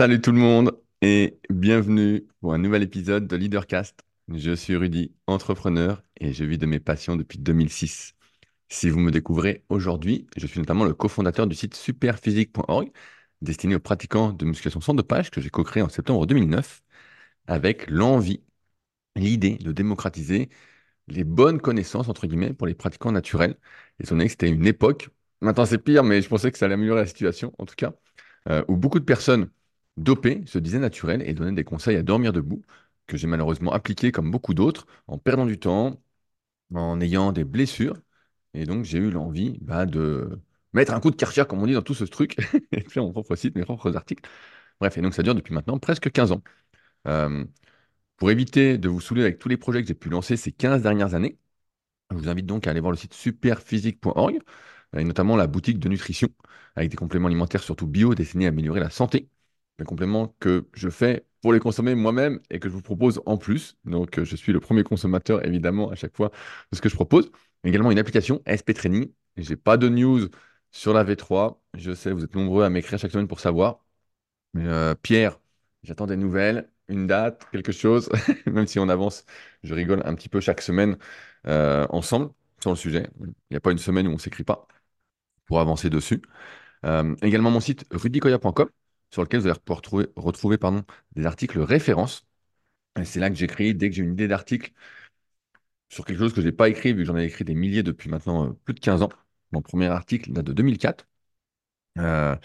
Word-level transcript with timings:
Salut 0.00 0.22
tout 0.22 0.32
le 0.32 0.38
monde 0.38 0.80
et 1.02 1.38
bienvenue 1.50 2.26
pour 2.40 2.54
un 2.54 2.58
nouvel 2.58 2.82
épisode 2.82 3.26
de 3.26 3.36
Leadercast. 3.36 4.00
Je 4.32 4.52
suis 4.52 4.74
Rudy, 4.74 5.12
entrepreneur 5.26 6.02
et 6.18 6.32
je 6.32 6.42
vis 6.42 6.56
de 6.56 6.64
mes 6.64 6.80
passions 6.80 7.16
depuis 7.16 7.38
2006. 7.38 8.14
Si 8.70 8.88
vous 8.88 8.98
me 8.98 9.10
découvrez 9.10 9.62
aujourd'hui, 9.68 10.26
je 10.38 10.46
suis 10.46 10.58
notamment 10.58 10.86
le 10.86 10.94
cofondateur 10.94 11.46
du 11.46 11.54
site 11.54 11.74
superphysique.org 11.74 12.90
destiné 13.42 13.74
aux 13.74 13.80
pratiquants 13.80 14.32
de 14.32 14.46
musculation 14.46 14.80
sans 14.80 14.94
dopage 14.94 15.30
que 15.30 15.42
j'ai 15.42 15.50
co-créé 15.50 15.82
en 15.82 15.90
septembre 15.90 16.26
2009 16.26 16.82
avec 17.46 17.90
l'envie, 17.90 18.42
l'idée 19.16 19.56
de 19.56 19.70
démocratiser 19.70 20.48
les 21.08 21.24
bonnes 21.24 21.60
connaissances 21.60 22.08
entre 22.08 22.26
guillemets 22.26 22.54
pour 22.54 22.66
les 22.66 22.74
pratiquants 22.74 23.12
naturels. 23.12 23.58
Étant 24.00 24.14
donné 24.14 24.26
que 24.26 24.30
c'était 24.30 24.48
une 24.48 24.66
époque, 24.66 25.10
maintenant 25.42 25.66
c'est 25.66 25.76
pire, 25.76 26.04
mais 26.04 26.22
je 26.22 26.28
pensais 26.30 26.50
que 26.50 26.56
ça 26.56 26.64
allait 26.64 26.74
améliorer 26.74 27.02
la 27.02 27.06
situation 27.06 27.52
en 27.58 27.66
tout 27.66 27.74
cas, 27.76 27.92
euh, 28.48 28.64
où 28.68 28.78
beaucoup 28.78 28.98
de 28.98 29.04
personnes 29.04 29.50
dopées 29.96 30.42
se 30.46 30.58
disaient 30.58 30.78
naturelles 30.78 31.22
et 31.22 31.34
donnaient 31.34 31.52
des 31.54 31.64
conseils 31.64 31.96
à 31.96 32.02
dormir 32.02 32.32
debout, 32.32 32.62
que 33.06 33.16
j'ai 33.16 33.26
malheureusement 33.26 33.72
appliqué 33.72 34.12
comme 34.12 34.30
beaucoup 34.30 34.54
d'autres, 34.54 34.86
en 35.06 35.18
perdant 35.18 35.46
du 35.46 35.58
temps, 35.58 36.00
en 36.74 37.00
ayant 37.00 37.32
des 37.32 37.44
blessures. 37.44 37.96
Et 38.54 38.66
donc 38.66 38.84
j'ai 38.84 38.98
eu 38.98 39.10
l'envie 39.10 39.58
bah, 39.62 39.86
de 39.86 40.40
mettre 40.72 40.92
un 40.94 41.00
coup 41.00 41.10
de 41.10 41.16
karcher, 41.16 41.44
comme 41.48 41.62
on 41.62 41.66
dit 41.66 41.74
dans 41.74 41.82
tout 41.82 41.94
ce 41.94 42.04
truc, 42.04 42.36
et 42.72 42.82
faire 42.82 43.02
mon 43.04 43.12
propre 43.12 43.36
site, 43.36 43.56
mes 43.56 43.64
propres 43.64 43.96
articles. 43.96 44.28
Bref, 44.80 44.98
et 44.98 45.02
donc 45.02 45.14
ça 45.14 45.22
dure 45.22 45.34
depuis 45.34 45.54
maintenant 45.54 45.78
presque 45.78 46.10
15 46.12 46.32
ans. 46.32 46.42
Euh, 47.08 47.44
pour 48.16 48.30
éviter 48.30 48.78
de 48.78 48.88
vous 48.88 49.00
saouler 49.00 49.22
avec 49.22 49.38
tous 49.38 49.48
les 49.48 49.56
projets 49.56 49.82
que 49.82 49.88
j'ai 49.88 49.94
pu 49.94 50.10
lancer 50.10 50.36
ces 50.36 50.52
15 50.52 50.82
dernières 50.82 51.14
années, 51.14 51.38
je 52.10 52.16
vous 52.16 52.28
invite 52.28 52.46
donc 52.46 52.66
à 52.66 52.70
aller 52.70 52.80
voir 52.80 52.92
le 52.92 52.98
site 52.98 53.14
superphysique.org, 53.14 54.38
et 54.96 55.04
notamment 55.04 55.36
la 55.36 55.46
boutique 55.46 55.78
de 55.78 55.88
nutrition, 55.88 56.28
avec 56.76 56.90
des 56.90 56.96
compléments 56.96 57.28
alimentaires 57.28 57.62
surtout 57.62 57.86
bio 57.86 58.14
destinés 58.14 58.46
à 58.46 58.48
améliorer 58.50 58.80
la 58.80 58.90
santé. 58.90 59.28
Des 59.80 59.86
compléments 59.86 60.36
que 60.40 60.68
je 60.74 60.90
fais 60.90 61.26
pour 61.40 61.54
les 61.54 61.58
consommer 61.58 61.94
moi-même 61.94 62.40
et 62.50 62.60
que 62.60 62.68
je 62.68 62.74
vous 62.74 62.82
propose 62.82 63.22
en 63.24 63.38
plus. 63.38 63.78
Donc, 63.86 64.18
euh, 64.18 64.26
je 64.26 64.36
suis 64.36 64.52
le 64.52 64.60
premier 64.60 64.84
consommateur, 64.84 65.42
évidemment, 65.46 65.90
à 65.90 65.94
chaque 65.94 66.14
fois 66.14 66.30
de 66.70 66.76
ce 66.76 66.82
que 66.82 66.90
je 66.90 66.94
propose. 66.94 67.30
Également 67.64 67.90
une 67.90 67.98
application 67.98 68.42
SP 68.44 68.74
Training. 68.74 69.10
J'ai 69.38 69.56
pas 69.56 69.78
de 69.78 69.88
news 69.88 70.28
sur 70.70 70.92
la 70.92 71.02
V3. 71.02 71.62
Je 71.74 71.94
sais, 71.94 72.12
vous 72.12 72.24
êtes 72.24 72.34
nombreux 72.34 72.62
à 72.64 72.68
m'écrire 72.70 72.98
chaque 72.98 73.10
semaine 73.10 73.26
pour 73.28 73.40
savoir. 73.40 73.82
Mais 74.54 74.66
euh, 74.66 74.94
Pierre, 74.94 75.40
j'attends 75.82 76.06
des 76.06 76.16
nouvelles, 76.16 76.70
une 76.88 77.06
date, 77.06 77.46
quelque 77.52 77.72
chose. 77.72 78.10
Même 78.46 78.66
si 78.66 78.78
on 78.78 78.88
avance, 78.90 79.24
je 79.62 79.74
rigole 79.74 80.02
un 80.04 80.14
petit 80.14 80.28
peu 80.28 80.40
chaque 80.40 80.60
semaine 80.62 80.98
euh, 81.46 81.86
ensemble 81.90 82.32
sur 82.60 82.70
le 82.70 82.76
sujet. 82.76 83.08
Il 83.20 83.34
n'y 83.52 83.56
a 83.56 83.60
pas 83.60 83.72
une 83.72 83.78
semaine 83.78 84.06
où 84.08 84.10
on 84.10 84.14
ne 84.14 84.18
s'écrit 84.20 84.44
pas 84.44 84.68
pour 85.46 85.60
avancer 85.60 85.90
dessus. 85.90 86.22
Également 87.22 87.50
mon 87.50 87.60
site 87.60 87.86
rudicoya.com 87.92 88.68
sur 89.10 89.22
lequel 89.22 89.40
vous 89.40 89.46
allez 89.48 89.58
pouvoir 89.60 89.78
retrouver, 89.78 90.06
retrouver 90.16 90.58
pardon, 90.58 90.84
des 91.16 91.26
articles 91.26 91.60
références. 91.60 92.26
Et 93.00 93.04
c'est 93.06 93.20
là 93.20 93.30
que 93.30 93.36
j'écris 93.36 93.74
dès 93.74 93.90
que 93.90 93.96
j'ai 93.96 94.02
une 94.02 94.12
idée 94.14 94.28
d'article 94.28 94.72
sur 95.88 96.04
quelque 96.04 96.18
chose 96.18 96.32
que 96.32 96.40
je 96.40 96.46
n'ai 96.46 96.52
pas 96.52 96.68
écrit, 96.68 96.92
vu 96.92 97.00
que 97.02 97.04
j'en 97.06 97.16
ai 97.16 97.24
écrit 97.24 97.44
des 97.44 97.54
milliers 97.54 97.82
depuis 97.82 98.08
maintenant 98.10 98.46
euh, 98.48 98.52
plus 98.64 98.74
de 98.74 98.80
15 98.80 99.02
ans. 99.02 99.08
Mon 99.52 99.62
premier 99.62 99.86
article 99.86 100.32
date 100.32 100.46
de 100.46 100.52
2004. 100.52 101.06
Euh, 101.98 102.36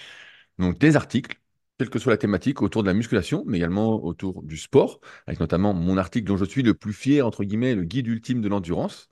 donc 0.59 0.79
des 0.79 0.95
articles, 0.97 1.39
quelle 1.77 1.89
que 1.91 1.99
soit 1.99 2.13
la 2.13 2.17
thématique, 2.17 2.61
autour 2.61 2.83
de 2.83 2.87
la 2.89 2.93
musculation, 2.95 3.43
mais 3.47 3.57
également 3.59 4.03
autour 4.05 4.43
du 4.43 4.57
sport, 4.57 5.01
avec 5.27 5.39
notamment 5.41 5.73
mon 5.73 5.97
article 5.97 6.27
dont 6.27 6.37
je 6.37 6.45
suis 6.45 6.63
le 6.63 6.73
plus 6.75 6.93
fier, 6.93 7.25
entre 7.27 7.43
guillemets, 7.45 7.75
le 7.75 7.83
guide 7.85 8.07
ultime 8.07 8.41
de 8.41 8.49
l'endurance, 8.49 9.09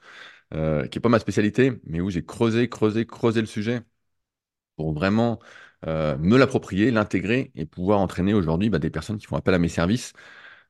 euh, 0.55 0.87
qui 0.87 0.97
n'est 0.99 1.01
pas 1.03 1.09
ma 1.09 1.19
spécialité, 1.19 1.73
mais 1.85 2.01
où 2.01 2.09
j'ai 2.11 2.25
creusé, 2.25 2.69
creusé, 2.69 3.05
creusé 3.07 3.41
le 3.41 3.47
sujet 3.47 3.81
pour 4.75 4.93
vraiment 4.93 5.39
euh, 5.87 6.17
me 6.17 6.37
l'approprier, 6.37 6.91
l'intégrer 6.91 7.51
et 7.55 7.65
pouvoir 7.65 7.99
entraîner 7.99 8.33
aujourd'hui 8.33 8.69
bah, 8.69 8.79
des 8.79 8.89
personnes 8.89 9.17
qui 9.17 9.25
font 9.25 9.35
appel 9.35 9.53
à 9.53 9.59
mes 9.59 9.69
services, 9.69 10.13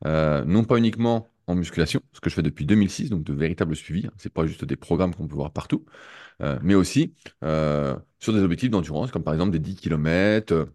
euh, 0.06 0.44
non 0.46 0.64
pas 0.64 0.78
uniquement 0.78 1.30
en 1.48 1.56
musculation, 1.56 2.02
ce 2.14 2.22
que 2.22 2.30
je 2.30 2.36
fais 2.36 2.42
depuis 2.44 2.66
2006, 2.66 3.10
donc 3.10 3.24
de 3.24 3.34
véritables 3.34 3.76
suivis, 3.76 4.08
hein, 4.08 4.14
c'est 4.18 4.32
pas 4.34 4.46
juste 4.46 4.66
des 4.66 4.78
programmes 4.78 5.14
qu'on 5.16 5.28
peut 5.28 5.36
voir 5.36 5.52
partout, 5.52 5.86
mais 6.62 6.76
aussi 6.76 7.14
sur 8.20 8.34
des 8.34 8.42
objectifs 8.42 8.70
d'endurance, 8.70 9.12
comme 9.12 9.24
par 9.24 9.34
exemple 9.34 9.52
des 9.52 9.60
10 9.60 9.76
km, 9.76 10.68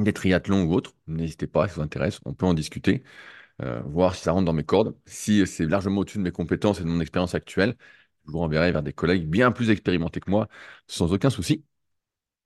des 0.00 0.12
triathlons 0.12 0.64
ou 0.64 0.74
autres. 0.74 0.94
N'hésitez 1.06 1.46
pas, 1.46 1.68
si 1.68 1.74
ça 1.74 1.80
vous 1.80 1.84
intéresse, 1.84 2.20
on 2.24 2.34
peut 2.34 2.46
en 2.46 2.54
discuter, 2.54 3.02
voir 3.86 4.14
si 4.14 4.22
ça 4.22 4.32
rentre 4.32 4.44
dans 4.46 4.52
mes 4.52 4.64
cordes. 4.64 4.96
Si 5.06 5.46
c'est 5.46 5.66
largement 5.66 6.00
au-dessus 6.02 6.18
de 6.18 6.22
mes 6.24 6.32
compétences 6.32 6.80
et 6.80 6.84
de 6.84 6.88
mon 6.88 7.00
expérience 7.00 7.34
actuelle, 7.34 7.76
je 8.26 8.32
vous 8.32 8.38
renverrai 8.38 8.72
vers 8.72 8.82
des 8.82 8.92
collègues 8.92 9.28
bien 9.28 9.52
plus 9.52 9.70
expérimentés 9.70 10.20
que 10.20 10.30
moi, 10.30 10.48
sans 10.88 11.12
aucun 11.12 11.30
souci, 11.30 11.64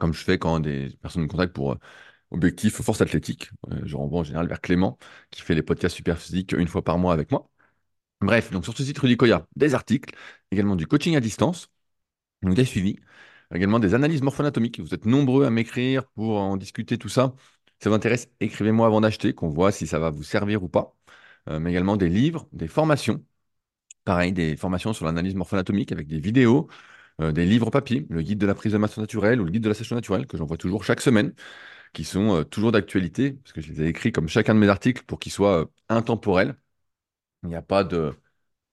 comme 0.01 0.15
je 0.15 0.25
fais 0.25 0.39
quand 0.39 0.61
des 0.61 0.91
personnes 1.03 1.23
me 1.23 1.29
contactent 1.29 1.55
pour 1.55 1.73
euh, 1.73 1.79
objectif 2.33 2.81
force 2.83 3.01
athlétique. 3.03 3.51
Euh, 3.73 3.81
je 3.85 3.97
renvoie 3.97 4.21
en 4.21 4.25
général 4.25 4.49
vers 4.49 4.61
Clément, 4.61 4.99
qui 5.31 5.43
fait 5.43 5.55
les 5.55 5.63
podcasts 5.63 5.97
super 5.97 6.19
physiques 6.19 6.53
une 6.53 6.69
fois 6.69 6.83
par 6.85 6.99
mois 6.99 7.13
avec 7.13 7.31
moi. 7.31 7.49
Bref, 8.21 8.51
donc 8.53 8.65
sur 8.65 8.77
ce 8.77 8.85
site 8.85 8.99
Rudy 8.99 9.17
Koya, 9.17 9.47
des 9.57 9.75
articles, 9.75 10.15
également 10.53 10.77
du 10.77 10.87
coaching 10.87 11.17
à 11.17 11.21
distance, 11.21 11.71
des 12.43 12.65
suivis, 12.65 12.97
également 13.55 13.79
des 13.79 13.95
analyses 13.95 14.23
morpho-anatomiques. 14.23 14.81
Vous 14.81 14.95
êtes 14.95 15.07
nombreux 15.07 15.47
à 15.47 15.51
m'écrire 15.51 16.07
pour 16.15 16.39
en 16.39 16.57
discuter, 16.57 16.99
tout 16.99 17.09
ça. 17.09 17.35
Si 17.81 17.85
ça 17.85 17.91
vous 17.91 17.97
intéresse, 17.97 18.29
écrivez-moi 18.41 18.87
avant 18.87 19.01
d'acheter, 19.01 19.35
qu'on 19.35 19.49
voit 19.51 19.73
si 19.73 19.87
ça 19.87 19.99
va 19.99 20.11
vous 20.11 20.23
servir 20.25 20.63
ou 20.63 20.69
pas. 20.69 20.97
Euh, 21.49 21.61
mais 21.61 21.71
également 21.71 21.97
des 21.97 22.09
livres, 22.09 22.49
des 22.53 22.69
formations 22.69 23.25
Pareil, 24.05 24.33
des 24.33 24.57
formations 24.57 24.93
sur 24.93 25.05
l'analyse 25.05 25.35
morpho-anatomique 25.35 25.93
avec 25.93 26.07
des 26.09 26.19
vidéos, 26.19 26.69
euh, 27.21 27.33
des 27.33 27.47
livres 27.47 27.71
papier, 27.71 28.07
le 28.11 28.23
guide 28.23 28.39
de 28.39 28.47
la 28.47 28.55
prise 28.55 28.73
de 28.73 28.79
masse 28.79 28.99
naturelle 28.99 29.41
ou 29.41 29.45
le 29.45 29.51
guide 29.51 29.63
de 29.65 29.69
la 29.69 29.75
session 29.75 29.97
naturelle 29.97 30.27
que 30.27 30.37
j'envoie 30.37 30.57
toujours 30.57 30.85
chaque 30.85 31.01
semaine, 31.01 31.35
qui 31.95 32.05
sont 32.05 32.37
euh, 32.41 32.45
toujours 32.45 32.73
d'actualité, 32.73 33.33
parce 33.35 33.53
que 33.53 33.61
je 33.63 33.73
les 33.73 33.83
ai 33.85 33.89
écrits 33.89 34.13
comme 34.13 34.29
chacun 34.29 34.55
de 34.55 34.61
mes 34.61 34.69
articles 34.69 35.05
pour 35.07 35.19
qu'ils 35.21 35.33
soient 35.33 35.61
euh, 35.63 35.67
intemporels. 35.91 36.57
Il 37.45 37.51
n'y 37.51 37.57
a 37.57 37.63
pas 37.63 37.85
de 37.85 38.15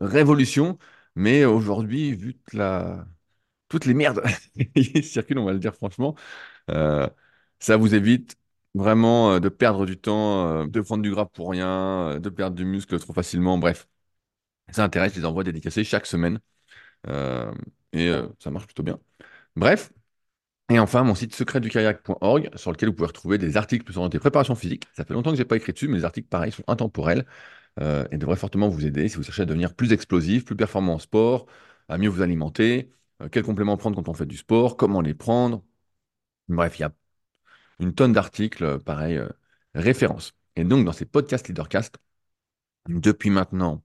révolution, 0.02 0.78
mais 1.16 1.46
aujourd'hui, 1.46 2.14
vu 2.16 2.40
toutes 3.70 3.86
les 3.86 3.94
merdes 3.94 4.24
qui 4.76 5.04
circulent, 5.04 5.40
on 5.40 5.46
va 5.46 5.54
le 5.54 5.60
dire 5.60 5.76
franchement, 5.76 6.16
ça 7.60 7.78
vous 7.78 7.96
évite 7.96 8.36
vraiment 8.74 9.40
de 9.40 9.50
perdre 9.50 9.86
du 9.86 9.98
temps, 9.98 10.66
de 10.68 10.82
prendre 10.82 11.04
du 11.04 11.12
gras 11.12 11.26
pour 11.26 11.50
rien, 11.52 12.20
de 12.20 12.30
perdre 12.30 12.56
du 12.56 12.66
muscle 12.66 13.00
trop 13.00 13.14
facilement, 13.14 13.58
bref 13.58 13.88
ça 14.72 14.84
intéresse, 14.84 15.14
je 15.14 15.20
les 15.20 15.26
envoie 15.26 15.44
dédicacés 15.44 15.84
chaque 15.84 16.06
semaine. 16.06 16.40
Euh, 17.08 17.52
et 17.94 18.10
euh, 18.10 18.28
ça 18.40 18.52
marche 18.52 18.66
plutôt 18.66 18.84
bien. 18.84 19.00
Bref. 19.56 19.92
Et 20.70 20.80
enfin, 20.80 21.04
mon 21.04 21.16
site 21.16 21.36
secretdukayak.org, 21.36 22.52
sur 22.56 22.72
lequel 22.72 22.90
vous 22.90 22.96
pouvez 22.96 23.08
retrouver 23.08 23.38
des 23.38 23.58
articles 23.58 23.86
plus 23.86 23.98
orientés 23.98 24.20
préparation 24.20 24.56
physique. 24.56 24.86
Ça 24.96 25.06
fait 25.06 25.14
longtemps 25.14 25.32
que 25.32 25.38
je 25.38 25.42
n'ai 25.42 25.48
pas 25.48 25.58
écrit 25.58 25.74
dessus, 25.74 25.88
mais 25.88 25.98
les 25.98 26.06
articles, 26.06 26.28
pareil, 26.30 26.52
sont 26.52 26.64
intemporels 26.68 27.26
euh, 27.82 28.06
et 28.12 28.18
devraient 28.18 28.38
fortement 28.38 28.70
vous 28.70 28.86
aider 28.86 29.10
si 29.10 29.18
vous 29.18 29.24
cherchez 29.24 29.44
à 29.44 29.46
devenir 29.46 29.76
plus 29.76 29.94
explosif, 29.94 30.46
plus 30.46 30.56
performant 30.58 30.96
en 30.96 31.00
sport, 31.00 31.48
à 31.90 31.98
mieux 32.00 32.10
vous 32.10 32.22
alimenter, 32.24 32.92
quels 33.32 33.44
compléments 33.44 33.78
prendre 33.78 33.96
quand 33.98 34.10
on 34.10 34.14
fait 34.16 34.26
du 34.28 34.38
sport, 34.38 34.78
comment 34.78 35.02
les 35.02 35.14
prendre. 35.16 35.64
Bref, 36.50 36.80
il 36.80 36.84
y 36.84 36.86
a 36.86 36.94
une 37.80 37.94
tonne 37.96 38.14
d'articles, 38.14 38.80
pareil, 38.82 39.22
références. 39.76 40.34
Et 40.56 40.64
donc, 40.64 40.86
dans 40.86 40.94
ces 40.94 41.06
podcasts 41.06 41.48
Leadercast, 41.48 41.98
depuis 42.90 43.30
maintenant 43.30 43.84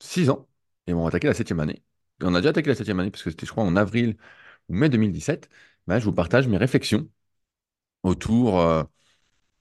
6 0.00 0.30
ans 0.30 0.48
et 0.86 0.94
on 0.94 1.02
va 1.02 1.08
attaquer 1.08 1.28
la 1.28 1.34
septième 1.34 1.60
année. 1.60 1.82
On 2.22 2.34
a 2.34 2.40
déjà 2.40 2.50
attaqué 2.50 2.68
la 2.68 2.74
septième 2.74 3.00
année 3.00 3.10
parce 3.10 3.22
que 3.22 3.30
c'était, 3.30 3.46
je 3.46 3.50
crois, 3.52 3.64
en 3.64 3.76
avril 3.76 4.16
ou 4.68 4.74
mai 4.74 4.88
2017. 4.88 5.48
Ben, 5.86 5.98
je 5.98 6.04
vous 6.04 6.12
partage 6.12 6.48
mes 6.48 6.56
réflexions 6.58 7.08
autour, 8.02 8.60
euh, 8.60 8.84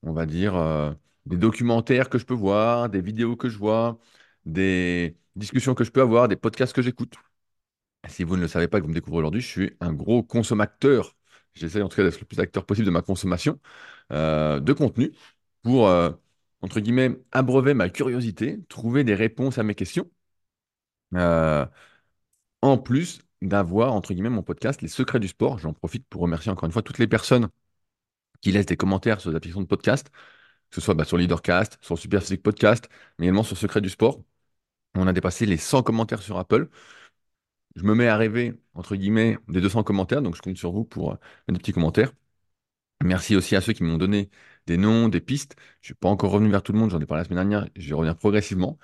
on 0.04 0.14
va 0.14 0.26
dire, 0.28 0.56
euh, 0.56 0.94
des 1.26 1.38
documentaires 1.38 2.10
que 2.10 2.18
je 2.20 2.26
peux 2.26 2.34
voir, 2.36 2.90
des 2.90 3.02
vidéos 3.02 3.36
que 3.38 3.50
je 3.50 3.58
vois, 3.58 4.00
des 4.46 5.18
discussions 5.36 5.76
que 5.76 5.84
je 5.86 5.92
peux 5.92 6.02
avoir, 6.02 6.28
des 6.30 6.36
podcasts 6.38 6.74
que 6.76 6.82
j'écoute. 6.84 7.16
Si 8.10 8.24
vous 8.24 8.38
ne 8.38 8.42
le 8.42 8.48
savez 8.48 8.68
pas 8.68 8.80
que 8.80 8.84
vous 8.84 8.90
me 8.90 8.94
découvrez 8.96 9.20
aujourd'hui, 9.20 9.42
je 9.42 9.48
suis 9.48 9.78
un 9.82 9.94
gros 9.94 10.24
consommateur. 10.24 11.16
J'essaie 11.56 11.82
en 11.82 11.90
tout 11.90 11.98
cas 11.98 12.04
d'être 12.04 12.20
le 12.20 12.26
plus 12.26 12.40
acteur 12.40 12.66
possible 12.66 12.86
de 12.86 12.92
ma 12.92 13.02
consommation 13.02 13.60
euh, 14.14 14.60
de 14.62 14.74
contenu 14.74 15.12
pour, 15.64 15.88
entre 16.62 16.80
guillemets, 16.80 17.12
abreuver 17.32 17.74
ma 17.74 17.90
curiosité, 17.90 18.60
trouver 18.70 19.04
des 19.04 19.16
réponses 19.16 19.58
à 19.60 19.64
mes 19.64 19.76
questions 19.76 20.10
en 22.62 22.78
plus 22.78 23.20
d'avoir, 23.42 23.94
entre 23.94 24.14
guillemets, 24.14 24.30
mon 24.30 24.44
podcast 24.44 24.82
Les 24.82 24.88
Secrets 24.88 25.20
du 25.20 25.28
Sport. 25.28 25.60
J'en 25.60 25.74
profite 25.74 26.06
pour 26.08 26.22
remercier 26.22 26.52
encore 26.52 26.66
une 26.66 26.72
fois 26.72 26.82
toutes 26.82 26.98
les 27.00 27.08
personnes 27.08 27.50
qui 28.42 28.52
laissent 28.52 28.66
des 28.68 28.78
commentaires 28.78 29.22
sur 29.22 29.30
les 29.32 29.36
applications 29.38 29.62
de 29.62 29.68
podcast, 29.68 30.10
que 30.70 30.76
ce 30.76 30.82
soit 30.82 30.94
bah, 30.96 31.06
sur 31.06 31.18
Leadercast, 31.18 31.78
sur 31.82 31.98
Super 32.00 32.22
Physique 32.22 32.44
Podcast, 32.44 32.90
mais 33.20 33.28
également 33.28 33.44
sur 33.44 33.58
Secrets 33.58 33.82
du 33.82 33.90
Sport. 33.90 34.22
On 34.96 35.08
a 35.08 35.14
dépassé 35.14 35.46
les 35.48 35.58
100 35.58 35.84
commentaires 35.84 36.22
sur 36.24 36.40
Apple. 36.40 36.70
Je 37.76 37.84
me 37.84 37.94
mets 37.96 38.08
à 38.08 38.18
rêver, 38.18 38.56
entre 38.74 38.96
guillemets, 38.96 39.38
des 39.48 39.62
200 39.62 39.84
commentaires, 39.84 40.22
donc 40.22 40.36
je 40.36 40.42
compte 40.42 40.58
sur 40.58 40.72
vous 40.72 40.84
pour 40.86 41.14
euh, 41.14 41.16
des 41.50 41.60
petits 41.60 41.74
commentaires. 41.74 42.12
Merci 43.04 43.36
aussi 43.36 43.56
à 43.56 43.62
ceux 43.62 43.74
qui 43.74 43.84
m'ont 43.84 43.98
donné 43.98 44.30
des 44.68 44.78
noms, 44.78 45.10
des 45.10 45.22
pistes. 45.22 45.56
Je 45.60 45.64
ne 45.64 45.86
suis 45.88 45.96
pas 45.96 46.10
encore 46.10 46.32
revenu 46.32 46.50
vers 46.52 46.64
tout 46.64 46.74
le 46.74 46.80
monde, 46.80 46.92
j'en 46.92 47.00
ai 47.02 47.06
parlé 47.06 47.22
la 47.22 47.26
semaine 47.26 47.38
dernière, 47.50 47.70
je 47.76 47.90
vais 47.90 47.96
revenir 47.96 48.18
progressivement. 48.18 48.80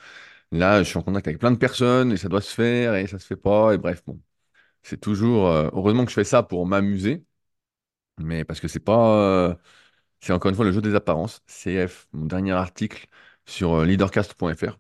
Là, 0.53 0.83
je 0.83 0.89
suis 0.89 0.97
en 1.00 1.01
contact 1.03 1.27
avec 1.27 1.39
plein 1.39 1.51
de 1.51 1.57
personnes 1.57 2.11
et 2.11 2.17
ça 2.17 2.29
doit 2.29 2.41
se 2.41 2.53
faire 2.53 2.95
et 2.95 3.07
ça 3.07 3.17
se 3.17 3.25
fait 3.25 3.35
pas. 3.35 3.73
Et 3.73 3.77
bref, 3.79 4.03
bon, 4.05 4.21
c'est 4.83 5.00
toujours. 5.01 5.47
Euh, 5.50 5.69
heureusement 5.73 6.05
que 6.05 6.11
je 6.11 6.15
fais 6.15 6.23
ça 6.25 6.44
pour 6.44 6.67
m'amuser, 6.67 7.25
mais 8.19 8.45
parce 8.45 8.59
que 8.61 8.67
c'est 8.69 8.79
pas, 8.81 9.50
euh, 9.50 9.55
C'est 10.21 10.33
encore 10.33 10.50
une 10.50 10.55
fois 10.55 10.65
le 10.65 10.73
jeu 10.73 10.81
des 10.81 10.95
apparences. 10.95 11.41
CF, 11.47 12.09
mon 12.13 12.25
dernier 12.27 12.53
article 12.53 13.07
sur 13.47 13.73
euh, 13.75 13.85
leadercast.fr. 13.85 14.79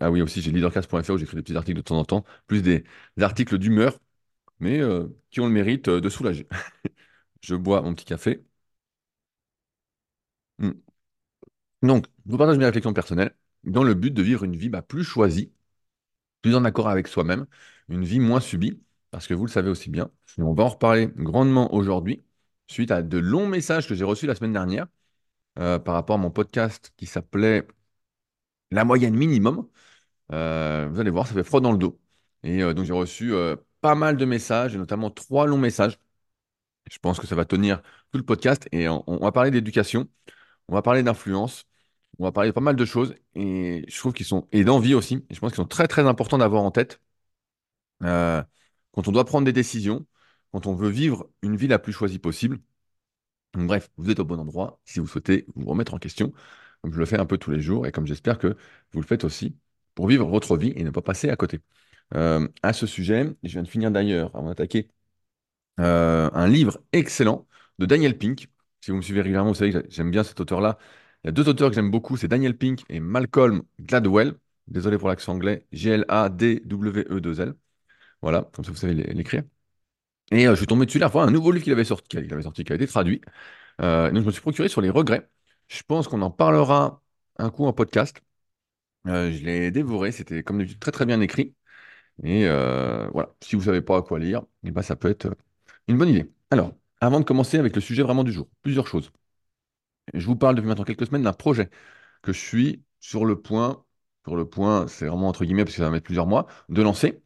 Ah 0.00 0.10
oui, 0.10 0.22
aussi, 0.22 0.42
j'ai 0.42 0.52
leadercast.fr 0.52 1.10
où 1.12 1.18
j'écris 1.18 1.36
des 1.36 1.42
petits 1.42 1.56
articles 1.56 1.78
de 1.78 1.82
temps 1.82 1.98
en 1.98 2.04
temps, 2.06 2.24
plus 2.46 2.62
des, 2.62 2.84
articles 3.20 3.58
d'humeur, 3.58 3.98
mais 4.60 4.80
qui 5.30 5.40
ont 5.40 5.46
le 5.48 5.52
mérite 5.52 5.90
de 5.90 6.08
soulager. 6.10 6.48
Je 7.42 7.56
bois 7.56 7.82
mon 7.82 7.94
petit 7.94 8.06
café. 8.06 8.44
Mm. 10.58 10.82
Donc, 11.82 12.06
je 12.26 12.32
vous 12.32 12.38
partage 12.38 12.58
mes 12.58 12.64
réflexions 12.66 12.92
personnelles 12.92 13.34
dans 13.66 13.84
le 13.84 13.94
but 13.94 14.12
de 14.12 14.22
vivre 14.22 14.44
une 14.44 14.56
vie 14.56 14.68
bah, 14.68 14.82
plus 14.82 15.04
choisie, 15.04 15.52
plus 16.42 16.54
en 16.56 16.64
accord 16.64 16.88
avec 16.88 17.08
soi-même, 17.08 17.46
une 17.88 18.04
vie 18.04 18.20
moins 18.20 18.40
subie, 18.40 18.80
parce 19.10 19.26
que 19.26 19.34
vous 19.34 19.46
le 19.46 19.50
savez 19.50 19.70
aussi 19.70 19.90
bien. 19.90 20.10
On 20.38 20.54
va 20.54 20.64
en 20.64 20.68
reparler 20.68 21.08
grandement 21.16 21.74
aujourd'hui, 21.74 22.24
suite 22.68 22.90
à 22.90 23.02
de 23.02 23.18
longs 23.18 23.48
messages 23.48 23.88
que 23.88 23.94
j'ai 23.94 24.04
reçus 24.04 24.26
la 24.26 24.34
semaine 24.34 24.52
dernière 24.52 24.86
euh, 25.58 25.78
par 25.78 25.94
rapport 25.94 26.16
à 26.16 26.18
mon 26.18 26.30
podcast 26.30 26.92
qui 26.96 27.06
s'appelait 27.06 27.66
La 28.70 28.84
moyenne 28.84 29.14
minimum. 29.14 29.68
Euh, 30.32 30.88
vous 30.90 31.00
allez 31.00 31.10
voir, 31.10 31.26
ça 31.26 31.34
fait 31.34 31.44
froid 31.44 31.60
dans 31.60 31.72
le 31.72 31.78
dos. 31.78 32.00
Et 32.42 32.62
euh, 32.62 32.74
donc 32.74 32.84
j'ai 32.86 32.92
reçu 32.92 33.32
pas 33.80 33.94
mal 33.94 34.16
de 34.16 34.24
messages, 34.24 34.74
et 34.74 34.78
notamment 34.78 35.10
trois 35.10 35.46
longs 35.46 35.58
messages. 35.58 35.98
Je 36.90 36.98
pense 36.98 37.20
que 37.20 37.26
ça 37.26 37.34
va 37.36 37.44
tenir 37.44 37.82
tout 38.12 38.18
le 38.18 38.24
podcast. 38.24 38.68
Et 38.72 38.88
on 38.88 39.18
va 39.18 39.32
parler 39.32 39.50
d'éducation, 39.50 40.08
on 40.68 40.74
va 40.74 40.82
parler 40.82 41.02
d'influence, 41.02 41.64
on 42.18 42.24
va 42.24 42.32
parler 42.32 42.50
de 42.50 42.54
pas 42.54 42.60
mal 42.60 42.76
de 42.76 42.84
choses. 42.84 43.14
Et 43.34 43.84
je 43.88 43.98
trouve 43.98 44.12
qu'ils 44.12 44.26
sont, 44.26 44.48
et 44.52 44.64
d'envie 44.64 44.94
aussi, 44.94 45.24
et 45.30 45.34
je 45.34 45.40
pense 45.40 45.50
qu'ils 45.52 45.56
sont 45.56 45.66
très 45.66 45.88
très 45.88 46.02
importants 46.06 46.38
d'avoir 46.38 46.62
en 46.62 46.70
tête 46.70 47.00
euh, 48.02 48.42
quand 48.92 49.08
on 49.08 49.12
doit 49.12 49.24
prendre 49.24 49.44
des 49.46 49.52
décisions, 49.52 50.06
quand 50.52 50.66
on 50.66 50.74
veut 50.74 50.88
vivre 50.88 51.28
une 51.42 51.56
vie 51.56 51.68
la 51.68 51.78
plus 51.78 51.92
choisie 51.92 52.18
possible. 52.18 52.58
Bref, 53.54 53.90
vous 53.96 54.10
êtes 54.10 54.20
au 54.20 54.24
bon 54.24 54.38
endroit 54.38 54.80
si 54.84 55.00
vous 55.00 55.06
souhaitez 55.06 55.46
vous 55.56 55.66
remettre 55.66 55.94
en 55.94 55.98
question, 55.98 56.32
comme 56.82 56.92
je 56.92 56.98
le 56.98 57.06
fais 57.06 57.18
un 57.18 57.26
peu 57.26 57.38
tous 57.38 57.50
les 57.50 57.60
jours 57.60 57.86
et 57.86 57.92
comme 57.92 58.06
j'espère 58.06 58.38
que 58.38 58.56
vous 58.92 59.00
le 59.00 59.06
faites 59.06 59.24
aussi 59.24 59.56
pour 59.94 60.08
vivre 60.08 60.28
votre 60.28 60.56
vie 60.58 60.72
et 60.76 60.84
ne 60.84 60.90
pas 60.90 61.02
passer 61.02 61.30
à 61.30 61.36
côté. 61.36 61.60
Euh, 62.14 62.48
à 62.62 62.72
ce 62.72 62.86
sujet, 62.86 63.26
je 63.42 63.52
viens 63.52 63.62
de 63.62 63.68
finir 63.68 63.90
d'ailleurs, 63.90 64.34
avant 64.36 64.48
d'attaquer, 64.48 64.90
euh, 65.80 66.30
un 66.32 66.48
livre 66.48 66.80
excellent 66.92 67.46
de 67.78 67.86
Daniel 67.86 68.18
Pink. 68.18 68.48
Si 68.80 68.90
vous 68.90 68.98
me 68.98 69.02
suivez 69.02 69.22
régulièrement, 69.22 69.50
vous 69.50 69.56
savez 69.56 69.72
que 69.72 69.84
j'aime 69.90 70.10
bien 70.10 70.24
cet 70.24 70.40
auteur-là. 70.40 70.78
Il 71.26 71.28
y 71.28 71.30
a 71.30 71.32
deux 71.32 71.48
auteurs 71.48 71.70
que 71.70 71.74
j'aime 71.74 71.90
beaucoup, 71.90 72.16
c'est 72.16 72.28
Daniel 72.28 72.56
Pink 72.56 72.84
et 72.88 73.00
Malcolm 73.00 73.64
Gladwell. 73.80 74.34
Désolé 74.68 74.96
pour 74.96 75.08
l'accent 75.08 75.32
anglais, 75.32 75.66
G-L-A-D-W-E-2-L. 75.72 77.54
Voilà, 78.22 78.48
comme 78.54 78.64
ça 78.64 78.70
vous 78.70 78.76
savez 78.76 78.94
l'écrire. 78.94 79.42
Et 80.32 80.46
euh, 80.48 80.52
je 80.52 80.56
suis 80.58 80.66
tombé 80.68 80.86
dessus 80.86 81.00
la 81.00 81.10
fois 81.10 81.24
un 81.24 81.30
nouveau 81.32 81.52
livre 81.52 81.64
qu'il 81.64 81.72
avait 81.72 81.84
sorti, 81.84 82.08
qu'il 82.08 82.32
avait 82.32 82.42
sorti, 82.42 82.64
qui 82.64 82.72
a 82.72 82.76
été 82.76 82.86
traduit. 82.86 83.22
Euh, 83.82 84.10
donc 84.12 84.22
je 84.22 84.26
me 84.26 84.32
suis 84.32 84.42
procuré 84.42 84.68
sur 84.68 84.80
les 84.82 84.90
regrets. 84.90 85.28
Je 85.68 85.82
pense 85.84 86.08
qu'on 86.08 86.22
en 86.22 86.30
parlera 86.30 87.02
un 87.38 87.50
coup 87.50 87.66
en 87.66 87.72
podcast. 87.72 88.22
Euh, 89.08 89.32
je 89.32 89.44
l'ai 89.44 89.70
dévoré, 89.72 90.12
c'était 90.12 90.42
comme 90.44 90.58
d'habitude 90.58 90.80
très 90.80 90.92
très 90.92 91.06
bien 91.06 91.20
écrit. 91.20 91.54
Et 92.24 92.46
voilà, 93.12 93.34
si 93.42 93.56
vous 93.56 93.62
savez 93.62 93.82
pas 93.82 93.98
à 93.98 94.02
quoi 94.02 94.18
lire, 94.20 94.44
eh 94.64 94.70
ben, 94.72 94.82
ça 94.82 94.96
peut 94.96 95.10
être 95.10 95.28
une 95.88 95.98
bonne 95.98 96.10
idée. 96.10 96.32
Alors, 96.50 96.72
avant 97.00 97.20
de 97.20 97.24
commencer 97.24 97.58
avec 97.58 97.74
le 97.74 97.82
sujet 97.82 98.02
vraiment 98.04 98.24
du 98.24 98.32
jour, 98.32 98.48
plusieurs 98.62 98.86
choses. 98.88 99.12
Je 100.14 100.26
vous 100.26 100.36
parle 100.36 100.56
depuis 100.56 100.68
maintenant 100.68 100.84
quelques 100.84 101.06
semaines 101.06 101.22
d'un 101.22 101.32
projet 101.32 101.70
que 102.22 102.32
je 102.32 102.40
suis 102.40 102.84
sur 103.00 103.24
le 103.26 103.40
point, 103.40 103.84
sur 104.24 104.36
le 104.36 104.48
point, 104.48 104.88
c'est 104.88 105.06
vraiment 105.06 105.28
entre 105.28 105.44
guillemets 105.44 105.64
parce 105.64 105.76
que 105.76 105.78
ça 105.78 105.84
va 105.86 105.90
mettre 105.90 106.04
plusieurs 106.04 106.26
mois, 106.26 106.46
de 106.68 106.82
lancer. 106.82 107.22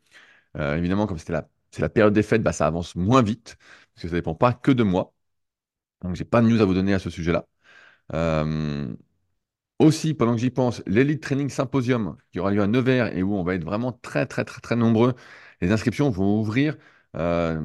Euh, 0.58 0.76
évidemment, 0.76 1.06
comme 1.06 1.18
c'est 1.18 1.32
la 1.32 1.88
période 1.90 2.14
des 2.14 2.22
fêtes, 2.22 2.42
bah, 2.42 2.52
ça 2.52 2.66
avance 2.66 2.96
moins 2.96 3.22
vite, 3.22 3.56
parce 3.94 4.04
que 4.04 4.08
ça 4.08 4.14
ne 4.16 4.20
dépend 4.20 4.34
pas 4.34 4.52
que 4.54 4.72
de 4.72 4.82
moi. 4.84 5.14
Donc, 6.02 6.16
j'ai 6.16 6.24
pas 6.24 6.40
de 6.42 6.48
news 6.48 6.60
à 6.62 6.64
vous 6.64 6.74
donner 6.74 6.94
à 6.94 6.98
ce 6.98 7.10
sujet-là. 7.10 7.46
Euh, 8.14 8.94
aussi, 9.78 10.14
pendant 10.14 10.34
que 10.34 10.40
j'y 10.40 10.50
pense, 10.50 10.82
l'Elite 10.86 11.22
Training 11.22 11.48
Symposium 11.48 12.16
qui 12.32 12.40
aura 12.40 12.50
lieu 12.50 12.62
à 12.62 12.66
Nevers 12.66 13.16
et 13.16 13.22
où 13.22 13.34
on 13.34 13.42
va 13.44 13.54
être 13.54 13.64
vraiment 13.64 13.92
très, 13.92 14.26
très, 14.26 14.44
très, 14.44 14.60
très 14.60 14.76
nombreux. 14.76 15.14
Les 15.60 15.72
inscriptions 15.72 16.10
vont 16.10 16.40
ouvrir, 16.40 16.76
euh, 17.16 17.60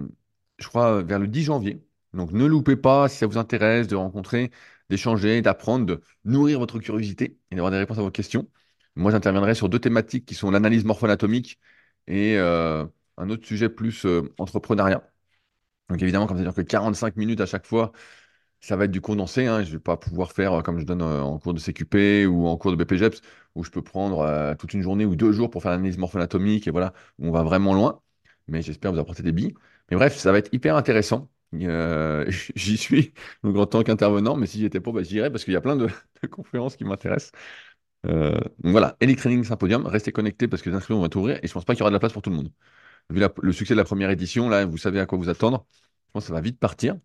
je 0.57 0.67
crois, 0.67 1.01
vers 1.03 1.19
le 1.19 1.27
10 1.27 1.43
janvier. 1.43 1.83
Donc, 2.13 2.31
ne 2.31 2.45
loupez 2.45 2.77
pas 2.77 3.09
si 3.09 3.17
ça 3.17 3.27
vous 3.27 3.37
intéresse 3.37 3.87
de 3.87 3.95
rencontrer, 3.95 4.51
d'échanger, 4.89 5.41
d'apprendre, 5.41 5.85
de 5.85 6.01
nourrir 6.23 6.59
votre 6.59 6.79
curiosité 6.79 7.37
et 7.51 7.55
d'avoir 7.55 7.71
des 7.71 7.77
réponses 7.77 7.97
à 7.99 8.01
vos 8.01 8.11
questions. 8.11 8.49
Moi, 8.95 9.11
j'interviendrai 9.11 9.55
sur 9.55 9.69
deux 9.69 9.79
thématiques 9.79 10.25
qui 10.25 10.35
sont 10.35 10.51
l'analyse 10.51 10.85
morpho-anatomique 10.85 11.59
et 12.07 12.37
euh, 12.37 12.85
un 13.17 13.29
autre 13.29 13.45
sujet 13.45 13.69
plus 13.69 14.05
euh, 14.05 14.33
entrepreneuriat. 14.37 15.03
Donc, 15.89 16.01
évidemment, 16.01 16.27
comme 16.27 16.37
ça 16.37 16.43
dire 16.43 16.53
que 16.53 16.61
45 16.61 17.15
minutes 17.17 17.41
à 17.41 17.45
chaque 17.45 17.65
fois, 17.65 17.91
ça 18.61 18.75
va 18.77 18.85
être 18.85 18.91
du 18.91 19.01
condensé. 19.01 19.47
Hein. 19.47 19.63
Je 19.63 19.69
ne 19.69 19.73
vais 19.73 19.79
pas 19.79 19.97
pouvoir 19.97 20.33
faire 20.33 20.53
euh, 20.53 20.61
comme 20.61 20.79
je 20.79 20.85
donne 20.85 21.01
en 21.03 21.39
cours 21.39 21.53
de 21.53 21.59
CQP 21.59 22.27
ou 22.27 22.47
en 22.47 22.57
cours 22.57 22.71
de 22.75 22.77
BPGEPS, 22.77 23.21
où 23.55 23.63
je 23.63 23.71
peux 23.71 23.83
prendre 23.83 24.55
toute 24.59 24.73
une 24.73 24.81
journée 24.81 25.05
ou 25.05 25.15
deux 25.15 25.31
jours 25.31 25.49
pour 25.49 25.61
faire 25.63 25.71
l'analyse 25.71 25.97
morpho-anatomique 25.97 26.67
et 26.67 26.71
voilà, 26.71 26.93
où 27.19 27.27
on 27.27 27.31
va 27.31 27.43
vraiment 27.43 27.73
loin. 27.73 28.01
Mais 28.47 28.61
j'espère 28.61 28.93
vous 28.93 28.99
apporter 28.99 29.23
des 29.23 29.31
billes. 29.31 29.53
Mais 29.91 29.97
bref, 29.97 30.17
ça 30.17 30.31
va 30.31 30.39
être 30.39 30.53
hyper 30.53 30.75
intéressant. 30.75 31.29
Euh, 31.61 32.25
j'y 32.55 32.77
suis 32.77 33.13
en 33.43 33.65
tant 33.65 33.83
qu'intervenant, 33.83 34.35
mais 34.37 34.47
si 34.47 34.59
j'y 34.59 34.65
étais 34.65 34.79
pas, 34.79 34.91
bah, 34.91 35.03
j'irais 35.03 35.31
parce 35.31 35.43
qu'il 35.45 35.53
y 35.53 35.57
a 35.57 35.61
plein 35.61 35.75
de, 35.77 35.89
conférences 36.29 36.75
qui 36.75 36.83
m'intéressent. 36.85 37.31
Euh, 38.07 38.33
donc 38.59 38.71
voilà, 38.71 38.97
Elite 38.99 39.19
Training 39.19 39.43
Symposium, 39.43 39.85
restez 39.87 40.11
connectés 40.11 40.47
parce 40.47 40.61
que 40.61 40.69
les 40.69 40.75
inscriptions 40.75 41.01
vont 41.01 41.09
ouvrir 41.15 41.39
et 41.43 41.47
je 41.47 41.53
pense 41.53 41.65
pas 41.65 41.73
qu'il 41.73 41.79
y 41.81 41.83
aura 41.83 41.89
de 41.91 41.95
la 41.95 41.99
place 41.99 42.13
pour 42.13 42.21
tout 42.21 42.29
le 42.29 42.35
monde. 42.35 42.51
Vu 43.09 43.23
le 43.41 43.51
succès 43.53 43.73
de 43.75 43.79
la 43.79 43.85
première 43.85 44.09
édition, 44.11 44.49
là, 44.49 44.65
vous 44.65 44.77
savez 44.77 44.99
à 44.99 45.05
quoi 45.05 45.17
vous 45.17 45.29
attendre. 45.29 45.67
Je 46.07 46.11
pense 46.13 46.23
que 46.25 46.27
ça 46.29 46.33
va 46.33 46.41
vite 46.41 46.59
partir. 46.59 46.97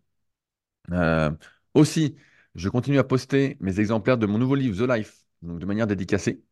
Euh, 0.91 1.31
aussi, 1.73 2.15
je 2.55 2.69
continue 2.69 2.99
à 2.99 3.03
poster 3.03 3.57
mes 3.59 3.79
exemplaires 3.79 4.17
de 4.17 4.25
mon 4.25 4.37
nouveau 4.37 4.55
livre, 4.55 4.77
The 4.77 4.89
Life, 4.89 5.25
donc 5.41 5.59
de 5.59 5.65
manière 5.65 5.87
dédicacée. 5.87 6.43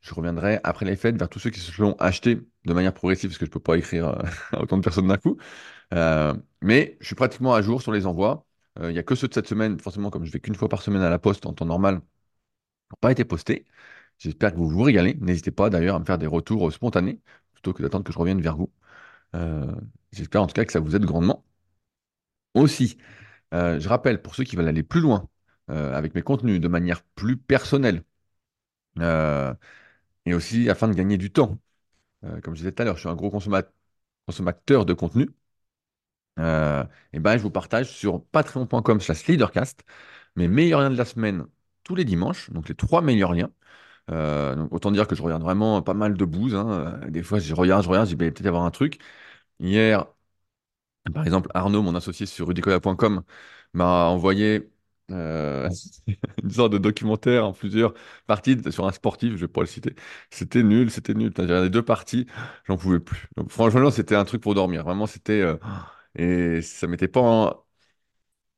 Je 0.00 0.14
reviendrai 0.14 0.60
après 0.64 0.84
les 0.86 0.96
fêtes 0.96 1.16
vers 1.16 1.28
tous 1.28 1.38
ceux 1.38 1.50
qui 1.50 1.60
se 1.60 1.80
l'ont 1.80 1.94
acheté 1.98 2.40
de 2.64 2.72
manière 2.74 2.94
progressive, 2.94 3.30
parce 3.30 3.38
que 3.38 3.46
je 3.46 3.50
ne 3.50 3.52
peux 3.52 3.60
pas 3.60 3.76
écrire 3.76 4.08
euh, 4.08 4.22
à 4.52 4.60
autant 4.62 4.76
de 4.78 4.82
personnes 4.82 5.08
d'un 5.08 5.18
coup. 5.18 5.38
Euh, 5.92 6.34
mais 6.62 6.96
je 7.00 7.06
suis 7.06 7.14
pratiquement 7.14 7.54
à 7.54 7.62
jour 7.62 7.82
sur 7.82 7.92
les 7.92 8.06
envois. 8.06 8.46
Euh, 8.78 8.90
Il 8.90 8.94
n'y 8.94 8.98
a 8.98 9.02
que 9.02 9.14
ceux 9.14 9.28
de 9.28 9.34
cette 9.34 9.46
semaine, 9.48 9.78
forcément, 9.80 10.10
comme 10.10 10.24
je 10.24 10.32
vais 10.32 10.40
qu'une 10.40 10.54
fois 10.54 10.68
par 10.68 10.82
semaine 10.82 11.02
à 11.02 11.10
la 11.10 11.18
poste 11.18 11.46
en 11.46 11.52
temps 11.52 11.66
normal, 11.66 11.96
n'ont 11.96 12.02
pas 13.00 13.12
été 13.12 13.24
postés. 13.24 13.66
J'espère 14.18 14.52
que 14.52 14.58
vous 14.58 14.68
vous 14.70 14.82
régalez. 14.82 15.16
N'hésitez 15.20 15.50
pas 15.52 15.70
d'ailleurs 15.70 15.96
à 15.96 16.00
me 16.00 16.04
faire 16.04 16.18
des 16.18 16.26
retours 16.26 16.72
spontanés, 16.72 17.20
plutôt 17.54 17.72
que 17.74 17.82
d'attendre 17.82 18.04
que 18.04 18.12
je 18.12 18.18
revienne 18.18 18.40
vers 18.42 18.56
vous. 18.56 18.72
Euh, 19.36 19.72
j'espère 20.12 20.42
en 20.42 20.48
tout 20.48 20.54
cas 20.54 20.64
que 20.66 20.72
ça 20.72 20.80
vous 20.80 20.96
aide 20.96 21.04
grandement. 21.06 21.44
Aussi, 22.54 22.96
je 23.52 23.88
rappelle, 23.88 24.22
pour 24.22 24.34
ceux 24.34 24.44
qui 24.44 24.56
veulent 24.56 24.68
aller 24.68 24.82
plus 24.84 25.00
loin 25.00 25.28
avec 25.68 26.14
mes 26.14 26.22
contenus 26.22 26.60
de 26.60 26.68
manière 26.68 27.02
plus 27.16 27.36
personnelle, 27.36 28.04
et 30.26 30.34
aussi 30.34 30.68
afin 30.70 30.88
de 30.88 30.94
gagner 30.94 31.18
du 31.18 31.32
temps, 31.32 31.58
comme 32.42 32.54
je 32.54 32.60
disais 32.60 32.72
tout 32.72 32.82
à 32.82 32.84
l'heure, 32.86 32.96
je 32.96 33.02
suis 33.02 33.10
un 33.10 33.16
gros 33.16 33.30
consomma- 33.30 33.64
consommateur 34.26 34.86
de 34.86 34.94
contenu, 34.94 35.30
euh, 36.38 36.84
et 37.12 37.20
ben, 37.20 37.36
je 37.36 37.42
vous 37.42 37.50
partage 37.50 37.90
sur 37.90 38.24
patreon.com 38.26 39.00
slash 39.00 39.26
leadercast 39.26 39.82
mes 40.36 40.48
meilleurs 40.48 40.80
liens 40.82 40.90
de 40.90 40.96
la 40.96 41.04
semaine 41.04 41.46
tous 41.84 41.94
les 41.96 42.04
dimanches, 42.04 42.50
donc 42.50 42.68
les 42.68 42.74
trois 42.76 43.02
meilleurs 43.02 43.34
liens. 43.34 43.50
Euh, 44.10 44.56
donc 44.56 44.72
autant 44.72 44.90
dire 44.92 45.08
que 45.08 45.16
je 45.16 45.22
regarde 45.22 45.42
vraiment 45.42 45.82
pas 45.82 45.94
mal 45.94 46.16
de 46.16 46.24
bouses. 46.26 46.54
hein. 46.56 47.00
Euh, 47.04 47.10
Des 47.10 47.22
fois, 47.24 47.38
je 47.40 47.54
regarde, 47.54 47.84
je 47.84 47.88
regarde, 47.90 48.06
je 48.08 48.12
dis, 48.12 48.16
ben, 48.16 48.26
il 48.26 48.30
va 48.30 48.34
peut-être 48.34 48.46
avoir 48.48 48.64
un 48.64 48.72
truc. 48.72 49.00
Hier, 49.60 50.06
par 51.14 51.24
exemple, 51.24 51.48
Arnaud, 51.54 51.82
mon 51.82 51.94
associé 51.94 52.26
sur 52.26 52.46
rudicola.com, 52.48 53.22
m'a 53.74 54.06
envoyé 54.06 54.70
une 56.42 56.50
sorte 56.50 56.72
de 56.72 56.78
documentaire 56.78 57.46
en 57.46 57.52
plusieurs 57.52 57.94
parties 58.26 58.56
sur 58.70 58.86
un 58.86 58.92
sportif, 58.92 59.32
je 59.32 59.36
vais 59.46 59.48
pas 59.48 59.60
le 59.62 59.66
citer. 59.66 59.94
C'était 60.30 60.62
nul, 60.62 60.90
c'était 60.90 61.14
nul. 61.14 61.32
J'ai 61.36 61.42
regardé 61.42 61.70
deux 61.70 61.82
parties, 61.84 62.26
j'en 62.66 62.76
pouvais 62.76 63.00
plus. 63.00 63.28
Donc, 63.36 63.50
franchement, 63.50 63.90
c'était 63.90 64.14
un 64.16 64.24
truc 64.24 64.42
pour 64.42 64.54
dormir. 64.54 64.84
Vraiment, 64.84 65.06
c'était. 65.06 65.42
Et 66.16 66.62
ça 66.62 66.86
m'était 66.86 67.08
pas. 67.08 67.20
en- 67.20 67.64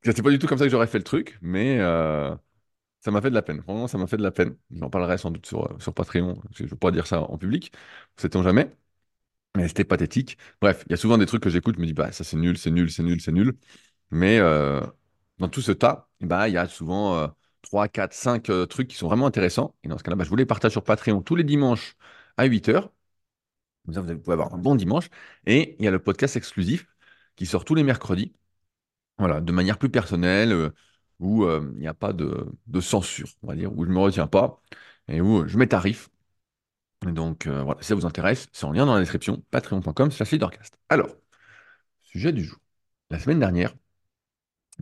C'était 0.05 0.23
pas 0.23 0.31
du 0.31 0.39
tout 0.39 0.47
comme 0.47 0.59
ça 0.59 0.65
que 0.65 0.71
j'aurais 0.71 0.87
fait 0.87 0.99
le 0.99 1.05
truc, 1.05 1.39
mais 1.41 1.79
euh, 1.81 2.35
ça 3.01 3.11
m'a 3.13 3.23
fait 3.23 3.31
de 3.31 3.35
la 3.37 3.43
peine. 3.43 3.61
Vraiment, 3.61 3.89
ça 3.89 3.99
m'a 3.99 4.07
fait 4.09 4.17
de 4.19 4.23
la 4.23 4.33
peine. 4.33 4.57
J'en 4.73 4.91
parlerai 4.91 5.19
sans 5.19 5.31
doute 5.33 5.47
sur, 5.47 5.71
euh, 5.73 5.79
sur 5.81 5.95
Patreon. 5.95 6.37
parce 6.37 6.49
que 6.51 6.59
Je 6.59 6.65
ne 6.65 6.71
veux 6.71 6.77
pas 6.77 6.91
dire 6.93 7.07
ça 7.07 7.23
en 7.23 7.39
public, 7.39 7.73
sait-on 8.19 8.43
jamais. 8.43 8.77
Mais 9.57 9.69
c'était 9.69 9.85
pathétique. 9.85 10.39
Bref, 10.61 10.85
il 10.87 10.93
y 10.93 10.95
a 10.95 10.97
souvent 10.97 11.19
des 11.19 11.27
trucs 11.27 11.43
que 11.43 11.51
j'écoute, 11.51 11.77
je 11.77 11.81
me 11.81 11.87
dis, 11.87 11.93
bah, 11.95 12.13
ça 12.13 12.25
c'est 12.25 12.37
nul, 12.37 12.59
c'est 12.59 12.71
nul, 12.73 12.91
c'est 12.91 13.03
nul, 13.05 13.21
c'est 13.21 13.33
nul. 13.33 13.57
Mais 14.11 14.39
euh, 14.41 14.81
dans 15.39 15.49
tout 15.49 15.63
ce 15.63 15.73
tas, 15.73 16.09
bah, 16.21 16.49
il 16.49 16.55
y 16.55 16.59
a 16.59 16.69
souvent 16.69 17.17
euh, 17.19 17.29
3, 17.63 17.89
4, 17.89 18.15
5 18.15 18.51
euh, 18.51 18.67
trucs 18.67 18.89
qui 18.89 18.97
sont 18.97 19.09
vraiment 19.09 19.27
intéressants. 19.27 19.77
Et 19.85 19.89
dans 19.89 19.99
ce 19.99 20.05
cas-là, 20.05 20.17
bah, 20.17 20.25
je 20.25 20.31
vous 20.31 20.37
les 20.37 20.47
partage 20.47 20.73
sur 20.73 20.85
Patreon 20.85 21.23
tous 21.23 21.37
les 21.37 21.45
dimanches 21.45 21.97
à 22.37 22.47
8h. 22.47 22.93
Comme 23.87 23.95
ça, 23.95 24.01
vous 24.03 24.19
pouvez 24.19 24.33
avoir 24.35 24.55
un 24.55 24.59
bon 24.59 24.75
dimanche. 24.77 25.09
Et 25.47 25.77
il 25.79 25.85
y 25.85 25.89
a 25.89 25.91
le 25.91 25.99
podcast 26.03 26.37
exclusif 26.37 26.87
qui 27.37 27.47
sort 27.47 27.65
tous 27.65 27.75
les 27.75 27.83
mercredis. 27.85 28.33
Voilà, 29.19 29.41
de 29.41 29.53
manière 29.53 29.79
plus 29.79 29.91
personnelle, 29.91 30.53
euh, 30.53 30.71
où 31.21 31.45
euh, 31.45 31.71
il 31.75 31.81
n'y 31.81 31.89
a 31.89 31.95
pas 31.95 32.13
de, 32.13 32.53
censure, 32.81 33.29
on 33.43 33.49
va 33.49 33.57
dire, 33.57 33.73
où 33.77 33.85
je 33.85 33.91
ne 33.91 33.95
me 33.95 34.01
retiens 34.01 34.27
pas 34.27 34.61
et 35.09 35.21
où 35.21 35.41
euh, 35.43 35.49
je 35.49 35.59
mets 35.59 35.69
tarif. 35.69 36.11
Donc, 37.07 37.47
voilà, 37.49 37.81
si 37.83 37.89
ça 37.89 37.95
vous 37.95 38.07
intéresse, 38.07 38.49
c'est 38.53 38.65
en 38.65 38.73
lien 38.73 38.87
dans 38.87 38.95
la 38.95 39.01
description, 39.01 39.43
patreon.com 39.51 40.11
slash 40.11 40.31
leadercast. 40.33 40.79
Alors, 40.89 41.11
sujet 42.03 42.33
du 42.33 42.45
jour. 42.45 42.59
La 43.11 43.19
semaine 43.19 43.41
dernière, 43.41 43.75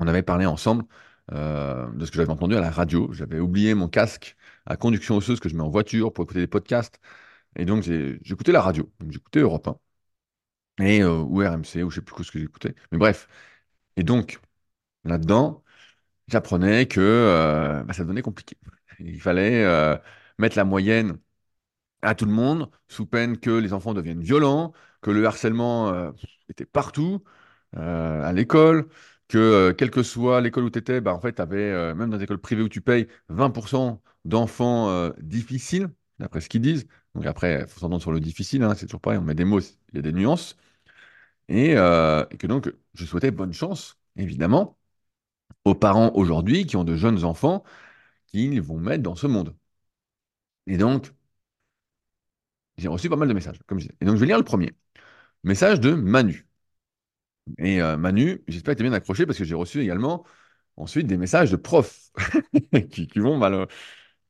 on 0.01 0.07
avait 0.07 0.23
parlé 0.23 0.47
ensemble 0.47 0.85
de 1.31 2.05
ce 2.05 2.11
que 2.11 2.17
j'avais 2.17 2.31
entendu 2.31 2.57
à 2.57 2.61
la 2.61 2.71
radio. 2.71 3.13
J'avais 3.13 3.41
oublié 3.41 3.75
mon 3.75 3.89
casque 3.89 4.37
à 4.67 4.77
conduction 4.77 5.17
osseuse 5.17 5.41
que 5.41 5.49
je 5.49 5.57
mets 5.57 5.63
en 5.63 5.69
voiture 5.71 6.13
pour 6.13 6.25
écouter 6.25 6.41
des 6.41 6.47
podcasts. 6.47 7.01
Et 7.57 7.65
donc, 7.65 7.83
j'écoutais 7.83 8.53
la 8.53 8.63
radio. 8.63 8.91
J'écoutais 9.11 9.41
Europe 9.41 9.69
1 9.69 9.79
et, 10.81 11.01
euh, 11.03 11.19
ou 11.21 11.39
RMC, 11.41 11.83
ou 11.83 11.91
je 11.91 11.97
sais 11.97 12.03
plus 12.03 12.25
ce 12.25 12.33
que 12.33 12.39
j'écoutais. 12.39 12.75
Mais 12.93 12.99
bref. 12.99 13.29
Et 13.97 14.03
donc, 14.05 14.41
là-dedans, 15.05 15.65
j'apprenais 16.29 16.87
que 16.89 17.01
euh, 17.01 17.85
bah, 17.85 17.95
ça 17.95 18.05
devenait 18.05 18.23
compliqué. 18.23 18.57
Il 19.01 19.21
fallait 19.21 19.65
euh, 19.65 19.97
mettre 20.39 20.57
la 20.59 20.65
moyenne 20.65 21.19
à 22.03 22.15
tout 22.15 22.25
le 22.27 22.33
monde, 22.33 22.71
sous 22.89 23.07
peine 23.07 23.39
que 23.39 23.51
les 23.51 23.73
enfants 23.73 23.95
deviennent 23.95 24.23
violents, 24.23 24.73
que 25.03 25.11
le 25.11 25.25
harcèlement 25.27 25.91
euh, 25.91 26.13
était 26.49 26.67
partout, 26.67 27.23
à 27.77 28.33
l'école, 28.35 28.89
que 29.29 29.73
quelle 29.73 29.91
que 29.91 30.03
soit 30.03 30.41
l'école 30.43 30.65
où 30.65 30.71
tu 30.71 30.79
étais, 30.79 31.01
bah, 31.01 31.15
en 31.15 31.21
fait, 31.21 31.35
tu 31.35 31.43
avais, 31.43 31.95
même 31.95 32.11
dans 32.11 32.17
les 32.19 32.25
écoles 32.25 32.39
privées 32.41 32.63
où 32.63 32.69
tu 32.69 32.81
payes, 32.83 33.09
20% 33.31 34.03
d'enfants 34.27 35.11
difficiles, 35.21 35.89
d'après 36.19 36.41
ce 36.43 36.49
qu'ils 36.51 36.61
disent. 36.63 36.87
Donc 37.15 37.27
après, 37.27 37.61
il 37.63 37.67
faut 37.69 37.81
s'entendre 37.81 38.01
sur 38.03 38.13
le 38.13 38.21
difficile, 38.21 38.63
hein, 38.63 38.75
c'est 38.75 38.87
toujours 38.87 39.01
pareil, 39.01 39.19
on 39.19 39.23
met 39.23 39.35
des 39.35 39.45
mots, 39.45 39.61
il 39.61 39.97
y 39.97 39.99
a 39.99 40.03
des 40.03 40.13
nuances. 40.13 40.57
Et, 41.49 41.77
euh, 41.77 42.25
et 42.31 42.37
que 42.39 42.47
donc, 42.47 42.73
je 42.95 43.05
souhaitais 43.07 43.31
bonne 43.31 43.53
chance, 43.53 43.99
évidemment, 44.17 44.79
aux 45.65 45.75
parents 45.77 46.13
aujourd'hui 46.15 46.67
qui 46.67 46.77
ont 46.77 46.85
de 46.85 46.97
jeunes 46.97 47.25
enfants 47.25 47.65
qu'ils 48.29 48.63
vont 48.63 48.79
mettre 48.79 49.03
dans 49.05 49.17
ce 49.17 49.27
monde. 49.29 49.57
Et 50.67 50.77
donc, 50.79 51.13
j'ai 52.77 52.89
reçu 52.89 53.09
pas 53.09 53.17
mal 53.17 53.29
de 53.29 53.35
messages, 53.35 53.59
comme 53.67 53.79
je 53.79 53.85
disais. 53.87 53.97
Et 54.01 54.05
donc, 54.05 54.17
je 54.17 54.21
vais 54.21 54.27
lire 54.27 54.39
le 54.39 54.45
premier. 54.45 54.73
Message 55.45 55.81
de 55.81 55.95
Manu. 55.95 56.47
Et 57.59 57.81
euh, 57.83 57.97
Manu, 57.97 58.43
j'espère 58.49 58.75
que 58.75 58.79
tu 58.81 58.87
es 58.87 58.89
bien 58.89 58.97
accroché 58.97 59.27
parce 59.27 59.39
que 59.39 59.45
j'ai 59.45 59.55
reçu 59.55 59.81
également 59.81 60.25
ensuite 60.77 61.07
des 61.07 61.17
messages 61.17 61.51
de 61.51 61.57
profs 61.57 62.13
qui, 62.91 63.09
vont 63.19 63.37
mal, 63.39 63.67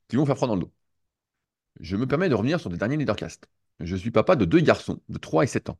qui 0.08 0.16
vont 0.16 0.26
faire 0.26 0.36
froid 0.36 0.48
dans 0.48 0.56
le 0.56 0.62
dos. 0.62 0.72
Je 1.80 1.96
me 1.96 2.06
permets 2.06 2.28
de 2.28 2.34
revenir 2.34 2.60
sur 2.60 2.70
le 2.70 2.76
dernier 2.76 2.96
Leadercast. 2.96 3.46
Je 3.80 3.96
suis 3.96 4.10
papa 4.10 4.36
de 4.36 4.44
deux 4.44 4.60
garçons 4.60 5.00
de 5.08 5.18
3 5.18 5.44
et 5.44 5.46
7 5.46 5.70
ans. 5.70 5.78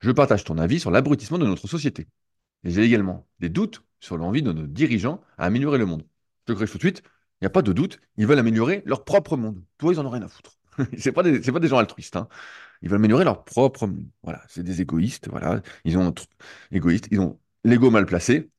Je 0.00 0.10
partage 0.12 0.44
ton 0.44 0.58
avis 0.58 0.80
sur 0.80 0.90
l'abrutissement 0.90 1.38
de 1.38 1.46
notre 1.46 1.68
société. 1.68 2.08
Et 2.64 2.70
j'ai 2.70 2.82
également 2.84 3.28
des 3.40 3.50
doutes 3.50 3.84
sur 4.00 4.18
l'envie 4.18 4.42
de 4.42 4.52
nos 4.52 4.66
dirigeants 4.66 5.22
à 5.38 5.46
améliorer 5.46 5.78
le 5.78 5.86
monde. 5.86 6.06
Je 6.48 6.54
te 6.54 6.58
tout 6.66 6.78
de 6.78 6.82
suite, 6.82 7.02
il 7.40 7.44
n'y 7.44 7.46
a 7.46 7.50
pas 7.50 7.62
de 7.62 7.72
doute, 7.72 8.00
ils 8.16 8.26
veulent 8.26 8.38
améliorer 8.38 8.82
leur 8.86 9.04
propre 9.04 9.36
monde. 9.36 9.64
Toi, 9.78 9.94
ils 9.94 10.00
en 10.00 10.06
ont 10.06 10.10
rien 10.10 10.22
à 10.22 10.28
foutre. 10.28 10.58
c'est 10.98 11.12
pas 11.12 11.22
des, 11.22 11.40
pas 11.40 11.60
des 11.60 11.68
gens 11.68 11.78
altruistes. 11.78 12.16
hein. 12.16 12.28
Ils 12.82 12.90
veulent 12.90 12.98
améliorer 13.00 13.24
leur 13.24 13.44
propre 13.44 13.86
monde. 13.86 14.08
Voilà, 14.22 14.42
c'est 14.48 14.64
des 14.64 14.82
égoïstes. 14.82 15.28
Voilà, 15.30 15.62
ils 15.84 15.98
ont 15.98 16.14
égoïstes, 16.72 17.08
ils 17.10 17.20
ont 17.20 17.40
l'ego 17.64 17.90
mal 17.90 18.06
placé. 18.06 18.50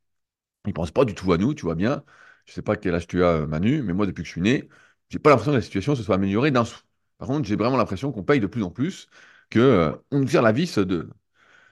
Ils 0.66 0.74
pensent 0.74 0.92
pas 0.92 1.06
du 1.06 1.16
tout 1.16 1.32
à 1.34 1.38
nous, 1.38 1.54
tu 1.54 1.64
vois 1.64 1.76
bien. 1.76 2.04
Je 2.46 2.54
sais 2.54 2.62
pas 2.62 2.76
quel 2.76 2.96
âge 2.96 3.08
tu 3.08 3.24
as, 3.24 3.28
euh, 3.30 3.48
Manu, 3.48 3.82
mais 3.84 3.94
moi, 3.94 4.06
depuis 4.06 4.24
que 4.24 4.28
je 4.28 4.32
suis 4.34 4.42
né, 4.42 4.70
j'ai 5.10 5.20
pas 5.20 5.30
l'impression 5.30 5.52
que 5.52 5.58
la 5.58 5.62
situation 5.62 5.96
se 5.96 6.04
soit 6.04 6.16
améliorée 6.16 6.52
d'un 6.52 6.66
sou. 6.66 6.80
Par 7.18 7.28
contre, 7.28 7.48
j'ai 7.48 7.56
vraiment 7.56 7.78
l'impression 7.78 8.12
qu'on 8.12 8.24
paye 8.24 8.40
de 8.40 8.48
plus 8.48 8.64
en 8.64 8.70
plus, 8.72 9.08
que 9.50 9.60
euh, 9.60 9.92
on 10.12 10.20
nous 10.20 10.26
tire 10.26 10.42
la 10.42 10.52
vis 10.52 10.78
de 10.78 11.10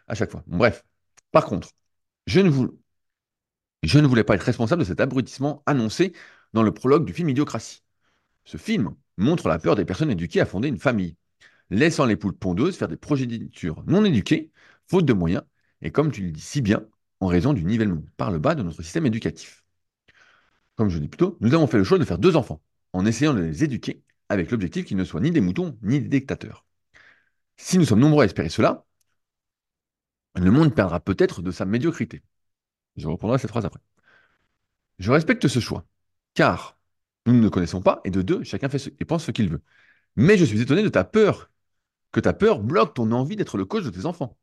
à 0.07 0.15
chaque 0.15 0.31
fois. 0.31 0.43
Bref. 0.47 0.85
Par 1.31 1.45
contre, 1.45 1.69
je 2.27 2.39
ne 2.41 2.49
vous, 2.49 2.79
je 3.83 3.99
ne 3.99 4.07
voulais 4.07 4.23
pas 4.23 4.35
être 4.35 4.43
responsable 4.43 4.81
de 4.81 4.87
cet 4.87 4.99
abrutissement 4.99 5.63
annoncé 5.65 6.13
dans 6.53 6.63
le 6.63 6.73
prologue 6.73 7.05
du 7.05 7.13
film 7.13 7.29
Idiocratie. 7.29 7.83
Ce 8.45 8.57
film 8.57 8.95
montre 9.17 9.47
la 9.49 9.59
peur 9.59 9.75
des 9.75 9.85
personnes 9.85 10.11
éduquées 10.11 10.41
à 10.41 10.45
fonder 10.45 10.67
une 10.67 10.79
famille, 10.79 11.17
laissant 11.69 12.05
les 12.05 12.15
poules 12.15 12.37
pondeuses 12.37 12.77
faire 12.77 12.87
des 12.87 12.97
progénitures 12.97 13.83
non 13.87 14.05
éduquées, 14.05 14.51
faute 14.87 15.05
de 15.05 15.13
moyens, 15.13 15.43
et 15.81 15.91
comme 15.91 16.11
tu 16.11 16.23
le 16.23 16.31
dis 16.31 16.41
si 16.41 16.61
bien, 16.61 16.85
en 17.19 17.27
raison 17.27 17.53
du 17.53 17.65
nivellement 17.65 18.03
par 18.17 18.31
le 18.31 18.39
bas 18.39 18.55
de 18.55 18.63
notre 18.63 18.81
système 18.83 19.05
éducatif. 19.05 19.63
Comme 20.75 20.89
je 20.89 20.99
dis 20.99 21.07
plus 21.07 21.17
tôt, 21.17 21.37
nous 21.41 21.53
avons 21.53 21.67
fait 21.67 21.77
le 21.77 21.83
choix 21.83 21.97
de 21.97 22.05
faire 22.05 22.17
deux 22.17 22.35
enfants, 22.35 22.61
en 22.95 23.05
essayant 23.05 23.33
de 23.33 23.41
les 23.41 23.63
éduquer, 23.63 24.01
avec 24.29 24.51
l'objectif 24.51 24.85
qu'ils 24.85 24.97
ne 24.97 25.03
soient 25.03 25.19
ni 25.21 25.31
des 25.31 25.41
moutons, 25.41 25.77
ni 25.81 25.99
des 25.99 26.07
dictateurs. 26.07 26.65
Si 27.57 27.77
nous 27.77 27.85
sommes 27.85 27.99
nombreux 27.99 28.23
à 28.23 28.25
espérer 28.25 28.49
cela, 28.49 28.85
le 30.35 30.49
monde 30.51 30.73
perdra 30.73 30.99
peut-être 31.01 31.41
de 31.41 31.51
sa 31.51 31.65
médiocrité. 31.65 32.23
Je 32.95 33.07
reprendrai 33.07 33.37
cette 33.37 33.49
phrase 33.49 33.65
après. 33.65 33.81
Je 34.99 35.11
respecte 35.11 35.47
ce 35.47 35.59
choix, 35.59 35.85
car 36.35 36.79
nous 37.25 37.33
ne 37.33 37.49
connaissons 37.49 37.81
pas, 37.81 37.99
et 38.05 38.11
de 38.11 38.21
deux, 38.21 38.43
chacun 38.43 38.69
fait 38.69 38.79
ce, 38.79 38.89
et 38.99 39.05
pense 39.05 39.25
ce 39.25 39.31
qu'il 39.31 39.49
veut. 39.49 39.61
Mais 40.15 40.37
je 40.37 40.45
suis 40.45 40.61
étonné 40.61 40.81
de 40.83 40.89
ta 40.89 41.03
peur, 41.03 41.51
que 42.13 42.21
ta 42.21 42.33
peur 42.33 42.61
bloque 42.61 42.93
ton 42.95 43.11
envie 43.11 43.35
d'être 43.35 43.57
le 43.57 43.65
coach 43.65 43.83
de 43.83 43.89
tes 43.89 44.05
enfants. 44.05 44.37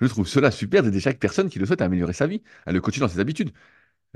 Je 0.00 0.08
trouve 0.08 0.28
cela 0.28 0.50
super 0.50 0.82
d'aider 0.82 1.00
chaque 1.00 1.20
personne 1.20 1.50
qui 1.50 1.60
le 1.60 1.66
souhaite 1.66 1.82
à 1.82 1.86
améliorer 1.86 2.14
sa 2.14 2.26
vie, 2.26 2.42
à 2.66 2.72
le 2.72 2.80
coacher 2.80 3.00
dans 3.00 3.08
ses 3.08 3.20
habitudes. 3.20 3.52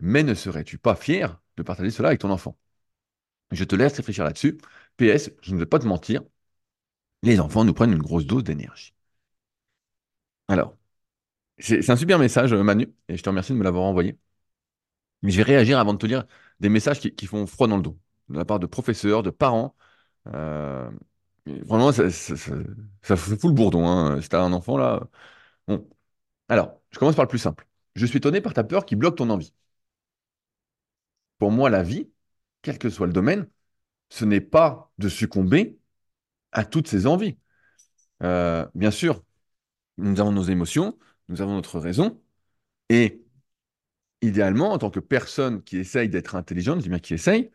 Mais 0.03 0.25
ne 0.25 0.35
serais-tu 0.35 0.79
pas 0.79 0.97
fier 0.97 1.41
de 1.57 1.63
partager 1.63 1.91
cela 1.93 2.09
avec 2.09 2.21
ton 2.21 2.31
enfant? 2.31 2.59
Je 3.51 3.65
te 3.65 3.77
laisse 3.77 3.97
réfléchir 3.97 4.25
là-dessus. 4.25 4.59
PS, 4.97 5.31
je 5.43 5.55
ne 5.55 5.59
vais 5.61 5.67
pas 5.67 5.79
te 5.79 5.87
mentir, 5.87 6.23
les 7.23 7.39
enfants 7.41 7.65
nous 7.65 7.75
prennent 7.75 7.93
une 7.93 8.03
grosse 8.03 8.27
dose 8.27 8.43
d'énergie. 8.45 8.93
Alors, 10.49 10.77
c'est 11.59 11.91
un 11.91 11.97
super 11.97 12.19
message, 12.19 12.55
Manu, 12.55 12.95
et 13.09 13.17
je 13.17 13.23
te 13.23 13.29
remercie 13.31 13.53
de 13.53 13.59
me 13.59 13.65
l'avoir 13.65 13.85
envoyé. 13.85 14.19
Mais 15.23 15.31
je 15.31 15.37
vais 15.39 15.43
réagir 15.43 15.79
avant 15.79 15.93
de 15.95 15.99
te 15.99 16.07
lire 16.07 16.27
des 16.61 16.69
messages 16.69 17.01
qui, 17.01 17.27
font 17.27 17.47
froid 17.47 17.67
dans 17.69 17.77
le 17.77 17.83
dos, 17.83 17.99
de 18.29 18.39
la 18.39 18.45
part 18.45 18.61
de 18.61 18.67
professeurs, 18.67 19.23
de 19.23 19.31
parents. 19.31 19.75
Euh, 20.29 20.91
vraiment, 21.47 21.93
ça, 21.93 22.11
ça, 22.11 22.37
ça, 22.37 22.55
ça 23.03 23.17
fout 23.17 23.45
le 23.45 23.53
bourdon. 23.53 23.89
Hein. 23.89 24.21
Si 24.23 24.29
t'as 24.29 24.43
un 24.43 24.53
enfant 24.53 24.79
là. 24.79 25.09
Bon. 25.69 25.89
Alors, 26.49 26.81
je 26.93 26.99
commence 27.01 27.17
par 27.17 27.25
le 27.27 27.31
plus 27.31 27.39
simple. 27.41 27.67
Je 27.97 28.07
suis 28.07 28.19
étonné 28.19 28.41
par 28.43 28.55
ta 28.55 28.65
peur 28.65 28.87
qui 28.87 28.97
bloque 28.97 29.17
ton 29.19 29.31
envie. 29.31 29.55
Pour 31.39 31.51
moi, 31.51 31.69
la 31.71 31.83
vie, 31.83 32.09
quel 32.63 32.79
que 32.79 32.91
soit 32.91 33.07
le 33.07 33.13
domaine, 33.13 33.49
ce 34.11 34.25
n'est 34.25 34.41
pas 34.41 34.93
de 34.99 35.09
succomber 35.09 35.79
à 36.53 36.65
toutes 36.65 36.89
ses 36.89 37.07
envies. 37.07 37.39
Euh, 38.23 38.67
bien 38.75 38.91
sûr, 38.91 39.23
nous 39.99 40.21
avons 40.21 40.33
nos 40.33 40.45
émotions, 40.45 40.99
nous 41.29 41.43
avons 41.43 41.55
notre 41.55 41.79
raison, 41.81 42.21
et 42.91 43.23
idéalement, 44.23 44.73
en 44.73 44.79
tant 44.79 44.91
que 44.91 45.01
personne 45.01 45.63
qui 45.63 45.79
essaye 45.79 46.09
d'être 46.09 46.35
intelligente, 46.35 46.79
je 46.79 46.83
dis 46.85 46.89
bien 46.89 46.99
qui 46.99 47.15
essaye, 47.15 47.51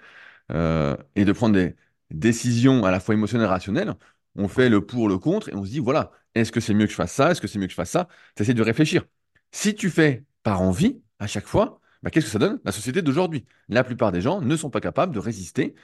euh, 0.51 0.97
et 1.15 1.25
de 1.25 1.31
prendre 1.33 1.55
des 1.55 1.75
décisions 2.11 2.85
à 2.85 2.91
la 2.91 2.99
fois 2.99 3.15
émotionnelles 3.15 3.47
et 3.47 3.49
rationnelles, 3.49 3.93
on 4.35 4.47
fait 4.47 4.69
le 4.69 4.85
pour, 4.85 5.09
le 5.09 5.17
contre, 5.19 5.49
et 5.49 5.55
on 5.55 5.65
se 5.65 5.71
dit, 5.71 5.79
voilà, 5.79 6.11
est-ce 6.35 6.51
que 6.51 6.59
c'est 6.61 6.73
mieux 6.73 6.85
que 6.85 6.91
je 6.91 6.97
fasse 6.97 7.13
ça? 7.13 7.31
Est-ce 7.31 7.41
que 7.41 7.47
c'est 7.47 7.59
mieux 7.59 7.67
que 7.67 7.71
je 7.71 7.75
fasse 7.77 7.91
ça? 7.91 8.07
Tu 8.35 8.43
essaies 8.43 8.53
de 8.53 8.63
réfléchir. 8.63 9.05
Si 9.51 9.75
tu 9.75 9.89
fais 9.89 10.25
par 10.43 10.61
envie, 10.61 11.01
à 11.19 11.27
chaque 11.27 11.47
fois, 11.47 11.81
bah, 12.03 12.09
qu'est-ce 12.11 12.25
que 12.27 12.31
ça 12.31 12.39
donne? 12.39 12.59
La 12.65 12.71
société 12.71 13.01
d'aujourd'hui. 13.01 13.45
La 13.69 13.83
plupart 13.83 14.11
des 14.11 14.21
gens 14.21 14.41
ne 14.41 14.55
sont 14.57 14.69
pas 14.69 14.81
capables 14.81 15.13
de 15.13 15.19
résister 15.19 15.75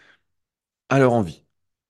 à 0.89 0.99
leur 0.99 1.13
envie. 1.13 1.45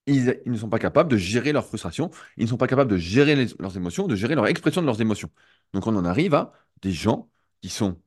Ils, 0.07 0.41
ne 0.45 0.57
sont 0.57 0.69
pas 0.69 0.79
capables 0.79 1.09
de 1.11 1.17
gérer 1.17 1.51
leur 1.53 1.65
frustration, 1.65 2.09
ils 2.37 2.43
ne 2.45 2.49
sont 2.49 2.57
pas 2.57 2.67
capables 2.67 2.91
de 2.91 2.97
gérer 2.97 3.35
leurs 3.59 3.77
émotions, 3.77 4.07
de 4.07 4.15
gérer 4.15 4.35
leur 4.35 4.47
expression 4.47 4.81
de 4.81 4.87
leurs 4.87 5.01
émotions. 5.01 5.29
Donc 5.73 5.87
on 5.87 5.95
en 5.95 6.05
arrive 6.05 6.33
à 6.33 6.53
des 6.81 6.91
gens 6.91 7.29
qui 7.61 7.69
sont 7.69 8.01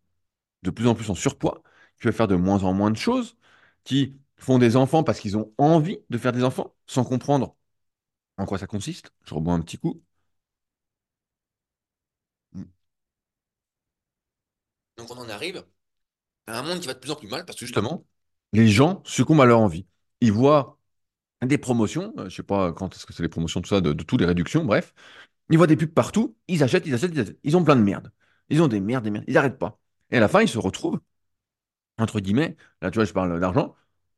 de 0.62 0.70
plus 0.70 0.88
en 0.88 0.94
plus 0.94 1.10
en 1.10 1.14
surpoids, 1.16 1.62
qui 1.98 2.04
veulent 2.04 2.14
faire 2.14 2.28
de 2.28 2.36
moins 2.36 2.64
en 2.64 2.74
moins 2.74 2.90
de 2.90 2.96
choses, 2.98 3.36
qui 3.84 4.16
font 4.36 4.58
des 4.58 4.76
enfants 4.76 5.04
parce 5.04 5.20
qu'ils 5.20 5.36
ont 5.36 5.52
envie 5.58 5.98
de 6.10 6.18
faire 6.18 6.32
des 6.32 6.44
enfants, 6.44 6.74
sans 6.86 7.04
comprendre 7.04 7.56
en 8.38 8.46
quoi 8.46 8.58
ça 8.58 8.66
consiste. 8.66 9.12
Je 9.24 9.34
rebois 9.34 9.54
un 9.54 9.60
petit 9.62 9.78
coup. 9.78 10.02
Donc 14.96 15.10
on 15.10 15.18
en 15.18 15.28
arrive 15.28 15.64
à 16.46 16.58
un 16.58 16.62
monde 16.62 16.80
qui 16.80 16.86
va 16.86 16.94
de 16.94 16.98
plus 16.98 17.10
en 17.10 17.16
plus 17.16 17.28
mal 17.28 17.44
parce 17.44 17.58
que 17.58 17.66
justement, 17.66 18.04
les 18.52 18.68
gens 18.68 19.02
succombent 19.04 19.40
à 19.40 19.46
leur 19.46 19.60
envie. 19.60 19.86
Ils 20.20 20.32
voient 20.32 20.78
des 21.42 21.58
promotions, 21.58 22.14
euh, 22.18 22.28
je 22.28 22.36
sais 22.36 22.42
pas 22.42 22.72
quand 22.72 22.94
est-ce 22.96 23.06
que 23.06 23.12
c'est 23.12 23.22
les 23.22 23.28
promotions, 23.28 23.60
tout 23.62 23.70
ça, 23.70 23.80
de, 23.80 23.92
de 23.92 24.02
toutes 24.04 24.20
les 24.20 24.26
réductions, 24.26 24.64
bref. 24.64 24.94
Ils 25.50 25.58
voient 25.58 25.66
des 25.66 25.76
pubs 25.76 25.92
partout, 25.92 26.36
ils 26.48 26.62
achètent, 26.62 26.86
ils 26.86 26.94
achètent, 26.94 27.12
ils 27.14 27.20
achètent. 27.20 27.38
Ils 27.44 27.56
ont 27.56 27.64
plein 27.64 27.76
de 27.76 27.82
merde. 27.82 28.12
Ils 28.50 28.62
ont 28.62 28.68
des 28.68 28.80
merdes, 28.80 29.04
des 29.04 29.10
merdes. 29.10 29.24
Ils 29.28 29.34
n'arrêtent 29.34 29.58
pas. 29.58 29.78
Et 30.10 30.18
à 30.18 30.20
la 30.20 30.28
fin, 30.28 30.42
ils 30.42 30.48
se 30.48 30.58
retrouvent 30.58 31.00
entre 31.98 32.20
guillemets, 32.20 32.56
là 32.80 32.90
tu 32.90 32.96
vois, 32.96 33.04
je 33.04 33.12
parle 33.12 33.38
d'argent, 33.40 33.74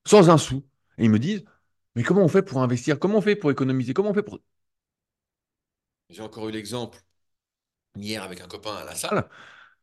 sans 0.06 0.30
un 0.30 0.38
sou. 0.38 0.66
Et 0.98 1.04
ils 1.04 1.10
me 1.10 1.18
disent, 1.18 1.44
mais 1.94 2.02
comment 2.02 2.22
on 2.22 2.28
fait 2.28 2.42
pour 2.42 2.62
investir? 2.62 2.98
Comment 2.98 3.18
on 3.18 3.20
fait 3.20 3.36
pour 3.36 3.50
économiser? 3.50 3.94
Comment 3.94 4.10
on 4.10 4.14
fait 4.14 4.22
pour... 4.22 4.40
J'ai 6.10 6.22
encore 6.22 6.48
eu 6.48 6.52
l'exemple 6.52 6.98
hier 7.96 8.22
avec 8.22 8.40
un 8.40 8.48
copain 8.48 8.74
à 8.76 8.84
la 8.84 8.94
salle, 8.94 9.28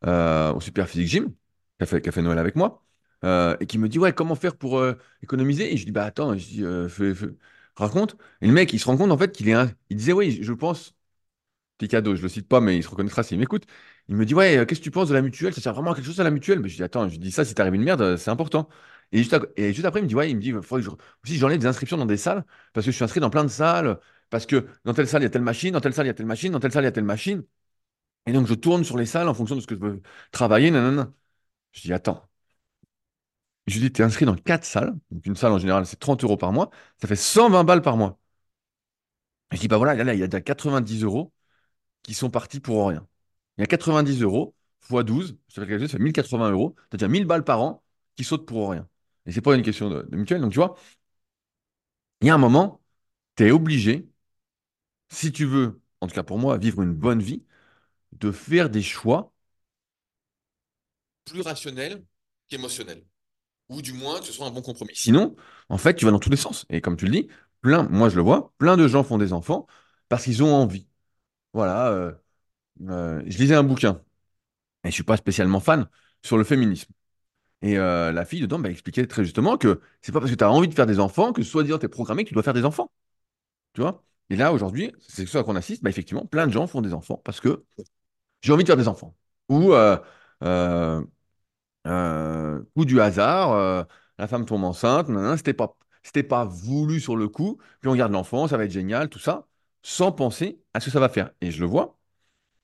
euh, 0.06 0.54
au 0.54 0.62
Super 0.62 0.88
Physique 0.90 1.10
Gym, 1.10 1.36
qui 1.86 2.10
a 2.10 2.12
fait, 2.12 2.22
Noël 2.22 2.40
avec 2.40 2.56
moi, 2.56 2.84
euh, 3.24 3.56
et 3.60 3.66
qui 3.68 3.78
me 3.78 3.90
dit, 3.90 4.00
ouais, 4.00 4.14
comment 4.14 4.36
faire 4.36 4.56
pour 4.58 4.80
euh, 4.80 4.98
économiser? 5.24 5.74
Et 5.74 5.78
je 5.78 5.86
dis, 5.86 5.92
bah 5.92 6.06
attends, 6.06 6.38
je 6.38 6.64
euh, 6.64 7.38
raconte. 7.76 8.16
Et 8.42 8.48
le 8.48 8.54
mec, 8.54 8.74
il 8.74 8.80
se 8.80 8.86
rend 8.86 8.98
compte 8.98 9.12
en 9.12 9.18
fait 9.18 9.32
qu'il 9.32 9.50
est 9.50 9.54
un... 9.54 9.72
Il 9.90 9.98
disait, 9.98 10.14
oui, 10.14 10.40
je 10.42 10.54
pense, 10.54 10.96
cadeau, 11.90 12.16
je 12.16 12.22
le 12.22 12.30
cite 12.30 12.48
pas, 12.48 12.62
mais 12.62 12.78
il 12.78 12.84
se 12.84 12.90
reconnaîtra 12.90 13.24
s'il 13.24 13.40
m'écoute. 13.40 13.66
Il 14.08 14.16
me 14.16 14.26
dit, 14.26 14.34
ouais, 14.36 14.66
qu'est-ce 14.68 14.80
que 14.80 14.84
tu 14.86 14.92
penses 14.92 15.10
de 15.10 15.14
la 15.14 15.22
mutuelle? 15.22 15.54
Ça 15.54 15.62
sert 15.62 15.74
vraiment 15.74 15.92
à 15.92 15.96
quelque 15.96 16.06
chose 16.06 16.20
à 16.20 16.24
la 16.24 16.32
mutuelle? 16.32 16.60
Mais 16.60 16.70
je 16.70 16.76
dis, 16.76 16.84
attends, 16.84 17.08
je 17.10 17.18
dis 17.18 17.32
ça, 17.32 17.46
si 17.46 17.54
t'arrive 17.56 17.74
une 17.76 17.84
merde, 17.84 18.18
c'est 18.18 18.30
important. 18.32 18.70
Et 19.12 19.18
juste, 19.20 19.34
après, 19.86 20.00
il 20.00 20.04
me 20.04 20.08
dit, 20.08 20.16
ouais, 20.16 20.30
il 20.30 20.36
me 20.36 20.42
dit, 20.42 20.52
faudrait 20.62 20.84
que 20.84 20.90
aussi 21.26 21.38
j'enlève 21.38 21.60
des 21.60 21.66
inscriptions 21.68 21.98
dans 21.98 22.06
des 22.06 22.18
salles, 22.18 22.46
parce 22.74 22.86
que 22.86 22.92
je 22.92 22.96
suis 22.96 23.04
inscrit 23.04 23.20
dans 23.20 23.30
plein 23.30 23.44
de 23.44 23.50
salles, 23.50 24.00
parce 24.30 24.46
que 24.46 24.68
dans 24.86 24.94
telle 24.94 25.08
salle, 25.08 25.22
il 25.22 25.26
y 25.26 25.28
a 25.28 25.30
telle 25.30 25.42
machine, 25.42 25.72
dans 25.74 25.82
telle 25.82 25.94
salle, 25.94 26.06
il 26.06 26.10
y 26.10 26.12
a 26.12 26.14
telle 26.14 26.26
machine, 26.26 26.52
dans 26.52 26.60
telle 26.60 26.72
salle, 26.72 26.84
il 26.84 26.86
y 26.86 26.90
a 26.90 26.92
telle 26.92 27.04
machine. 27.04 27.44
Et 28.28 28.34
donc, 28.34 28.48
je 28.48 28.54
tourne 28.56 28.84
sur 28.84 28.98
les 28.98 29.06
salles 29.06 29.28
en 29.30 29.34
fonction 29.34 29.56
de 29.56 29.62
ce 29.62 29.68
que 29.68 29.76
je 29.76 29.82
veux 29.82 30.02
travailler, 30.32 30.72
nanana. 30.72 31.14
Je 31.72 31.82
dis, 31.82 31.94
attends. 31.94 32.30
Je 33.68 33.76
lui 33.76 33.82
dis, 33.82 33.92
t'es 33.92 34.04
inscrit 34.04 34.26
dans 34.26 34.36
quatre 34.36 34.66
salles. 34.66 34.94
Une 35.26 35.36
salle 35.36 35.52
en 35.54 35.60
général, 35.60 35.86
c'est 35.86 36.00
30 36.00 36.24
euros 36.24 36.38
par 36.38 36.52
mois. 36.52 36.70
Ça 37.02 37.08
fait 37.08 37.16
120 37.16 37.64
balles 37.64 37.82
par 37.82 37.98
mois. 37.98 38.20
Et 39.52 39.56
je 39.56 39.62
dis, 39.62 39.68
bah 39.68 39.78
voilà, 39.78 40.02
là, 40.04 40.14
il 40.14 40.20
y 40.20 40.24
a 40.24 40.28
déjà 40.28 40.42
90 40.42 41.04
euros 41.04 41.34
qui 42.04 42.16
sont 42.16 42.30
partis 42.30 42.60
pour 42.60 42.88
rien. 42.90 43.08
Il 43.58 43.62
y 43.62 43.66
a 43.66 43.68
90 43.68 44.22
euros 44.24 44.56
fois 44.82 45.04
12, 45.04 45.38
ça 45.50 45.62
fait 45.64 45.68
calculer, 45.70 45.88
ça 45.90 45.98
fait 45.98 46.04
1080 46.04 46.52
euros. 46.52 46.76
Tu 46.92 46.96
as 46.96 47.00
déjà 47.00 47.08
1000 47.10 47.26
balles 47.26 47.44
par 47.46 47.62
an 47.62 47.84
qui 48.16 48.24
sautent 48.26 48.48
pour 48.48 48.72
rien. 48.72 48.88
Et 49.26 49.32
c'est 49.32 49.42
pas 49.42 49.56
une 49.56 49.64
question 49.64 49.90
de, 49.90 50.04
de 50.04 50.18
mutuelle. 50.18 50.42
Donc 50.42 50.52
tu 50.54 50.58
vois, 50.60 50.76
il 52.22 52.28
y 52.28 52.30
a 52.30 52.36
un 52.36 52.38
moment, 52.38 52.82
tu 53.38 53.46
es 53.48 53.52
obligé, 53.52 54.08
si 55.10 55.32
tu 55.32 55.46
veux, 55.46 55.82
en 56.02 56.08
tout 56.08 56.14
cas 56.16 56.24
pour 56.24 56.38
moi, 56.40 56.58
vivre 56.58 56.82
une 56.82 56.94
bonne 56.94 57.22
vie, 57.22 57.44
de 58.14 58.32
faire 58.32 58.70
des 58.72 58.82
choix 58.84 59.31
plus 61.32 61.42
rationnels 61.42 62.04
qu'émotionnels. 62.50 63.04
Ou 63.70 63.82
du 63.82 63.94
moins, 63.94 64.20
que 64.20 64.26
ce 64.26 64.34
soit 64.34 64.48
un 64.48 64.52
bon 64.52 64.62
compromis. 64.62 64.92
Sinon, 64.96 65.36
en 65.70 65.78
fait, 65.78 65.96
tu 65.96 66.06
vas 66.06 66.12
dans 66.12 66.20
tous 66.20 66.30
les 66.30 66.38
sens. 66.38 66.66
Et 66.70 66.82
comme 66.82 66.98
tu 66.98 67.06
le 67.06 67.12
dis, 67.12 67.28
plein, 67.62 67.84
moi 67.84 68.10
je 68.10 68.16
le 68.18 68.22
vois, 68.22 68.54
plein 68.58 68.76
de 68.76 68.88
gens 68.88 69.04
font 69.04 69.18
des 69.18 69.34
enfants 69.34 69.66
parce 70.10 70.26
qu'ils 70.26 70.44
ont 70.44 70.54
envie. 70.54 70.88
Voilà, 71.54 71.90
euh, 71.90 72.12
euh, 72.90 73.22
je 73.26 73.38
lisais 73.38 73.56
un 73.56 73.64
bouquin, 73.64 74.02
et 74.84 74.90
je 74.90 74.94
suis 74.94 75.04
pas 75.04 75.18
spécialement 75.18 75.60
fan, 75.60 75.88
sur 76.24 76.38
le 76.38 76.44
féminisme. 76.44 76.92
Et 77.62 77.78
euh, 77.78 78.12
la 78.12 78.26
fille 78.26 78.42
dedans 78.42 78.58
m'a 78.58 78.70
expliqué 78.70 79.08
très 79.08 79.24
justement 79.24 79.58
que 79.58 79.82
c'est 80.02 80.12
pas 80.12 80.20
parce 80.20 80.32
que 80.32 80.38
tu 80.38 80.44
as 80.44 80.52
envie 80.52 80.68
de 80.68 80.74
faire 80.74 80.88
des 80.88 81.00
enfants 81.00 81.34
que 81.34 81.44
soit 81.44 81.64
disant 81.64 81.78
tu 81.78 81.86
es 81.86 81.90
programmé 81.90 82.24
que 82.24 82.30
tu 82.30 82.34
dois 82.34 82.44
faire 82.44 82.54
des 82.54 82.66
enfants. 82.66 82.92
Tu 83.74 83.82
vois? 83.82 84.04
Et 84.30 84.36
là, 84.36 84.54
aujourd'hui, 84.54 84.94
c'est 85.08 85.26
ce 85.26 85.38
à 85.38 85.44
quoi 85.44 85.54
on 85.54 85.58
assiste. 85.58 85.84
Bah, 85.84 85.90
effectivement, 85.90 86.26
plein 86.26 86.48
de 86.48 86.52
gens 86.54 86.68
font 86.68 86.82
des 86.82 86.94
enfants 86.94 87.22
parce 87.24 87.40
que 87.40 87.64
j'ai 88.42 88.54
envie 88.54 88.64
de 88.64 88.68
faire 88.68 88.78
des 88.78 88.88
enfants. 88.88 89.16
Ou, 89.50 89.74
euh, 91.88 92.62
ou 92.76 92.86
du 92.86 93.02
hasard, 93.02 93.54
euh, 93.54 93.84
la 94.18 94.28
femme 94.28 94.46
tombe 94.46 94.64
enceinte, 94.64 95.08
c'était 95.38 95.54
pas, 95.54 95.78
c'était 96.04 96.24
pas 96.24 96.46
voulu 96.46 97.00
sur 97.00 97.16
le 97.16 97.28
coup, 97.28 97.60
puis 97.82 97.90
on 97.90 97.96
garde 97.96 98.12
l'enfant, 98.12 98.48
ça 98.48 98.58
va 98.58 98.66
être 98.66 98.72
génial, 98.72 99.10
tout 99.10 99.20
ça, 99.20 99.48
sans 99.84 100.12
penser 100.12 100.62
à 100.74 100.80
ce 100.80 100.86
que 100.86 100.92
ça 100.92 101.00
va 101.00 101.10
faire. 101.10 101.32
Et 101.42 101.52
je 101.52 101.62
le 101.62 101.68
vois, 101.68 101.98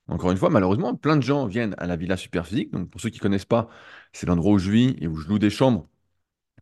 encore 0.07 0.31
une 0.31 0.37
fois, 0.37 0.49
malheureusement, 0.49 0.95
plein 0.95 1.17
de 1.17 1.21
gens 1.23 1.45
viennent 1.47 1.75
à 1.77 1.87
la 1.87 1.95
Villa 1.97 2.17
Superphysique. 2.17 2.71
Donc, 2.71 2.89
pour 2.89 3.01
ceux 3.01 3.09
qui 3.09 3.19
connaissent 3.19 3.45
pas, 3.45 3.69
c'est 4.13 4.25
l'endroit 4.27 4.53
où 4.53 4.59
je 4.59 4.71
vis 4.71 4.95
et 5.01 5.07
où 5.07 5.17
je 5.17 5.27
loue 5.27 5.39
des 5.39 5.49
chambres. 5.49 5.87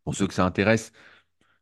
Pour 0.03 0.15
ceux 0.15 0.27
que 0.27 0.33
ça 0.33 0.45
intéresse, 0.45 0.91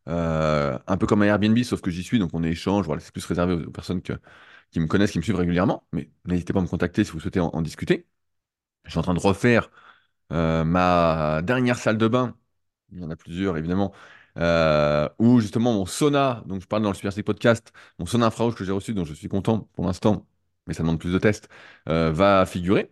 euh, 0.08 0.78
un 0.86 0.96
peu 0.98 1.06
comme 1.06 1.22
un 1.22 1.26
Airbnb, 1.26 1.58
sauf 1.64 1.80
que 1.80 1.90
j'y 1.90 2.02
suis, 2.02 2.18
donc 2.18 2.30
on 2.34 2.42
échange. 2.42 2.86
Voilà, 2.86 3.00
c'est 3.00 3.12
plus 3.12 3.24
réservé 3.26 3.54
aux, 3.54 3.70
personnes 3.70 4.02
qui 4.02 4.80
me 4.80 4.86
connaissent, 4.86 5.12
qui 5.12 5.18
me 5.18 5.24
suivent 5.24 5.36
régulièrement. 5.36 5.86
Mais 5.92 6.10
n'hésitez 6.26 6.52
pas 6.52 6.60
à 6.60 6.62
me 6.62 6.68
contacter 6.68 7.04
si 7.04 7.12
vous 7.12 7.20
souhaitez 7.20 7.40
en, 7.40 7.48
en 7.48 7.62
discuter. 7.62 8.06
Je 8.84 8.90
suis 8.90 8.98
en 8.98 9.02
train 9.02 9.14
de 9.14 9.20
refaire 9.20 9.70
euh, 10.34 10.64
ma 10.64 11.42
dernière 11.42 11.78
salle 11.78 11.98
de 11.98 12.08
bain. 12.08 12.36
Il 12.92 13.00
y 13.00 13.04
en 13.04 13.10
a 13.10 13.16
plusieurs, 13.16 13.56
évidemment. 13.56 13.92
euh, 14.38 15.08
où 15.18 15.40
justement 15.40 15.72
mon 15.74 15.86
sauna, 15.86 16.42
donc 16.46 16.62
je 16.62 16.66
parle 16.66 16.82
dans 16.82 16.90
le 16.90 16.96
Super 16.96 17.12
Podcast, 17.24 17.72
mon 17.98 18.06
sauna 18.06 18.26
infrarouge 18.26 18.54
que 18.56 18.64
j'ai 18.64 18.72
reçu, 18.72 18.94
dont 18.94 19.04
je 19.04 19.14
suis 19.14 19.28
content 19.28 19.60
pour 19.74 19.86
l'instant, 19.86 20.26
mais 20.66 20.74
ça 20.74 20.82
demande 20.82 20.98
plus 21.00 21.12
de 21.12 21.18
tests, 21.18 21.48
euh, 21.88 22.12
va 22.12 22.46
figurer. 22.46 22.90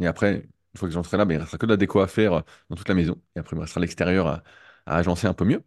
Et 0.00 0.06
après, 0.06 0.34
une 0.74 0.78
fois 0.78 0.88
que 0.88 0.94
j'en 0.94 1.02
serai 1.02 1.16
là, 1.16 1.24
ben, 1.24 1.34
il 1.34 1.36
ne 1.38 1.42
restera 1.42 1.58
que 1.58 1.66
de 1.66 1.72
la 1.72 1.76
déco 1.76 2.00
à 2.00 2.08
faire 2.08 2.42
dans 2.70 2.76
toute 2.76 2.88
la 2.88 2.94
maison. 2.94 3.20
Et 3.36 3.38
après, 3.40 3.54
il 3.54 3.58
me 3.58 3.62
restera 3.62 3.80
l'extérieur 3.80 4.26
à, 4.26 4.42
agencer 4.86 5.26
un 5.26 5.34
peu 5.34 5.44
mieux. 5.44 5.62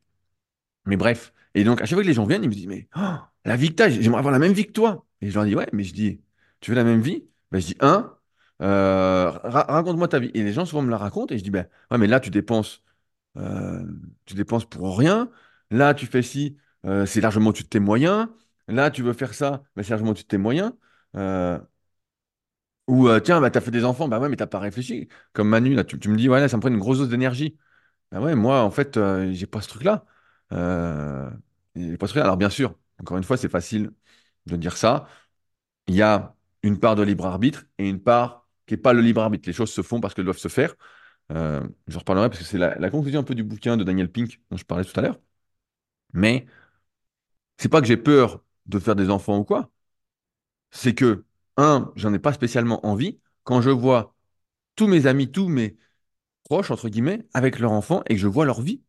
Mais 0.85 0.97
bref. 0.97 1.33
Et 1.55 1.63
donc, 1.63 1.81
à 1.81 1.85
chaque 1.85 1.95
fois 1.95 2.03
que 2.03 2.07
les 2.07 2.13
gens 2.13 2.25
viennent, 2.25 2.43
ils 2.43 2.49
me 2.49 2.53
disent, 2.53 2.67
mais 2.67 2.87
oh, 2.97 3.17
la 3.45 3.55
vie 3.55 3.73
que 3.75 3.89
j'aimerais 3.89 4.19
avoir 4.19 4.31
la 4.33 4.39
même 4.39 4.53
vie 4.53 4.67
que 4.67 4.71
toi. 4.73 5.05
Et 5.21 5.29
je 5.29 5.35
leur 5.35 5.45
dis, 5.45 5.55
ouais, 5.55 5.67
mais 5.73 5.83
je 5.83 5.93
dis, 5.93 6.21
tu 6.59 6.71
veux 6.71 6.75
la 6.77 6.83
même 6.83 7.01
vie? 7.01 7.25
Ben, 7.51 7.59
je 7.59 7.67
dis, 7.67 7.77
un, 7.79 8.14
euh, 8.61 9.29
ra- 9.43 9.65
raconte-moi 9.69 10.07
ta 10.07 10.19
vie. 10.19 10.31
Et 10.33 10.43
les 10.43 10.53
gens 10.53 10.65
souvent 10.65 10.81
me 10.81 10.91
la 10.91 10.97
racontent 10.97 11.33
et 11.33 11.37
je 11.37 11.43
dis, 11.43 11.51
ben, 11.51 11.67
ouais, 11.91 11.97
mais 11.97 12.07
là, 12.07 12.19
tu 12.19 12.29
dépenses, 12.29 12.83
euh, 13.37 13.83
tu 14.25 14.35
dépenses 14.35 14.65
pour 14.65 14.97
rien. 14.99 15.29
Là, 15.71 15.93
tu 15.95 16.05
fais 16.07 16.23
ci, 16.23 16.57
euh, 16.85 17.05
c'est 17.05 17.21
largement 17.21 17.49
au-dessus 17.51 17.63
de 17.65 17.69
tes 17.69 17.79
moyens. 17.79 18.27
Là, 18.67 18.91
tu 18.91 19.03
veux 19.03 19.13
faire 19.13 19.33
ça, 19.35 19.63
ben, 19.75 19.83
c'est 19.83 19.91
largement 19.91 20.11
au-dessus 20.11 20.25
de 20.25 20.29
tes 20.29 20.37
moyens. 20.39 20.73
Ou, 22.87 23.07
euh, 23.07 23.19
tiens, 23.19 23.41
bah, 23.41 23.49
t'as 23.49 23.61
fait 23.61 23.71
des 23.71 23.83
enfants, 23.83 24.07
bah 24.07 24.19
ouais, 24.19 24.29
mais 24.29 24.35
t'as 24.35 24.45
pas 24.47 24.59
réfléchi. 24.59 25.07
Comme 25.33 25.49
Manu, 25.49 25.73
là, 25.73 25.83
tu, 25.83 25.97
tu 25.99 26.09
me 26.09 26.17
dis, 26.17 26.29
ouais, 26.29 26.39
là, 26.39 26.47
ça 26.47 26.57
me 26.57 26.61
prend 26.61 26.69
une 26.69 26.77
grosse 26.77 26.99
dose 26.99 27.09
d'énergie. 27.09 27.57
Ah 28.11 28.21
ouais, 28.21 28.35
moi, 28.35 28.61
en 28.63 28.71
fait, 28.71 28.97
euh, 28.97 29.31
j'ai 29.33 29.47
pas 29.47 29.61
ce 29.61 29.69
truc-là. 29.69 30.05
J'ai 31.75 31.97
pas 31.97 32.07
ce 32.07 32.11
truc-là. 32.13 32.23
Alors, 32.25 32.37
bien 32.37 32.49
sûr, 32.49 32.75
encore 32.99 33.17
une 33.17 33.23
fois, 33.23 33.37
c'est 33.37 33.49
facile 33.49 33.91
de 34.45 34.55
dire 34.57 34.77
ça. 34.77 35.07
Il 35.87 35.95
y 35.95 36.01
a 36.01 36.35
une 36.63 36.79
part 36.79 36.95
de 36.95 37.03
libre 37.03 37.25
arbitre 37.27 37.65
et 37.77 37.89
une 37.89 38.01
part 38.01 38.44
qui 38.65 38.73
n'est 38.73 38.81
pas 38.81 38.93
le 38.93 39.01
libre 39.01 39.21
arbitre. 39.21 39.47
Les 39.47 39.53
choses 39.53 39.71
se 39.71 39.81
font 39.81 39.99
parce 40.01 40.13
qu'elles 40.13 40.25
doivent 40.25 40.37
se 40.37 40.47
faire. 40.47 40.75
Euh, 41.31 41.67
j'en 41.87 41.99
reparlerai 41.99 42.29
parce 42.29 42.39
que 42.39 42.45
c'est 42.45 42.57
la, 42.57 42.89
conclusion 42.89 43.21
un 43.21 43.23
peu 43.23 43.35
du 43.35 43.43
bouquin 43.43 43.77
de 43.77 43.83
Daniel 43.83 44.11
Pink 44.11 44.41
dont 44.51 44.57
je 44.57 44.65
parlais 44.65 44.85
tout 44.85 44.97
à 44.99 45.03
l'heure. 45.03 45.19
Mais 46.13 46.45
c'est 47.57 47.69
pas 47.69 47.81
que 47.81 47.87
j'ai 47.87 47.97
peur 47.97 48.43
de 48.65 48.79
faire 48.79 48.95
des 48.95 49.09
enfants 49.09 49.37
ou 49.39 49.43
quoi. 49.45 49.71
C'est 50.71 50.93
que, 50.95 51.25
un, 51.57 51.91
j'en 51.95 52.13
ai 52.13 52.19
pas 52.19 52.33
spécialement 52.33 52.85
envie. 52.85 53.19
Quand 53.43 53.61
je 53.61 53.69
vois 53.69 54.15
tous 54.75 54.87
mes 54.87 55.07
amis, 55.07 55.31
tous 55.31 55.49
mes 55.49 55.77
proches, 56.45 56.71
entre 56.71 56.89
guillemets, 56.89 57.27
avec 57.33 57.59
leurs 57.59 57.71
enfants 57.71 58.03
et 58.07 58.15
que 58.15 58.21
je 58.21 58.27
vois 58.27 58.45
leur 58.45 58.61
vie, 58.61 58.83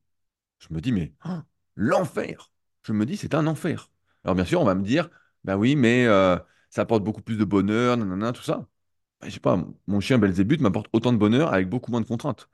Je 0.61 0.75
me 0.75 0.81
dis, 0.83 0.93
mais 0.93 1.15
oh, 1.27 1.41
l'enfer! 1.77 2.53
Je 2.85 2.93
me 2.95 3.07
dis, 3.07 3.17
c'est 3.19 3.35
un 3.35 3.47
enfer. 3.49 3.91
Alors 4.25 4.37
bien 4.37 4.45
sûr, 4.47 4.61
on 4.63 4.65
va 4.65 4.75
me 4.77 4.85
dire, 4.85 5.11
bah 5.45 5.57
oui, 5.59 5.77
mais 5.77 6.07
euh, 6.07 6.39
ça 6.71 6.83
apporte 6.83 7.05
beaucoup 7.05 7.23
plus 7.23 7.37
de 7.39 7.45
bonheur, 7.45 7.97
nanana, 7.97 8.33
tout 8.33 8.43
ça. 8.43 8.69
Je 9.27 9.31
sais 9.33 9.41
pas, 9.41 9.59
mon 9.87 10.01
chien 10.01 10.19
Belzébuth 10.19 10.61
m'apporte 10.61 10.89
autant 10.93 11.13
de 11.13 11.19
bonheur 11.19 11.53
avec 11.53 11.69
beaucoup 11.69 11.91
moins 11.91 12.01
de 12.01 12.07
contraintes. 12.07 12.49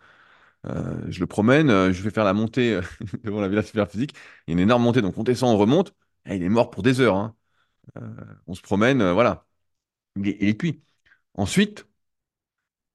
Euh, 0.67 1.03
je 1.09 1.21
le 1.21 1.27
promène, 1.27 1.71
euh, 1.71 1.93
je 1.93 2.03
vais 2.03 2.11
faire 2.11 2.25
la 2.25 2.35
montée 2.35 2.75
euh, 2.75 2.83
devant 3.25 3.41
la 3.41 3.49
Villa 3.49 3.63
Superphysique. 3.63 4.15
Il 4.47 4.53
y 4.53 4.53
a 4.53 4.55
une 4.55 4.61
énorme 4.61 4.83
montée, 4.83 5.03
donc 5.03 5.19
on 5.19 5.25
descend, 5.25 5.55
on 5.55 5.59
remonte. 5.59 5.95
Il 6.27 6.43
est 6.43 6.49
mort 6.49 6.71
pour 6.71 6.83
des 6.83 7.01
heures. 7.01 7.17
hein. 7.17 7.37
On 8.47 8.55
se 8.55 8.63
promène, 8.63 9.03
voilà. 9.13 9.47
Et, 10.25 10.55
puis, 10.55 10.83
ensuite, 11.35 11.87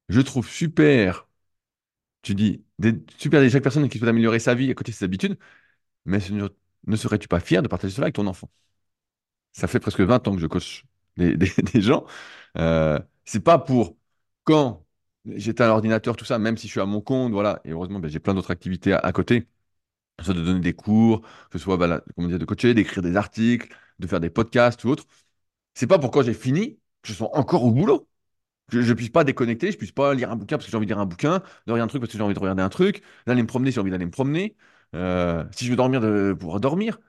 je 0.09 0.21
trouve 0.21 0.47
super, 0.47 1.27
tu 2.23 2.35
dis, 2.35 2.65
super 3.17 3.41
des 3.41 3.49
chaque 3.51 3.63
personne 3.63 3.89
qui 3.89 3.99
souhaite 3.99 4.09
améliorer 4.09 4.39
sa 4.39 4.55
vie 4.55 4.71
à 4.71 4.75
côté 4.75 4.91
de 4.91 4.97
ses 4.97 5.05
habitudes, 5.05 5.37
mais 6.05 6.19
ne 6.87 6.97
serais-tu 6.97 7.27
pas 7.29 7.41
fier 7.41 7.63
de 7.63 7.69
partager 7.69 7.93
cela 7.95 8.05
avec 8.07 8.15
ton 8.15 8.27
enfant? 8.27 8.49
ça 9.53 9.67
fait 9.67 9.79
presque 9.79 10.01
20 10.01 10.27
ans 10.27 10.35
que 10.35 10.41
je 10.41 10.47
coach 10.47 10.85
des, 11.17 11.37
gens. 11.81 12.05
C'est 13.27 13.41
pas 13.41 13.59
pour 13.59 13.97
quand 14.45 14.85
j'étais 15.27 15.63
à 15.63 15.67
l'ordinateur, 15.69 16.17
tout 16.17 16.25
ça, 16.25 16.39
même 16.39 16.57
si 16.57 16.67
je 16.67 16.73
suis 16.73 16.81
à 16.81 16.87
mon 16.87 17.01
compte, 17.01 17.33
voilà. 17.33 17.61
Et 17.65 17.71
heureusement, 17.71 17.99
ben, 17.99 18.09
j'ai 18.09 18.21
plein 18.21 18.35
d'autres 18.35 18.51
activités 18.51 18.93
à, 18.93 18.99
à 18.99 19.13
côté, 19.13 19.43
que 19.43 19.47
ce 20.21 20.25
soit 20.25 20.35
de 20.35 20.43
donner 20.43 20.61
des 20.61 20.73
cours, 20.73 21.21
que 21.51 21.59
ce 21.59 21.63
soit 21.65 21.77
ben, 21.77 22.01
comment 22.15 22.29
dire, 22.29 22.39
de 22.39 22.45
coacher, 22.45 22.73
d'écrire 22.73 23.03
des 23.03 23.15
articles, 23.17 23.75
de 23.99 24.07
faire 24.07 24.19
des 24.21 24.29
podcasts 24.31 24.83
ou 24.85 24.89
autre. 24.89 25.05
C'est 25.75 25.87
pas 25.87 25.99
pour 25.99 26.11
quand 26.11 26.23
j'ai 26.23 26.33
fini 26.35 26.75
que 27.03 27.09
je 27.09 27.13
sois 27.13 27.35
encore 27.37 27.63
au 27.65 27.71
boulot. 27.71 28.07
Je 28.69 28.79
ne 28.79 28.93
puisse 28.95 29.09
pas 29.09 29.23
déconnecter, 29.23 29.71
je 29.71 29.77
puisse 29.77 29.91
pas 29.93 30.13
lire 30.15 30.31
un 30.31 30.35
bouquin 30.37 30.57
parce 30.57 30.65
que 30.65 30.71
j'ai 30.71 30.77
envie 30.77 30.87
de 30.87 30.91
lire 30.93 30.99
un 30.99 31.05
bouquin, 31.07 31.39
de 31.67 31.73
regarder 31.73 31.81
un 31.83 31.87
truc 31.87 32.01
parce 32.01 32.11
que 32.13 32.17
j'ai 32.19 32.23
envie 32.23 32.33
de 32.35 32.39
regarder 32.39 32.63
un 32.63 32.69
truc, 32.69 33.03
d'aller 33.27 33.43
me 33.43 33.47
promener 33.47 33.71
si 33.71 33.75
j'ai 33.75 33.81
envie 33.81 33.91
d'aller 33.91 34.05
me 34.05 34.11
promener. 34.11 34.57
Euh, 34.95 35.45
si 35.51 35.65
je 35.65 35.71
veux 35.71 35.77
dormir, 35.77 36.01
de 36.01 36.33
pouvoir 36.39 36.59
dormir. 36.59 36.99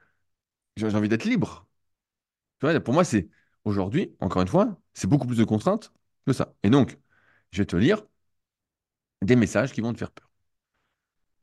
J'ai 0.77 0.87
envie 0.95 1.09
d'être 1.11 1.25
libre. 1.25 1.67
Pour 2.61 2.95
moi, 2.95 3.05
c'est 3.05 3.29
aujourd'hui, 3.65 4.17
encore 4.21 4.43
une 4.43 4.49
fois, 4.49 4.79
c'est 4.95 5.07
beaucoup 5.09 5.27
plus 5.27 5.39
de 5.39 5.45
contraintes 5.45 5.93
ça. 6.33 6.55
Et 6.63 6.71
donc, 6.71 6.99
je 7.53 7.59
vais 7.63 7.67
te 7.67 7.77
lire 7.77 8.03
des 9.23 9.37
messages 9.37 9.73
qui 9.73 9.81
vont 9.81 9.93
te 9.93 9.99
faire 9.99 10.11
peur. 10.11 10.29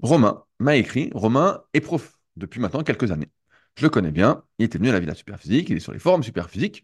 Romain 0.02 0.44
m'a 0.60 0.76
écrit, 0.78 1.10
Romain 1.14 1.64
est 1.74 1.82
prof 1.82 2.18
depuis 2.38 2.60
maintenant 2.62 2.84
quelques 2.84 3.12
années. 3.12 3.30
Je 3.78 3.84
le 3.84 3.90
connais 3.90 4.12
bien, 4.12 4.44
il 4.60 4.66
était 4.66 4.78
venu 4.78 4.90
à 4.90 4.94
la 4.94 5.00
Villa 5.02 5.16
Superphysique, 5.16 5.70
il 5.70 5.78
est 5.78 5.80
sur 5.82 5.92
les 5.94 6.00
forums 6.00 6.24
Superphysique. 6.24 6.84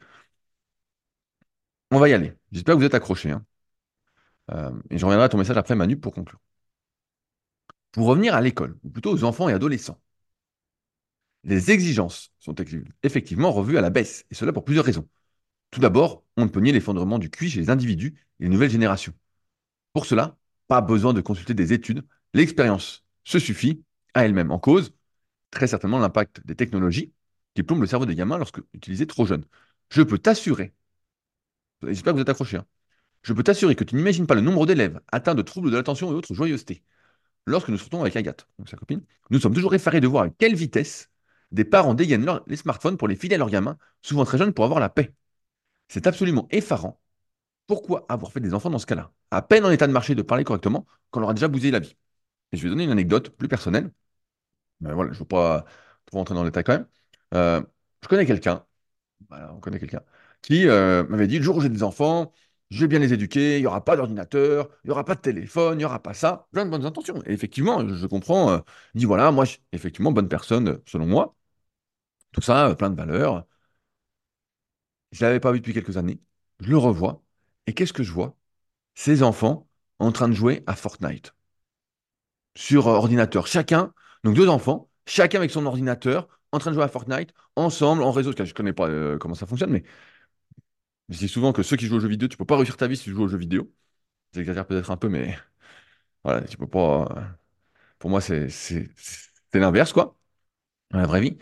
On 1.91 1.99
va 1.99 2.09
y 2.09 2.13
aller. 2.13 2.33
J'espère 2.51 2.73
que 2.75 2.79
vous 2.79 2.85
êtes 2.85 2.93
accrochés. 2.95 3.31
hein. 3.31 3.45
Euh, 4.51 4.71
et 4.89 4.97
je 4.97 5.05
reviendrai 5.05 5.25
à 5.25 5.29
ton 5.29 5.37
message 5.37 5.57
après, 5.57 5.75
Manu, 5.75 5.97
pour 5.97 6.13
conclure. 6.13 6.39
Pour 7.93 8.07
revenir 8.07 8.35
à 8.35 8.41
l'école, 8.41 8.77
ou 8.83 8.89
plutôt 8.89 9.13
aux 9.13 9.23
enfants 9.23 9.47
et 9.47 9.53
adolescents, 9.53 9.97
les 11.43 11.69
exigences 11.71 12.31
sont 12.39 12.55
effectivement 13.03 13.51
revues 13.51 13.77
à 13.77 13.81
la 13.81 13.89
baisse, 13.89 14.25
et 14.31 14.35
cela 14.35 14.53
pour 14.53 14.63
plusieurs 14.65 14.85
raisons. 14.85 15.07
Tout 15.71 15.79
d'abord, 15.79 16.23
on 16.37 16.45
ne 16.45 16.49
peut 16.49 16.59
nier 16.59 16.71
l'effondrement 16.71 17.19
du 17.19 17.29
QI 17.29 17.49
chez 17.49 17.59
les 17.59 17.69
individus 17.69 18.15
et 18.39 18.43
les 18.43 18.49
nouvelles 18.49 18.69
générations. 18.71 19.13
Pour 19.93 20.05
cela, 20.05 20.37
pas 20.67 20.81
besoin 20.81 21.13
de 21.13 21.21
consulter 21.21 21.53
des 21.53 21.73
études, 21.73 22.03
l'expérience 22.33 23.05
se 23.23 23.39
suffit 23.39 23.83
à 24.13 24.25
elle-même. 24.25 24.51
En 24.51 24.59
cause, 24.59 24.93
très 25.51 25.67
certainement 25.67 25.99
l'impact 25.99 26.45
des 26.45 26.55
technologies 26.55 27.13
qui 27.55 27.63
plombent 27.63 27.81
le 27.81 27.87
cerveau 27.87 28.05
des 28.05 28.15
gamins 28.15 28.37
lorsque 28.37 28.61
utilisés 28.73 29.07
trop 29.07 29.25
jeunes. 29.25 29.45
Je 29.91 30.01
peux 30.01 30.17
t'assurer, 30.17 30.73
j'espère 31.87 32.13
que 32.13 32.17
vous 32.17 32.21
êtes 32.21 32.29
accrochés, 32.29 32.57
hein, 32.57 32.65
je 33.23 33.33
peux 33.33 33.43
t'assurer 33.43 33.75
que 33.75 33.83
tu 33.83 33.95
n'imagines 33.95 34.27
pas 34.27 34.35
le 34.35 34.41
nombre 34.41 34.65
d'élèves 34.65 35.01
atteints 35.11 35.35
de 35.35 35.41
troubles 35.41 35.71
de 35.71 35.77
l'attention 35.77 36.11
et 36.11 36.15
autres 36.15 36.33
joyeusetés. 36.33 36.83
Lorsque 37.47 37.69
nous 37.69 37.77
sortons 37.77 38.01
avec 38.01 38.15
Agathe, 38.15 38.47
donc 38.59 38.69
sa 38.69 38.77
copine, 38.77 39.03
nous 39.31 39.39
sommes 39.39 39.53
toujours 39.53 39.75
effarés 39.75 40.01
de 40.01 40.07
voir 40.07 40.25
à 40.25 40.29
quelle 40.29 40.55
vitesse 40.55 41.09
des 41.51 41.65
parents 41.65 41.93
dégainent 41.95 42.41
les 42.47 42.57
smartphones 42.57 42.97
pour 42.97 43.07
les 43.07 43.15
filer 43.15 43.35
à 43.35 43.37
leurs 43.39 43.49
gamins, 43.49 43.77
souvent 44.01 44.25
très 44.25 44.37
jeunes, 44.37 44.53
pour 44.53 44.65
avoir 44.65 44.79
la 44.79 44.89
paix. 44.89 45.13
C'est 45.91 46.07
absolument 46.07 46.47
effarant 46.51 47.01
pourquoi 47.67 48.05
avoir 48.09 48.31
fait 48.31 48.39
des 48.41 48.53
enfants 48.53 48.69
dans 48.71 48.79
ce 48.79 48.87
cas-là? 48.87 49.11
À 49.31 49.41
peine 49.41 49.65
en 49.65 49.71
état 49.71 49.87
de 49.87 49.93
marcher, 49.93 50.15
de 50.15 50.21
parler 50.23 50.45
correctement, 50.45 50.87
qu'on 51.11 51.21
leur 51.21 51.31
a 51.31 51.33
déjà 51.33 51.49
bousillé 51.49 51.71
la 51.71 51.79
vie. 51.79 51.97
Et 52.53 52.57
je 52.57 52.63
vais 52.63 52.69
donner 52.69 52.85
une 52.85 52.91
anecdote 52.91 53.29
plus 53.31 53.49
personnelle. 53.49 53.91
Mais 54.81 54.93
voilà, 54.93 55.11
je 55.13 55.17
ne 55.17 55.21
veux 55.21 55.27
pas 55.27 55.65
trop 56.07 56.23
dans 56.25 56.43
le 56.43 56.51
détail 56.51 56.63
quand 56.65 56.73
même. 56.73 56.87
Euh, 57.35 57.61
je 58.03 58.07
connais 58.09 58.25
quelqu'un, 58.25 58.65
on 59.31 59.61
qui 60.41 60.67
euh, 60.67 61.05
m'avait 61.07 61.27
dit, 61.27 61.37
le 61.37 61.43
jour 61.43 61.57
où 61.57 61.61
j'ai 61.61 61.69
des 61.69 61.83
enfants, 61.83 62.33
je 62.71 62.81
vais 62.81 62.87
bien 62.87 62.99
les 62.99 63.13
éduquer, 63.13 63.57
il 63.57 63.61
n'y 63.61 63.67
aura 63.67 63.83
pas 63.85 63.95
d'ordinateur, 63.95 64.69
il 64.83 64.87
n'y 64.87 64.91
aura 64.91 65.05
pas 65.05 65.15
de 65.15 65.21
téléphone, 65.21 65.75
il 65.75 65.79
n'y 65.79 65.85
aura 65.85 66.01
pas 66.01 66.13
ça, 66.13 66.47
plein 66.53 66.65
de 66.65 66.71
bonnes 66.71 66.85
intentions. 66.85 67.21
Et 67.25 67.33
effectivement, 67.33 67.87
je 67.87 68.07
comprends, 68.07 68.51
euh, 68.51 68.59
dit, 68.95 69.05
voilà, 69.05 69.31
moi, 69.31 69.45
effectivement, 69.73 70.11
bonne 70.11 70.29
personne, 70.29 70.81
selon 70.85 71.07
moi, 71.07 71.35
tout 72.31 72.41
ça, 72.41 72.75
plein 72.75 72.89
de 72.89 72.95
valeurs. 72.95 73.45
Je 75.11 75.23
ne 75.23 75.27
l'avais 75.29 75.39
pas 75.39 75.51
vu 75.51 75.59
depuis 75.59 75.73
quelques 75.73 75.97
années, 75.97 76.21
je 76.59 76.69
le 76.69 76.77
revois, 76.77 77.23
et 77.67 77.73
qu'est-ce 77.73 77.93
que 77.93 78.03
je 78.03 78.11
vois? 78.11 78.35
Ces 78.95 79.23
enfants 79.23 79.67
en 79.99 80.11
train 80.13 80.29
de 80.29 80.33
jouer 80.35 80.63
à 80.67 80.75
Fortnite 80.75 81.33
sur 82.55 82.87
euh, 82.87 82.93
ordinateur. 82.95 83.47
Chacun, 83.47 83.93
donc 84.23 84.35
deux 84.35 84.47
enfants, 84.49 84.89
chacun 85.05 85.39
avec 85.39 85.51
son 85.51 85.65
ordinateur, 85.65 86.27
en 86.51 86.59
train 86.59 86.71
de 86.71 86.75
jouer 86.75 86.83
à 86.83 86.87
Fortnite, 86.87 87.33
ensemble, 87.55 88.03
en 88.03 88.11
réseau. 88.11 88.31
Je 88.37 88.43
ne 88.43 88.49
connais 88.51 88.73
pas 88.73 88.87
euh, 88.89 89.17
comment 89.17 89.35
ça 89.35 89.45
fonctionne, 89.45 89.71
mais 89.71 89.83
je 91.09 91.17
dis 91.17 91.27
souvent 91.27 91.53
que 91.53 91.63
ceux 91.63 91.75
qui 91.77 91.85
jouent 91.87 91.97
aux 91.97 91.99
jeux 91.99 92.07
vidéo, 92.07 92.27
tu 92.27 92.37
peux 92.37 92.45
pas 92.45 92.55
réussir 92.57 92.77
ta 92.77 92.87
vie 92.87 92.97
si 92.97 93.05
tu 93.05 93.11
joues 93.11 93.23
aux 93.23 93.27
jeux 93.27 93.37
vidéo. 93.37 93.71
J'exagère 94.33 94.67
peut-être 94.67 94.91
un 94.91 94.97
peu, 94.97 95.09
mais 95.09 95.37
voilà, 96.23 96.41
tu 96.47 96.57
peux 96.57 96.67
pas. 96.67 97.07
euh, 97.17 97.21
Pour 97.99 98.09
moi, 98.09 98.21
c'est 98.21 98.47
l'inverse, 99.53 99.93
quoi, 99.93 100.17
dans 100.91 100.99
la 100.99 101.07
vraie 101.07 101.21
vie. 101.21 101.37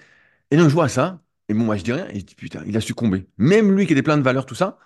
Et 0.52 0.58
donc, 0.58 0.70
je 0.70 0.74
vois 0.76 0.90
ça, 0.90 1.22
et 1.50 1.54
bon, 1.54 1.64
moi, 1.66 1.76
je 1.78 1.84
dis 1.84 1.94
rien, 1.94 2.08
et 2.10 2.20
je 2.20 2.26
dis, 2.26 2.36
putain, 2.36 2.64
il 2.68 2.78
a 2.78 2.82
succombé. 2.82 3.28
Même 3.38 3.76
lui 3.76 3.86
qui 3.88 3.94
était 3.94 4.04
plein 4.04 4.18
de 4.18 4.22
valeurs, 4.24 4.46
tout 4.46 4.56
ça, 4.56 4.78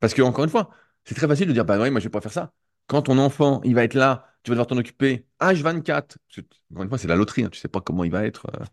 parce 0.00 0.14
que, 0.14 0.22
encore 0.22 0.44
une 0.44 0.50
fois, 0.50 0.70
c'est 1.04 1.14
très 1.14 1.26
facile 1.28 1.48
de 1.48 1.52
dire, 1.52 1.64
bah 1.64 1.78
oui, 1.80 1.90
moi, 1.90 2.00
je 2.00 2.04
vais 2.06 2.10
pas 2.10 2.20
faire 2.20 2.32
ça. 2.32 2.52
Quand 2.86 3.02
ton 3.02 3.18
enfant, 3.18 3.60
il 3.64 3.74
va 3.74 3.84
être 3.84 3.94
là, 3.94 4.34
tu 4.42 4.50
vas 4.50 4.54
devoir 4.56 4.66
t'en 4.68 4.76
occuper, 4.78 5.26
H24, 5.40 6.18
parce 6.28 6.36
que, 6.36 6.40
encore 6.72 6.82
une 6.84 6.88
fois, 6.88 6.98
c'est 6.98 7.08
la 7.08 7.16
loterie, 7.16 7.44
hein, 7.44 7.48
tu 7.50 7.58
sais 7.60 7.68
pas 7.68 7.80
comment 7.80 8.04
il 8.04 8.10
va 8.12 8.24
être. 8.26 8.46
euh, 8.54 8.64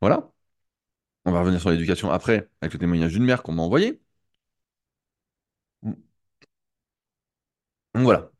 voilà. 0.00 0.30
On 1.26 1.30
va 1.32 1.40
revenir 1.40 1.60
sur 1.60 1.70
l'éducation 1.70 2.10
après, 2.10 2.48
avec 2.62 2.72
le 2.74 2.78
témoignage 2.80 3.12
d'une 3.12 3.24
mère 3.24 3.42
qu'on 3.44 3.52
m'a 3.52 3.62
envoyé. 3.62 4.00
Donc, 5.82 5.98
voilà. 8.04 8.30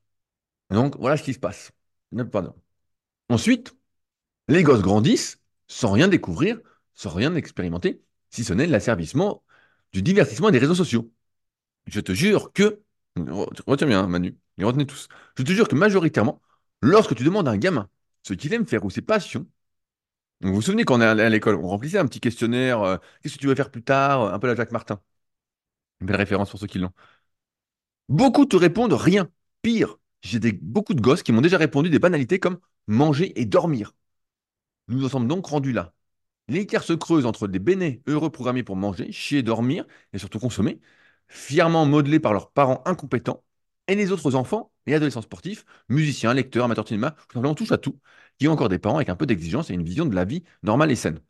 Donc, 0.71 0.97
voilà 0.99 1.17
ce 1.17 1.23
qui 1.25 1.35
se 1.35 1.39
passe. 1.39 1.73
Pardon. 2.33 2.55
Ensuite, 3.31 3.77
les 4.49 4.65
gosses 4.65 4.83
grandissent 4.83 5.41
sans 5.69 5.93
rien 5.93 6.09
découvrir, 6.09 6.61
sans 6.95 7.11
rien 7.11 7.37
expérimenter, 7.37 8.03
si 8.31 8.45
ce 8.45 8.53
n'est 8.53 8.67
l'asservissement 8.67 9.43
du 9.93 10.03
divertissement 10.03 10.51
des 10.51 10.59
réseaux 10.59 10.75
sociaux. 10.75 11.11
Je 11.87 12.01
te 12.01 12.13
jure 12.13 12.53
que, 12.53 12.83
retiens 13.67 13.87
bien, 13.87 14.03
hein, 14.05 14.09
Manu, 14.09 14.37
et 14.59 14.65
retenez 14.65 14.87
tous, 14.87 15.09
je 15.37 15.43
te 15.43 15.53
jure 15.53 15.69
que 15.69 15.75
majoritairement, 15.77 16.41
lorsque 16.83 17.15
tu 17.15 17.25
demandes 17.25 17.49
à 17.49 17.53
un 17.53 17.59
gamin 17.59 17.89
ce 18.23 18.35
qu'il 18.35 18.53
aime 18.55 18.67
faire 18.67 18.85
ou 18.85 18.91
ses 18.91 19.03
passions, 19.03 19.47
vous 20.41 20.55
vous 20.55 20.63
souvenez 20.63 20.85
quand 20.85 20.99
on 20.99 21.01
est 21.01 21.07
à 21.07 21.29
l'école, 21.29 21.57
on 21.57 21.69
remplissait 21.69 21.99
un 21.99 22.07
petit 22.07 22.21
questionnaire, 22.21 22.83
euh, 22.83 22.97
qu'est-ce 23.23 23.35
que 23.35 23.41
tu 23.41 23.47
veux 23.49 23.55
faire 23.55 23.71
plus 23.71 23.83
tard, 23.83 24.33
un 24.33 24.39
peu 24.39 24.47
la 24.47 24.55
Jacques 24.55 24.73
Martin, 24.73 25.01
une 26.01 26.07
belle 26.07 26.17
référence 26.17 26.51
pour 26.51 26.61
ceux 26.61 26.67
qui 26.67 26.79
l'ont. 26.79 26.93
Beaucoup 28.09 28.45
te 28.47 28.57
répondent 28.57 28.93
rien. 28.93 29.31
Pire, 29.63 29.97
j'ai 30.23 30.39
beaucoup 30.53 30.95
de 30.95 31.01
gosses 31.01 31.23
qui 31.23 31.33
m'ont 31.33 31.41
déjà 31.41 31.59
répondu 31.59 31.91
des 31.91 31.99
banalités 31.99 32.39
comme 32.39 32.59
manger 32.87 33.39
et 33.41 33.45
dormir. 33.45 33.95
Nous 34.89 35.05
en 35.05 35.09
sommes 35.09 35.29
donc 35.29 35.47
rendus 35.47 35.73
là. 35.73 35.95
L'écart 36.49 36.83
se 36.83 36.93
creuse 36.95 37.27
entre 37.27 37.47
des 37.49 37.59
bénés 37.59 38.03
heureux 38.07 38.31
programmés 38.31 38.63
pour 38.63 38.77
manger, 38.77 39.13
chier, 39.13 39.43
dormir 39.43 39.87
et 40.13 40.19
surtout 40.19 40.39
consommer, 40.39 40.81
fièrement 41.29 41.85
modelés 41.87 42.21
par 42.21 42.33
leurs 42.33 42.51
parents 42.51 42.83
incompétents, 42.87 43.45
et 43.87 43.95
les 43.95 44.13
autres 44.13 44.35
enfants 44.35 44.73
et 44.87 44.95
adolescents 44.95 45.23
sportifs, 45.23 45.65
musiciens, 45.89 46.35
lecteurs, 46.35 46.65
amateurs 46.65 46.85
de 46.85 46.89
cinéma, 46.89 47.13
tout 47.29 47.35
simplement 47.35 47.55
touche 47.55 47.73
à 47.73 47.79
tout, 47.79 47.99
qui 48.39 48.49
ont 48.49 48.53
encore 48.53 48.69
des 48.69 48.79
parents 48.79 48.97
avec 48.97 49.09
un 49.11 49.17
peu 49.17 49.27
d'exigence 49.27 49.71
et 49.71 49.75
une 49.75 49.83
vision 49.85 50.07
de 50.07 50.15
la 50.15 50.25
vie 50.25 50.45
normale 50.63 50.91
et 50.91 50.97
saine. 50.97 51.21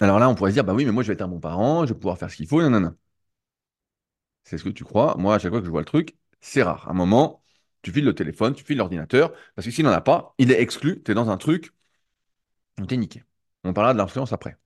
Alors 0.00 0.18
là, 0.18 0.28
on 0.28 0.34
pourrait 0.34 0.50
se 0.50 0.54
dire, 0.54 0.64
bah 0.64 0.74
oui, 0.74 0.84
mais 0.84 0.92
moi 0.92 1.02
je 1.02 1.08
vais 1.08 1.14
être 1.14 1.22
un 1.22 1.28
bon 1.28 1.40
parent, 1.40 1.86
je 1.86 1.92
vais 1.94 1.98
pouvoir 1.98 2.18
faire 2.18 2.30
ce 2.30 2.36
qu'il 2.36 2.46
faut, 2.48 2.60
nanana. 2.60 2.94
C'est 4.44 4.58
ce 4.58 4.64
que 4.64 4.68
tu 4.70 4.84
crois. 4.84 5.16
Moi, 5.18 5.34
à 5.34 5.38
chaque 5.38 5.50
fois 5.52 5.60
que 5.60 5.66
je 5.66 5.70
vois 5.70 5.80
le 5.80 5.84
truc, 5.86 6.16
c'est 6.40 6.62
rare. 6.62 6.86
À 6.88 6.90
un 6.92 6.94
moment, 6.94 7.42
tu 7.82 7.92
files 7.92 8.04
le 8.04 8.14
téléphone, 8.14 8.54
tu 8.54 8.64
files 8.64 8.76
l'ordinateur, 8.78 9.32
parce 9.54 9.66
que 9.66 9.72
s'il 9.72 9.84
n'en 9.84 9.90
a 9.92 10.00
pas, 10.00 10.34
il 10.38 10.50
est 10.52 10.60
exclu, 10.60 11.02
tu 11.02 11.12
es 11.12 11.14
dans 11.14 11.30
un 11.30 11.36
truc, 11.36 11.72
on 12.80 12.86
t'es 12.86 12.96
niqué. 12.96 13.22
On 13.64 13.72
parlera 13.72 13.94
de 13.94 13.98
l'influence 13.98 14.32
après. 14.32 14.56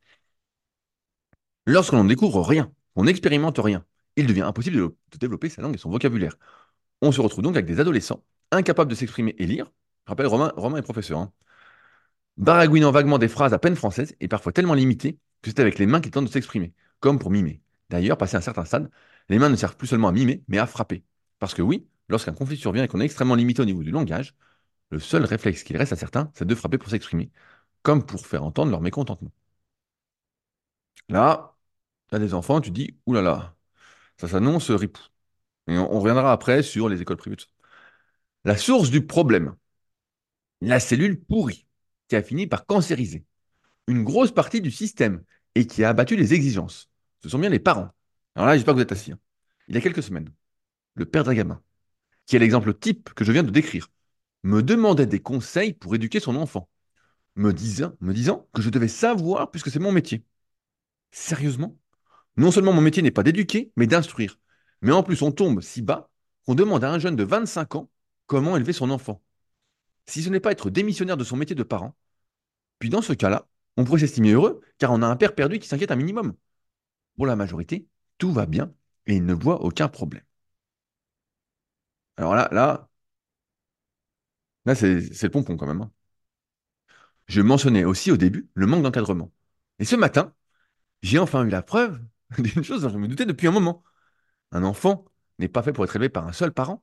Lorsque 1.66 1.92
l'on 1.92 2.04
ne 2.04 2.08
découvre 2.08 2.42
rien, 2.42 2.72
on 2.94 3.04
n'expérimente 3.04 3.58
rien, 3.58 3.84
il 4.16 4.26
devient 4.26 4.42
impossible 4.42 4.76
de, 4.76 4.82
de 4.82 5.18
développer 5.18 5.48
sa 5.48 5.62
langue 5.62 5.74
et 5.74 5.78
son 5.78 5.90
vocabulaire. 5.90 6.36
On 7.02 7.12
se 7.12 7.20
retrouve 7.20 7.42
donc 7.42 7.56
avec 7.56 7.66
des 7.66 7.80
adolescents 7.80 8.24
incapables 8.52 8.90
de 8.90 8.96
s'exprimer 8.96 9.34
et 9.38 9.46
lire. 9.46 9.66
Je 10.06 10.10
rappelle, 10.12 10.26
Romain, 10.26 10.52
Romain 10.56 10.78
est 10.78 10.82
professeur. 10.82 11.18
Hein. 11.18 11.32
Baragouinant 12.36 12.90
vaguement 12.90 13.18
des 13.18 13.28
phrases 13.28 13.52
à 13.52 13.58
peine 13.58 13.76
françaises 13.76 14.14
et 14.20 14.28
parfois 14.28 14.52
tellement 14.52 14.74
limitées 14.74 15.18
que 15.42 15.50
c'est 15.50 15.60
avec 15.60 15.78
les 15.78 15.86
mains 15.86 16.00
qu'ils 16.00 16.10
tentent 16.10 16.26
de 16.26 16.30
s'exprimer, 16.30 16.74
comme 17.00 17.18
pour 17.18 17.30
mimer. 17.30 17.60
D'ailleurs, 17.90 18.18
passé 18.18 18.36
un 18.36 18.40
certain 18.40 18.64
stade, 18.64 18.90
les 19.28 19.38
mains 19.38 19.48
ne 19.48 19.56
servent 19.56 19.76
plus 19.76 19.86
seulement 19.86 20.08
à 20.08 20.12
mimer, 20.12 20.42
mais 20.48 20.58
à 20.58 20.66
frapper. 20.66 21.04
Parce 21.38 21.54
que 21.54 21.62
oui, 21.62 21.86
lorsqu'un 22.08 22.32
conflit 22.32 22.56
survient 22.56 22.84
et 22.84 22.88
qu'on 22.88 23.00
est 23.00 23.04
extrêmement 23.04 23.34
limité 23.34 23.62
au 23.62 23.64
niveau 23.64 23.82
du 23.82 23.90
langage, 23.90 24.34
le 24.90 24.98
seul 25.00 25.24
réflexe 25.24 25.62
qu'il 25.62 25.76
reste 25.76 25.92
à 25.92 25.96
certains, 25.96 26.30
c'est 26.34 26.46
de 26.46 26.54
frapper 26.54 26.78
pour 26.78 26.90
s'exprimer, 26.90 27.30
comme 27.86 28.04
pour 28.04 28.26
faire 28.26 28.42
entendre 28.42 28.72
leur 28.72 28.80
mécontentement. 28.80 29.30
Là, 31.08 31.56
tu 32.08 32.16
as 32.16 32.18
des 32.18 32.34
enfants, 32.34 32.60
tu 32.60 32.72
dis, 32.72 32.98
oulala, 33.06 33.54
ça 34.16 34.26
s'annonce 34.26 34.72
ripou. 34.72 35.02
Et 35.68 35.78
on, 35.78 36.00
reviendra 36.00 36.32
après 36.32 36.64
sur 36.64 36.88
les 36.88 37.00
écoles 37.00 37.16
privées. 37.16 37.36
La 38.44 38.56
source 38.56 38.90
du 38.90 39.06
problème, 39.06 39.54
la 40.60 40.80
cellule 40.80 41.22
pourrie, 41.22 41.68
qui 42.08 42.16
a 42.16 42.24
fini 42.24 42.48
par 42.48 42.66
cancériser 42.66 43.24
une 43.86 44.02
grosse 44.02 44.32
partie 44.32 44.60
du 44.60 44.72
système 44.72 45.22
et 45.54 45.68
qui 45.68 45.84
a 45.84 45.90
abattu 45.90 46.16
les 46.16 46.34
exigences. 46.34 46.90
Ce 47.22 47.28
sont 47.28 47.38
bien 47.38 47.50
les 47.50 47.60
parents. 47.60 47.90
Alors 48.34 48.48
là, 48.48 48.56
j'espère 48.56 48.74
que 48.74 48.78
vous 48.78 48.82
êtes 48.82 48.90
assis. 48.90 49.12
hein. 49.12 49.20
Il 49.68 49.76
y 49.76 49.78
a 49.78 49.80
quelques 49.80 50.02
semaines, 50.02 50.32
le 50.94 51.06
père 51.06 51.22
d'un 51.22 51.34
gamin, 51.34 51.62
qui 52.26 52.34
est 52.34 52.40
l'exemple 52.40 52.74
type 52.74 53.14
que 53.14 53.24
je 53.24 53.30
viens 53.30 53.44
de 53.44 53.50
décrire, 53.50 53.90
me 54.42 54.60
demandait 54.60 55.06
des 55.06 55.20
conseils 55.20 55.72
pour 55.72 55.94
éduquer 55.94 56.18
son 56.18 56.34
enfant, 56.34 56.68
me 57.36 57.52
disant, 57.52 58.48
que 58.54 58.62
je 58.62 58.70
devais 58.70 58.88
savoir 58.88 59.50
puisque 59.50 59.70
c'est 59.70 59.78
mon 59.78 59.92
métier. 59.92 60.24
Sérieusement? 61.10 61.76
Non 62.36 62.50
seulement 62.52 62.72
mon 62.72 62.82
métier 62.82 63.02
n'est 63.02 63.10
pas 63.12 63.22
d'éduquer, 63.24 63.72
mais 63.76 63.86
d'instruire. 63.86 64.38
Mais 64.82 64.92
en 64.92 65.02
plus, 65.02 65.22
on 65.22 65.32
tombe 65.32 65.60
si 65.62 65.82
bas 65.82 66.10
qu'on 66.46 66.54
demande 66.54 66.84
à 66.84 66.90
un 66.92 66.98
jeune 66.98 67.16
de 67.16 67.24
25 67.24 67.76
ans 67.76 67.90
comment 68.26 68.56
élever 68.56 68.72
son 68.74 68.90
enfant. 68.90 69.22
Si 70.06 70.22
ce 70.22 70.30
n'est 70.30 70.40
pas 70.40 70.52
être 70.52 70.70
démissionnaire 70.70 71.16
de 71.16 71.24
son 71.24 71.36
métier 71.36 71.56
de 71.56 71.62
parent, 71.62 71.96
puis 72.78 72.90
dans 72.90 73.02
ce 73.02 73.12
cas-là, 73.14 73.48
on 73.76 73.84
pourrait 73.84 74.00
s'estimer 74.00 74.32
heureux 74.32 74.60
car 74.78 74.92
on 74.92 75.02
a 75.02 75.06
un 75.06 75.16
père 75.16 75.34
perdu 75.34 75.58
qui 75.58 75.68
s'inquiète 75.68 75.90
un 75.92 75.96
minimum. 75.96 76.34
Pour 77.16 77.26
la 77.26 77.36
majorité, 77.36 77.88
tout 78.18 78.32
va 78.32 78.46
bien 78.46 78.72
et 79.06 79.16
ils 79.16 79.26
ne 79.26 79.34
voient 79.34 79.62
aucun 79.62 79.88
problème. 79.88 80.24
Alors 82.18 82.34
là, 82.34 82.48
là, 82.52 82.88
là 84.66 84.74
c'est 84.74 85.00
c'est 85.14 85.26
le 85.26 85.30
pompon 85.32 85.56
quand 85.56 85.66
même. 85.66 85.80
hein. 85.82 85.90
Je 87.26 87.40
mentionnais 87.40 87.84
aussi 87.84 88.10
au 88.10 88.16
début 88.16 88.48
le 88.54 88.66
manque 88.66 88.82
d'encadrement. 88.82 89.32
Et 89.78 89.84
ce 89.84 89.96
matin, 89.96 90.34
j'ai 91.02 91.18
enfin 91.18 91.44
eu 91.44 91.50
la 91.50 91.62
preuve 91.62 92.00
d'une 92.38 92.64
chose 92.64 92.82
dont 92.82 92.88
je 92.90 92.98
me 92.98 93.08
doutais 93.08 93.26
depuis 93.26 93.46
un 93.48 93.52
moment. 93.52 93.84
Un 94.52 94.64
enfant 94.64 95.04
n'est 95.38 95.48
pas 95.48 95.62
fait 95.62 95.72
pour 95.72 95.84
être 95.84 95.96
élevé 95.96 96.08
par 96.08 96.26
un 96.26 96.32
seul 96.32 96.52
parent. 96.52 96.82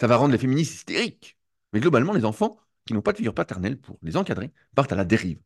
Ça 0.00 0.06
va 0.06 0.16
rendre 0.16 0.32
les 0.32 0.38
féministes 0.38 0.74
hystériques. 0.74 1.38
Mais 1.72 1.80
globalement, 1.80 2.12
les 2.12 2.24
enfants 2.24 2.58
qui 2.86 2.94
n'ont 2.94 3.02
pas 3.02 3.12
de 3.12 3.18
figure 3.18 3.34
paternelle 3.34 3.78
pour 3.80 3.98
les 4.02 4.16
encadrer 4.16 4.52
partent 4.74 4.92
à 4.92 4.96
la 4.96 5.04
dérive. 5.04 5.40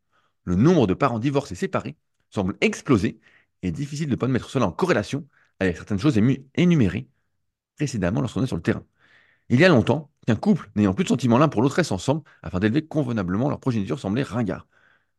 Le 0.44 0.56
nombre 0.56 0.86
de 0.86 0.94
parents 0.94 1.18
divorcés 1.18 1.54
séparés 1.54 1.96
semble 2.30 2.56
exploser 2.60 3.20
et 3.62 3.72
difficile 3.72 4.06
de 4.06 4.12
ne 4.12 4.16
pas 4.16 4.28
mettre 4.28 4.50
cela 4.50 4.66
en 4.66 4.72
corrélation 4.72 5.26
avec 5.60 5.76
certaines 5.76 5.98
choses 5.98 6.18
énumérées 6.54 7.08
précédemment 7.76 8.20
lorsqu'on 8.20 8.42
est 8.44 8.46
sur 8.46 8.56
le 8.56 8.62
terrain. 8.62 8.84
Il 9.48 9.60
y 9.60 9.64
a 9.64 9.68
longtemps 9.68 10.10
qu'un 10.26 10.36
couple 10.36 10.70
n'ayant 10.76 10.94
plus 10.94 11.04
de 11.04 11.08
sentiments 11.08 11.38
l'un 11.38 11.48
pour 11.48 11.62
l'autre 11.62 11.76
reste 11.76 11.92
ensemble 11.92 12.22
afin 12.42 12.58
d'élever 12.60 12.86
convenablement 12.86 13.48
leur 13.48 13.60
progéniture 13.60 13.98
semblait 14.00 14.22
ringard. 14.22 14.66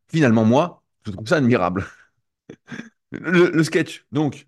Finalement, 0.10 0.46
moi, 0.46 0.84
je 1.06 1.12
trouve 1.12 1.28
ça 1.28 1.38
admirable. 1.38 1.86
Le, 3.12 3.64
sketch, 3.64 4.06
donc, 4.12 4.48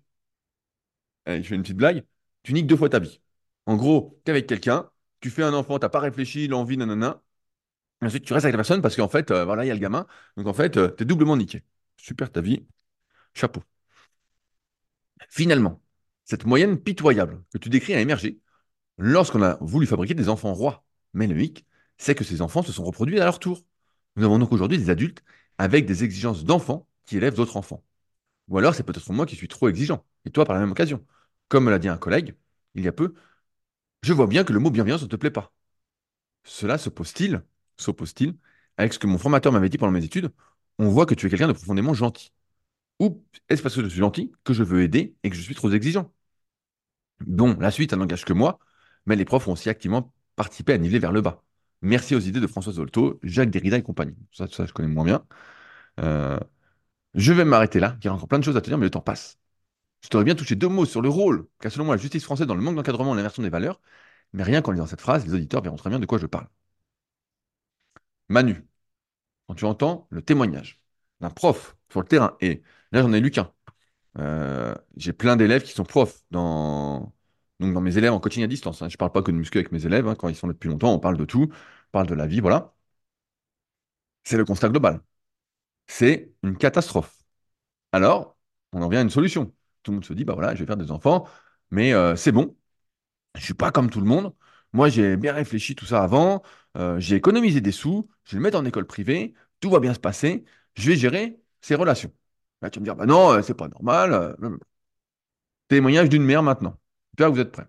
je 1.26 1.42
fais 1.42 1.54
une 1.54 1.62
petite 1.62 1.76
blague, 1.76 2.04
tu 2.42 2.52
niques 2.52 2.66
deux 2.66 2.76
fois 2.76 2.88
ta 2.88 2.98
vie. 2.98 3.20
En 3.66 3.76
gros, 3.76 4.20
t'es 4.24 4.32
avec 4.32 4.46
quelqu'un, 4.46 4.90
tu 5.20 5.30
fais 5.30 5.42
un 5.42 5.54
enfant, 5.54 5.78
t'as 5.78 5.88
pas 5.88 6.00
réfléchi, 6.00 6.48
l'envie, 6.48 6.76
nanana. 6.76 7.22
Ensuite, 8.02 8.24
tu 8.24 8.32
restes 8.32 8.46
avec 8.46 8.54
la 8.54 8.58
personne 8.58 8.82
parce 8.82 8.96
qu'en 8.96 9.08
fait, 9.08 9.30
euh, 9.30 9.44
voilà, 9.44 9.64
il 9.64 9.68
y 9.68 9.70
a 9.70 9.74
le 9.74 9.80
gamin. 9.80 10.06
Donc 10.36 10.46
en 10.46 10.54
fait, 10.54 10.76
euh, 10.76 10.88
t'es 10.88 11.04
doublement 11.04 11.36
niqué. 11.36 11.64
Super 11.96 12.32
ta 12.32 12.40
vie, 12.40 12.66
chapeau. 13.34 13.62
Finalement, 15.28 15.80
cette 16.24 16.44
moyenne 16.46 16.78
pitoyable 16.80 17.42
que 17.52 17.58
tu 17.58 17.68
décris 17.68 17.94
a 17.94 18.00
émergé 18.00 18.40
lorsqu'on 19.00 19.42
a 19.42 19.58
voulu 19.62 19.86
fabriquer 19.86 20.14
des 20.14 20.28
enfants 20.28 20.54
rois. 20.54 20.84
Mais 21.14 21.26
le 21.26 21.40
hic, 21.40 21.66
c'est 21.98 22.14
que 22.14 22.24
ces 22.24 22.42
enfants 22.42 22.62
se 22.62 22.72
sont 22.72 22.84
reproduits 22.84 23.20
à 23.20 23.24
leur 23.24 23.40
tour. 23.40 23.64
Nous 24.16 24.24
avons 24.24 24.38
donc 24.38 24.52
aujourd'hui 24.52 24.78
des 24.78 24.90
adultes 24.90 25.24
avec 25.58 25.86
des 25.86 26.04
exigences 26.04 26.44
d'enfants 26.44 26.86
qui 27.06 27.16
élèvent 27.16 27.34
d'autres 27.34 27.56
enfants. 27.56 27.82
Ou 28.48 28.58
alors 28.58 28.74
c'est 28.74 28.84
peut-être 28.84 29.12
moi 29.12 29.26
qui 29.26 29.36
suis 29.36 29.48
trop 29.48 29.68
exigeant, 29.68 30.04
et 30.26 30.30
toi 30.30 30.44
par 30.44 30.54
la 30.54 30.60
même 30.60 30.72
occasion. 30.72 31.04
Comme 31.48 31.64
me 31.64 31.70
l'a 31.70 31.78
dit 31.78 31.88
un 31.88 31.98
collègue, 31.98 32.36
il 32.74 32.84
y 32.84 32.88
a 32.88 32.92
peu, 32.92 33.14
je 34.02 34.12
vois 34.12 34.26
bien 34.26 34.44
que 34.44 34.52
le 34.52 34.60
mot 34.60 34.70
bienveillance 34.70 35.02
ne 35.02 35.08
te 35.08 35.16
plaît 35.16 35.30
pas. 35.30 35.52
cela 36.44 36.78
s'oppose-t-il, 36.78 37.42
s'oppose-t-il 37.76 38.36
avec 38.76 38.92
ce 38.94 38.98
que 38.98 39.06
mon 39.06 39.18
formateur 39.18 39.52
m'avait 39.52 39.68
dit 39.68 39.78
pendant 39.78 39.92
mes 39.92 40.04
études? 40.04 40.32
On 40.78 40.88
voit 40.88 41.06
que 41.06 41.14
tu 41.14 41.26
es 41.26 41.30
quelqu'un 41.30 41.48
de 41.48 41.52
profondément 41.52 41.94
gentil. 41.94 42.32
Ou 43.00 43.24
est-ce 43.48 43.62
parce 43.62 43.76
que 43.76 43.82
je 43.84 43.88
suis 43.88 44.00
gentil 44.00 44.32
que 44.44 44.54
je 44.54 44.64
veux 44.64 44.82
aider 44.82 45.16
et 45.24 45.30
que 45.30 45.36
je 45.36 45.42
suis 45.42 45.54
trop 45.56 45.70
exigeant? 45.72 46.12
Bon, 47.20 47.56
la 47.60 47.70
suite, 47.70 47.90
ça 47.90 47.96
n'engage 47.96 48.24
que 48.24 48.32
moi, 48.32 48.58
mais 49.06 49.16
les 49.16 49.24
profs 49.24 49.48
ont 49.48 49.52
aussi 49.52 49.68
activement 49.68 50.12
participé 50.36 50.72
à 50.72 50.78
niveler 50.78 50.98
vers 50.98 51.12
le 51.12 51.20
bas. 51.20 51.42
Merci 51.82 52.14
aux 52.14 52.20
idées 52.20 52.40
de 52.40 52.46
François 52.46 52.72
Zolto, 52.74 53.18
Jacques 53.22 53.50
Derrida 53.50 53.76
et 53.78 53.82
compagnie. 53.82 54.16
Ça, 54.32 54.46
ça 54.48 54.66
je 54.66 54.72
connais 54.72 54.88
moins 54.88 55.04
bien. 55.04 55.26
Euh, 56.00 56.38
je 57.14 57.32
vais 57.32 57.44
m'arrêter 57.44 57.80
là, 57.80 57.96
il 58.00 58.06
y 58.06 58.08
a 58.08 58.14
encore 58.14 58.28
plein 58.28 58.38
de 58.38 58.44
choses 58.44 58.56
à 58.56 58.60
te 58.60 58.68
dire, 58.68 58.78
mais 58.78 58.86
le 58.86 58.90
temps 58.90 59.00
passe. 59.00 59.38
Je 60.02 60.08
t'aurais 60.08 60.24
bien 60.24 60.34
touché 60.34 60.56
deux 60.56 60.68
mots 60.68 60.86
sur 60.86 61.02
le 61.02 61.08
rôle 61.08 61.48
qu'a 61.60 61.70
selon 61.70 61.84
moi 61.86 61.96
la 61.96 62.02
justice 62.02 62.24
française 62.24 62.46
dans 62.46 62.54
le 62.54 62.62
manque 62.62 62.76
d'encadrement 62.76 63.14
et 63.14 63.16
l'inversion 63.16 63.42
des 63.42 63.50
valeurs, 63.50 63.80
mais 64.32 64.42
rien 64.44 64.62
qu'en 64.62 64.72
lisant 64.72 64.86
cette 64.86 65.00
phrase, 65.02 65.26
les 65.26 65.34
auditeurs 65.34 65.62
verront 65.62 65.76
très 65.76 65.90
bien 65.90 66.00
de 66.00 66.06
quoi 66.06 66.18
je 66.18 66.26
parle. 66.26 66.48
Manu, 68.28 68.66
quand 69.48 69.54
tu 69.56 69.64
entends 69.66 70.06
le 70.10 70.22
témoignage 70.22 70.82
d'un 71.20 71.30
prof 71.30 71.76
sur 71.90 72.00
le 72.00 72.06
terrain, 72.08 72.36
et 72.40 72.62
là 72.92 73.02
j'en 73.02 73.12
ai 73.12 73.20
lu 73.20 73.30
qu'un, 73.30 73.52
euh, 74.18 74.74
j'ai 74.96 75.12
plein 75.12 75.36
d'élèves 75.36 75.62
qui 75.64 75.72
sont 75.72 75.84
profs 75.84 76.24
dans, 76.30 77.14
donc 77.60 77.74
dans 77.74 77.80
mes 77.80 77.96
élèves 77.98 78.12
en 78.12 78.20
coaching 78.20 78.42
à 78.44 78.46
distance. 78.48 78.82
hein. 78.82 78.88
Je 78.88 78.94
ne 78.94 78.98
parle 78.98 79.12
pas 79.12 79.22
que 79.22 79.30
de 79.30 79.36
muscu 79.36 79.58
avec 79.58 79.72
mes 79.72 79.86
élèves, 79.86 80.08
hein. 80.08 80.14
Quand 80.16 80.28
ils 80.28 80.36
sont 80.36 80.46
là 80.48 80.52
depuis 80.54 80.68
longtemps, 80.68 80.92
on 80.94 80.98
parle 80.98 81.16
de 81.16 81.24
tout, 81.24 81.48
on 81.52 81.90
parle 81.92 82.06
de 82.08 82.14
la 82.14 82.26
vie, 82.26 82.40
voilà. 82.40 82.74
C'est 84.24 84.36
le 84.36 84.44
constat 84.44 84.68
global. 84.68 85.00
C'est 85.88 86.32
une 86.42 86.58
catastrophe. 86.58 87.18
Alors, 87.92 88.38
on 88.72 88.82
en 88.82 88.88
vient 88.90 89.00
à 89.00 89.04
une 89.04 89.10
solution. 89.10 89.54
Tout 89.84 89.92
le 89.92 89.96
monde 89.96 90.06
se 90.06 90.14
dit, 90.14 90.24
bah 90.24 90.34
voilà, 90.34 90.54
je 90.54 90.60
vais 90.60 90.66
faire 90.66 90.76
des 90.78 90.90
enfants, 90.92 91.28
mais 91.70 91.94
euh, 91.94 92.16
c'est 92.16 92.32
bon, 92.32 92.56
je 93.36 93.42
suis 93.44 93.54
pas 93.54 93.72
comme 93.72 93.90
tout 93.90 94.00
le 94.00 94.06
monde. 94.06 94.34
Moi, 94.72 94.88
j'ai 94.90 95.16
bien 95.16 95.34
réfléchi 95.34 95.74
tout 95.76 95.86
ça 95.86 96.02
avant, 96.04 96.42
euh, 96.78 97.00
j'ai 97.00 97.16
économisé 97.16 97.60
des 97.62 97.72
sous, 97.72 98.08
je 98.24 98.32
vais 98.32 98.38
le 98.38 98.42
mettre 98.44 98.58
en 98.58 98.66
école 98.66 98.86
privée, 98.86 99.34
tout 99.60 99.70
va 99.70 99.80
bien 99.80 99.94
se 99.94 100.00
passer, 100.00 100.44
je 100.76 100.90
vais 100.90 100.96
gérer 100.96 101.40
ces 101.62 101.76
relations. 101.76 102.12
Là, 102.62 102.70
tu 102.70 102.78
vas 102.78 102.82
me 102.82 102.86
dire, 102.86 102.96
bah 102.96 103.06
non, 103.06 103.32
euh, 103.32 103.42
c'est 103.42 103.54
pas 103.54 103.68
normal. 103.68 104.36
Témoignage 105.68 106.10
d'une 106.10 106.22
mère 106.22 106.42
maintenant. 106.42 106.76
J'espère 107.12 107.28
que 107.30 107.34
vous 107.34 107.40
êtes 107.40 107.52
prêts. 107.52 107.68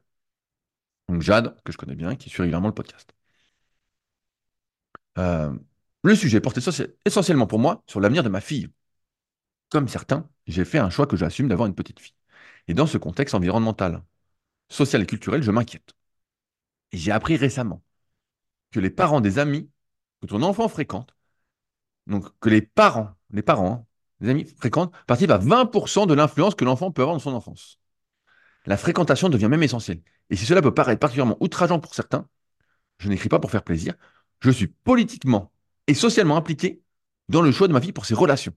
Donc 1.10 1.22
Jade, 1.22 1.56
que 1.64 1.72
je 1.72 1.78
connais 1.78 1.94
bien, 1.96 2.16
qui 2.16 2.30
suit 2.32 2.42
régulièrement 2.42 2.68
le 2.70 2.74
podcast. 2.74 3.14
Euh, 5.18 5.54
le 6.04 6.16
sujet 6.16 6.42
essentie- 6.58 6.88
essentiellement 7.06 7.48
pour 7.48 7.60
moi 7.60 7.84
sur 7.88 8.00
l'avenir 8.02 8.24
de 8.24 8.30
ma 8.30 8.42
fille. 8.42 8.70
Comme 9.70 9.88
certains, 9.88 10.30
j'ai 10.48 10.66
fait 10.66 10.80
un 10.80 10.90
choix 10.90 11.08
que 11.08 11.18
j'assume 11.18 11.48
d'avoir 11.48 11.68
une 11.68 11.76
petite 11.76 12.00
fille. 12.00 12.14
Et 12.68 12.74
dans 12.74 12.88
ce 12.88 12.98
contexte 12.98 13.36
environnemental, 13.36 14.04
social 14.70 15.04
et 15.04 15.08
culturel, 15.08 15.44
je 15.44 15.52
m'inquiète. 15.52 15.94
Et 16.92 16.98
j'ai 16.98 17.12
appris 17.12 17.38
récemment 17.38 17.84
que 18.72 18.82
les 18.82 18.92
parents 18.92 19.22
des 19.22 19.40
amis 19.40 19.72
que 20.22 20.28
ton 20.28 20.44
enfant 20.44 20.70
fréquente, 20.70 21.16
donc 22.08 22.28
que 22.42 22.50
les 22.50 22.64
parents, 22.64 23.12
les 23.32 23.44
parents, 23.44 23.74
hein, 23.74 23.88
les 24.22 24.30
amis 24.32 24.46
fréquentent, 24.60 24.94
participent 25.08 25.32
à 25.32 25.40
20% 25.40 26.08
de 26.08 26.16
l'influence 26.16 26.56
que 26.56 26.66
l'enfant 26.66 26.92
peut 26.94 27.04
avoir 27.04 27.18
dans 27.18 27.22
son 27.22 27.34
enfance. 27.36 27.81
La 28.66 28.78
fréquentation 28.78 29.30
devient 29.30 29.48
même 29.48 29.64
essentielle. 29.64 30.02
Et 30.30 30.36
si 30.36 30.46
cela 30.46 30.62
peut 30.62 30.74
paraître 30.74 31.00
particulièrement 31.00 31.38
outrageant 31.40 31.80
pour 31.80 31.96
certains, 31.96 32.28
je 33.00 33.10
n'écris 33.10 33.30
pas 33.30 33.40
pour 33.40 33.52
faire 33.52 33.64
plaisir, 33.64 33.96
je 34.40 34.52
suis 34.52 34.68
politiquement 34.68 35.52
et 35.88 35.94
socialement 35.94 36.38
impliqué 36.38 36.82
dans 37.30 37.42
le 37.42 37.52
choix 37.52 37.68
de 37.68 37.74
ma 37.74 37.82
fille 37.82 37.94
pour 37.94 38.06
ses 38.06 38.14
relations. 38.14 38.54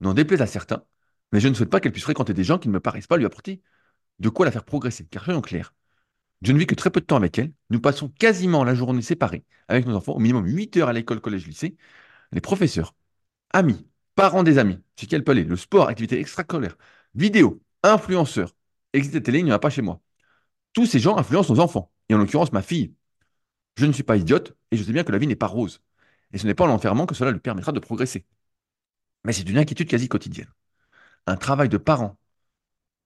N'en 0.00 0.14
déplaise 0.14 0.42
à 0.42 0.46
certains, 0.46 0.84
mais 1.32 1.40
je 1.40 1.48
ne 1.48 1.54
souhaite 1.54 1.70
pas 1.70 1.80
qu'elle 1.80 1.92
puisse 1.92 2.04
fréquenter 2.04 2.34
des 2.34 2.44
gens 2.44 2.58
qui 2.58 2.68
ne 2.68 2.72
me 2.74 2.80
paraissent 2.80 3.06
pas 3.06 3.16
lui 3.16 3.26
apporter 3.26 3.62
de 4.18 4.28
quoi 4.28 4.46
la 4.46 4.52
faire 4.52 4.64
progresser. 4.64 5.06
Car 5.06 5.24
soyons 5.24 5.40
clairs, 5.40 5.74
je 6.42 6.52
ne 6.52 6.58
vis 6.58 6.66
que 6.66 6.74
très 6.74 6.90
peu 6.90 7.00
de 7.00 7.06
temps 7.06 7.16
avec 7.16 7.38
elle. 7.38 7.52
Nous 7.70 7.80
passons 7.80 8.08
quasiment 8.08 8.64
la 8.64 8.74
journée 8.74 9.02
séparés 9.02 9.44
avec 9.68 9.86
nos 9.86 9.94
enfants, 9.96 10.12
au 10.14 10.18
minimum 10.18 10.46
8 10.46 10.76
heures 10.78 10.88
à 10.88 10.92
l'école, 10.92 11.20
collège, 11.20 11.46
lycée. 11.46 11.76
Les 12.32 12.40
professeurs, 12.40 12.94
amis, 13.52 13.86
parents 14.14 14.42
des 14.42 14.58
amis, 14.58 14.78
chez 14.96 15.06
qui 15.06 15.14
elle 15.14 15.24
peut 15.24 15.32
aller, 15.32 15.44
le 15.44 15.56
sport, 15.56 15.88
activités 15.88 16.20
extrascolaires, 16.20 16.76
vidéos, 17.14 17.62
influenceurs, 17.82 18.54
exit 18.92 19.22
télé, 19.22 19.40
il 19.40 19.44
n'y 19.44 19.52
en 19.52 19.56
a 19.56 19.58
pas 19.58 19.70
chez 19.70 19.82
moi. 19.82 20.00
Tous 20.72 20.86
ces 20.86 20.98
gens 21.00 21.16
influencent 21.16 21.52
nos 21.52 21.60
enfants, 21.60 21.92
et 22.08 22.14
en 22.14 22.18
l'occurrence 22.18 22.52
ma 22.52 22.62
fille. 22.62 22.94
Je 23.76 23.86
ne 23.86 23.92
suis 23.92 24.02
pas 24.02 24.16
idiote, 24.16 24.56
et 24.70 24.76
je 24.76 24.82
sais 24.82 24.92
bien 24.92 25.04
que 25.04 25.12
la 25.12 25.18
vie 25.18 25.26
n'est 25.26 25.36
pas 25.36 25.46
rose. 25.46 25.82
Et 26.32 26.38
ce 26.38 26.46
n'est 26.46 26.54
pas 26.54 26.64
en 26.64 26.68
l'enfermant 26.68 27.06
que 27.06 27.14
cela 27.14 27.30
lui 27.30 27.40
permettra 27.40 27.72
de 27.72 27.80
progresser. 27.80 28.26
Mais 29.24 29.32
c'est 29.32 29.48
une 29.48 29.58
inquiétude 29.58 29.88
quasi 29.88 30.08
quotidienne. 30.08 30.52
Un 31.26 31.36
travail 31.36 31.68
de 31.68 31.78
parent, 31.78 32.18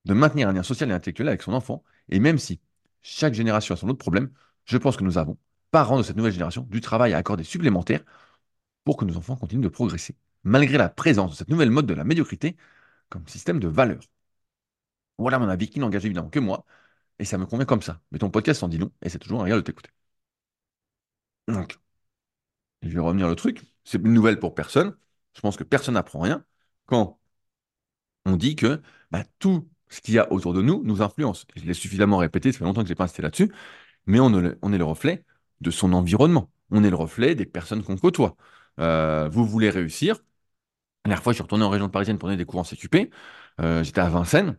de 0.05 0.15
maintenir 0.15 0.49
un 0.49 0.53
lien 0.53 0.63
social 0.63 0.91
et 0.91 0.93
intellectuel 0.93 1.29
avec 1.29 1.43
son 1.43 1.53
enfant, 1.53 1.85
et 2.09 2.21
même 2.21 2.39
si 2.39 2.61
chaque 3.03 3.35
génération 3.35 3.75
a 3.75 3.77
son 3.77 3.89
autre 3.89 3.99
problème, 3.99 4.31
je 4.65 4.79
pense 4.79 4.97
que 4.97 5.05
nous 5.05 5.19
avons, 5.19 5.39
parents 5.71 5.99
de 5.99 6.03
cette 6.03 6.17
nouvelle 6.17 6.33
génération, 6.33 6.67
du 6.71 6.81
travail 6.81 7.15
à 7.15 7.19
accorder 7.19 7.45
supplémentaire 7.45 8.05
pour 8.85 8.97
que 8.97 9.05
nos 9.05 9.17
enfants 9.17 9.37
continuent 9.37 9.63
de 9.63 9.69
progresser, 9.69 10.17
malgré 10.45 10.79
la 10.79 10.89
présence 10.89 11.33
de 11.33 11.37
cette 11.37 11.49
nouvelle 11.49 11.71
mode 11.71 11.87
de 11.87 11.95
la 11.95 12.05
médiocrité 12.05 12.57
comme 13.09 13.27
système 13.29 13.61
de 13.61 13.69
valeurs. 13.69 14.03
Voilà 15.19 15.39
mon 15.39 15.49
avis 15.49 15.69
qui 15.71 15.81
n'engage 15.81 16.05
évidemment 16.05 16.31
que 16.31 16.39
moi, 16.41 16.65
et 17.21 17.25
ça 17.27 17.39
me 17.39 17.47
convient 17.47 17.67
comme 17.67 17.83
ça. 17.83 18.03
Mais 18.13 18.19
ton 18.19 18.31
podcast 18.31 18.63
en 18.65 18.69
dit 18.69 18.79
long, 18.79 18.93
et 19.03 19.09
c'est 19.11 19.19
toujours 19.21 19.41
un 19.43 19.45
régal 19.45 19.61
de 19.61 19.65
t'écouter. 19.65 19.91
Donc, 21.49 21.79
je 22.83 22.89
vais 22.89 23.01
revenir 23.01 23.29
le 23.29 23.37
truc. 23.37 23.63
C'est 23.85 23.99
une 23.99 24.13
nouvelle 24.15 24.39
pour 24.39 24.55
personne. 24.55 24.97
Je 25.35 25.41
pense 25.41 25.57
que 25.57 25.65
personne 25.65 25.95
n'apprend 25.95 26.21
rien 26.21 26.45
quand 26.87 27.19
on 28.27 28.37
dit 28.37 28.57
que 28.57 28.81
bah, 29.11 29.25
tout 29.39 29.69
ce 29.89 30.01
qu'il 30.01 30.15
y 30.15 30.19
a 30.19 30.31
autour 30.33 30.55
de 30.55 30.63
nous 30.63 30.83
nous 30.85 31.03
influence. 31.03 31.47
Je 31.57 31.65
l'ai 31.65 31.75
suffisamment 31.75 32.19
répété, 32.19 32.53
ça 32.53 32.59
fait 32.59 32.65
longtemps 32.65 32.83
que 32.83 32.89
je 32.89 32.93
n'ai 32.93 32.97
pas 32.97 33.05
insisté 33.05 33.23
là-dessus, 33.23 33.53
mais 34.07 34.21
on, 34.21 34.31
est 34.39 34.43
le- 34.43 34.59
on 34.63 34.73
est 34.75 34.79
le 34.79 34.85
reflet 34.85 35.25
de 35.63 35.71
son 35.71 35.93
environnement. 35.95 36.51
On 36.71 36.85
est 36.85 36.91
le 36.91 36.97
reflet 36.97 37.35
des 37.37 37.47
personnes 37.47 37.83
qu'on 37.85 37.97
côtoie. 37.99 38.37
Euh, 38.81 39.29
vous 39.31 39.47
voulez 39.47 39.71
réussir. 39.71 40.17
La 41.07 41.11
dernière 41.11 41.23
fois, 41.25 41.33
je 41.33 41.37
suis 41.37 41.43
retourné 41.43 41.65
en 41.65 41.71
région 41.71 41.89
parisienne 41.91 42.19
pour 42.19 42.29
donner 42.29 42.39
des 42.39 42.47
cours 42.47 42.61
en 42.61 42.65
CQP. 42.65 43.11
Euh, 43.61 43.85
j'étais 43.85 44.01
à 44.03 44.11
Vincennes. 44.11 44.59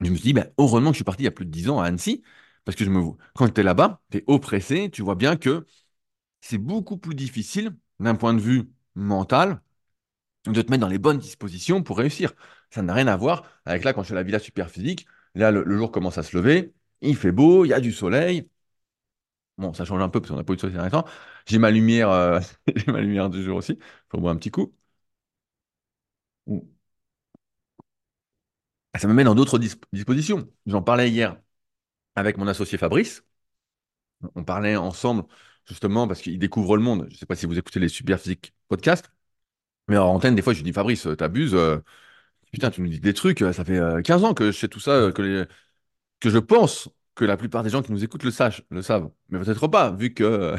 Je 0.00 0.10
me 0.10 0.16
suis 0.16 0.24
dit, 0.24 0.32
bah, 0.32 0.46
heureusement 0.58 0.90
que 0.90 0.94
je 0.94 0.98
suis 0.98 1.04
parti 1.04 1.22
il 1.22 1.24
y 1.26 1.28
a 1.28 1.30
plus 1.30 1.44
de 1.46 1.50
10 1.50 1.68
ans 1.70 1.80
à 1.80 1.86
Annecy, 1.86 2.22
parce 2.64 2.76
que 2.76 2.84
je 2.84 2.90
me... 2.90 3.00
quand 3.34 3.48
tu 3.52 3.60
es 3.60 3.64
là-bas, 3.64 4.02
tu 4.10 4.18
es 4.18 4.24
oppressé, 4.26 4.90
tu 4.90 5.02
vois 5.02 5.14
bien 5.14 5.36
que 5.36 5.66
c'est 6.40 6.58
beaucoup 6.58 6.98
plus 6.98 7.14
difficile, 7.14 7.76
d'un 8.00 8.16
point 8.16 8.34
de 8.34 8.40
vue 8.40 8.70
mental, 8.94 9.62
de 10.46 10.62
te 10.62 10.70
mettre 10.70 10.80
dans 10.82 10.88
les 10.88 10.98
bonnes 10.98 11.18
dispositions 11.18 11.82
pour 11.82 11.98
réussir. 11.98 12.34
Ça 12.70 12.82
n'a 12.82 12.94
rien 12.94 13.06
à 13.08 13.16
voir 13.16 13.44
avec 13.66 13.84
là, 13.84 13.92
quand 13.92 14.02
je 14.02 14.06
suis 14.06 14.14
à 14.14 14.16
la 14.16 14.22
villa 14.24 14.38
super 14.38 14.70
physique, 14.70 15.06
là, 15.34 15.50
le, 15.50 15.76
jour 15.76 15.92
commence 15.92 16.18
à 16.18 16.22
se 16.22 16.36
lever, 16.36 16.74
il 17.00 17.16
fait 17.16 17.32
beau, 17.32 17.64
il 17.64 17.68
y 17.68 17.74
a 17.74 17.80
du 17.80 17.92
soleil. 17.92 18.48
Bon, 19.58 19.72
ça 19.74 19.84
change 19.84 20.00
un 20.02 20.08
peu 20.08 20.20
parce 20.20 20.30
qu'on 20.30 20.36
n'a 20.36 20.44
pas 20.44 20.52
eu 20.54 20.56
de 20.56 20.60
soleil 20.60 20.78
ces 20.82 20.90
temps. 20.90 21.04
J'ai 21.46 21.58
ma 21.58 21.70
lumière, 21.70 22.10
euh, 22.10 22.40
j'ai 22.76 22.90
ma 22.90 23.00
lumière 23.00 23.30
du 23.30 23.42
jour 23.42 23.56
aussi. 23.58 23.78
Faut 24.10 24.18
boire 24.18 24.34
un 24.34 24.36
petit 24.36 24.50
coup. 24.50 24.74
Ça 28.98 29.08
me 29.08 29.14
met 29.14 29.24
dans 29.24 29.34
d'autres 29.34 29.58
dis- 29.58 29.74
dispositions. 29.92 30.48
J'en 30.66 30.82
parlais 30.82 31.10
hier 31.10 31.36
avec 32.16 32.38
mon 32.38 32.48
associé 32.48 32.78
Fabrice. 32.78 33.24
On 34.34 34.44
parlait 34.44 34.76
ensemble, 34.76 35.24
justement, 35.66 36.06
parce 36.06 36.20
qu'il 36.22 36.38
découvre 36.38 36.76
le 36.76 36.82
monde. 36.82 37.06
Je 37.08 37.14
ne 37.14 37.18
sais 37.18 37.26
pas 37.26 37.34
si 37.36 37.46
vous 37.46 37.58
écoutez 37.58 37.80
les 37.80 37.88
Super 37.88 38.20
Physique 38.20 38.54
podcasts, 38.68 39.10
mais 39.88 39.98
en 39.98 40.08
antenne, 40.14 40.36
des 40.36 40.42
fois, 40.42 40.54
je 40.54 40.58
lui 40.60 40.64
dis 40.64 40.72
Fabrice, 40.74 41.06
euh, 41.06 41.16
t'abuses. 41.16 41.54
euh, 41.54 41.78
putain, 42.52 42.70
tu 42.70 42.82
nous 42.82 42.88
dis 42.88 43.00
des 43.00 43.14
trucs. 43.14 43.42
euh, 43.42 43.52
Ça 43.52 43.64
fait 43.64 43.78
euh, 43.78 44.02
15 44.02 44.24
ans 44.24 44.34
que 44.34 44.52
je 44.52 44.58
sais 44.58 44.68
tout 44.68 44.80
ça, 44.80 45.12
que, 45.14 45.48
que 46.20 46.30
je 46.30 46.38
pense 46.38 46.88
que 47.14 47.24
la 47.26 47.36
plupart 47.38 47.62
des 47.64 47.70
gens 47.70 47.82
qui 47.82 47.92
nous 47.92 48.04
écoutent 48.04 48.24
le 48.24 48.30
sachent, 48.32 48.62
le 48.70 48.82
savent. 48.82 49.10
Mais 49.30 49.40
peut-être 49.40 49.68
pas, 49.68 49.92
vu 49.92 50.14
que, 50.14 50.56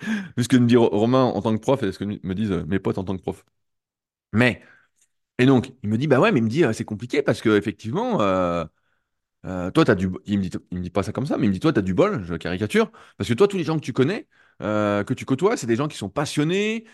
vu 0.36 0.44
ce 0.44 0.48
que 0.48 0.56
me 0.58 0.66
dit 0.66 0.76
Ro- 0.76 0.90
Romain 0.90 1.24
en 1.24 1.42
tant 1.42 1.54
que 1.56 1.60
prof 1.62 1.82
et 1.84 1.92
ce 1.92 1.98
que 1.98 2.04
me 2.04 2.34
disent 2.34 2.52
mes 2.68 2.78
potes 2.80 2.98
en 2.98 3.04
tant 3.04 3.16
que 3.16 3.22
prof. 3.22 3.44
Mais, 4.32 4.62
et 5.38 5.46
donc, 5.46 5.72
il 5.82 5.88
me 5.88 5.98
dit, 5.98 6.06
bah 6.06 6.20
ouais, 6.20 6.30
mais 6.32 6.38
il 6.40 6.44
me 6.44 6.48
dit, 6.48 6.62
c'est 6.72 6.84
compliqué 6.84 7.22
parce 7.22 7.40
que, 7.42 7.56
effectivement, 7.56 8.20
euh, 8.22 8.64
Euh, 9.46 9.70
toi, 9.72 9.84
t'as 9.84 9.94
du... 9.94 10.10
Il 10.26 10.38
me 10.38 10.44
dit, 10.44 10.50
il 10.72 10.78
me 10.78 10.82
dit 10.84 10.90
pas 10.90 11.02
ça 11.02 11.12
comme 11.12 11.26
ça, 11.26 11.38
mais 11.38 11.46
il 11.46 11.50
me 11.50 11.54
dit, 11.54 11.60
toi, 11.60 11.72
tu 11.72 11.78
as 11.80 11.82
du 11.82 11.94
bol, 11.94 12.24
je 12.24 12.34
caricature, 12.36 12.92
parce 13.18 13.28
que 13.28 13.34
toi, 13.34 13.48
tous 13.48 13.56
les 13.58 13.64
gens 13.64 13.76
que 13.78 13.84
tu 13.84 13.92
connais, 13.92 14.28
euh, 14.62 15.04
que 15.04 15.14
tu 15.14 15.24
côtoies, 15.26 15.56
c'est 15.56 15.66
des 15.68 15.76
gens 15.76 15.88
qui 15.88 15.96
sont 15.98 16.10
passionnés, 16.10 16.86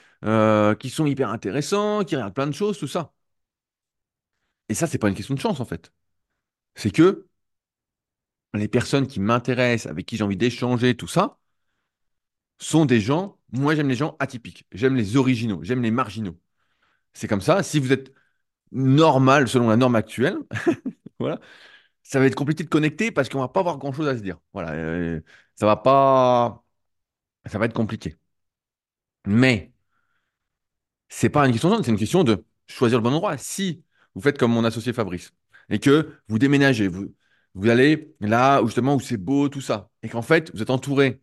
qui 0.81 0.90
sont 0.90 1.07
hyper 1.07 1.31
intéressants, 1.31 2.05
qui 2.05 2.16
regardent 2.16 2.35
plein 2.35 2.46
de 2.48 2.53
choses, 2.55 2.79
tout 2.79 2.88
ça. 2.88 3.12
Et 4.68 4.74
ça, 4.74 4.87
c'est 4.87 4.98
pas 4.98 5.09
une 5.09 5.14
question 5.14 5.35
de 5.35 5.40
chance, 5.40 5.61
en 5.61 5.64
fait. 5.64 5.92
C'est 6.76 6.90
que 6.92 7.29
les 8.55 8.68
personnes 8.68 9.07
qui 9.09 9.18
m'intéressent, 9.20 9.90
avec 9.90 10.07
qui 10.07 10.16
j'ai 10.16 10.22
envie 10.24 10.37
d'échanger, 10.37 10.96
tout 10.96 11.09
ça, 11.09 11.38
sont 12.59 12.85
des 12.87 13.00
gens, 13.00 13.38
moi, 13.53 13.74
j'aime 13.74 13.88
les 13.88 13.94
gens 13.94 14.16
atypiques, 14.18 14.66
j'aime 14.72 14.94
les 14.96 15.16
originaux, 15.16 15.61
j'aime 15.62 15.83
les 15.83 15.90
marginaux. 15.90 16.38
C'est 17.14 17.29
comme 17.29 17.42
ça, 17.42 17.62
si 17.62 17.81
vous 17.81 17.92
êtes 17.92 18.12
normal 18.72 19.48
selon 19.48 19.68
la 19.68 19.76
norme 19.76 19.96
actuelle, 19.96 20.38
voilà, 21.18 21.40
ça 22.02 22.20
va 22.20 22.26
être 22.26 22.37
compliqué 22.37 22.64
de 22.64 22.68
connecter 22.68 23.12
parce 23.12 23.28
qu'on 23.28 23.40
va 23.40 23.48
pas 23.48 23.61
avoir 23.61 23.78
grand-chose 23.78 24.09
à 24.09 24.16
se 24.18 24.22
dire. 24.22 24.38
Voilà, 24.54 24.72
euh, 24.74 25.20
ça 25.56 25.66
va 25.66 25.76
pas... 25.76 26.64
Ça 27.46 27.59
va 27.59 27.66
être 27.66 27.74
compliqué. 27.74 28.16
Mais 29.26 29.72
c'est 31.09 31.28
pas 31.30 31.46
une 31.46 31.52
question 31.52 31.76
de 31.76 31.83
c'est 31.83 31.90
une 31.90 31.98
question 31.98 32.24
de 32.24 32.44
choisir 32.66 32.98
le 32.98 33.02
bon 33.04 33.12
endroit. 33.12 33.37
Si 33.38 33.83
vous 34.14 34.20
faites 34.20 34.38
comme 34.38 34.52
mon 34.52 34.64
associé 34.64 34.92
Fabrice 34.92 35.33
et 35.68 35.78
que 35.78 36.14
vous 36.28 36.38
déménagez, 36.38 36.88
vous, 36.88 37.14
vous 37.54 37.68
allez 37.68 38.14
là 38.20 38.62
où 38.62 38.66
justement 38.66 38.94
où 38.96 39.00
c'est 39.00 39.16
beau, 39.16 39.48
tout 39.48 39.61
ça, 39.61 39.90
et 40.02 40.09
qu'en 40.09 40.22
fait 40.22 40.50
vous 40.54 40.62
êtes 40.62 40.70
entouré 40.70 41.20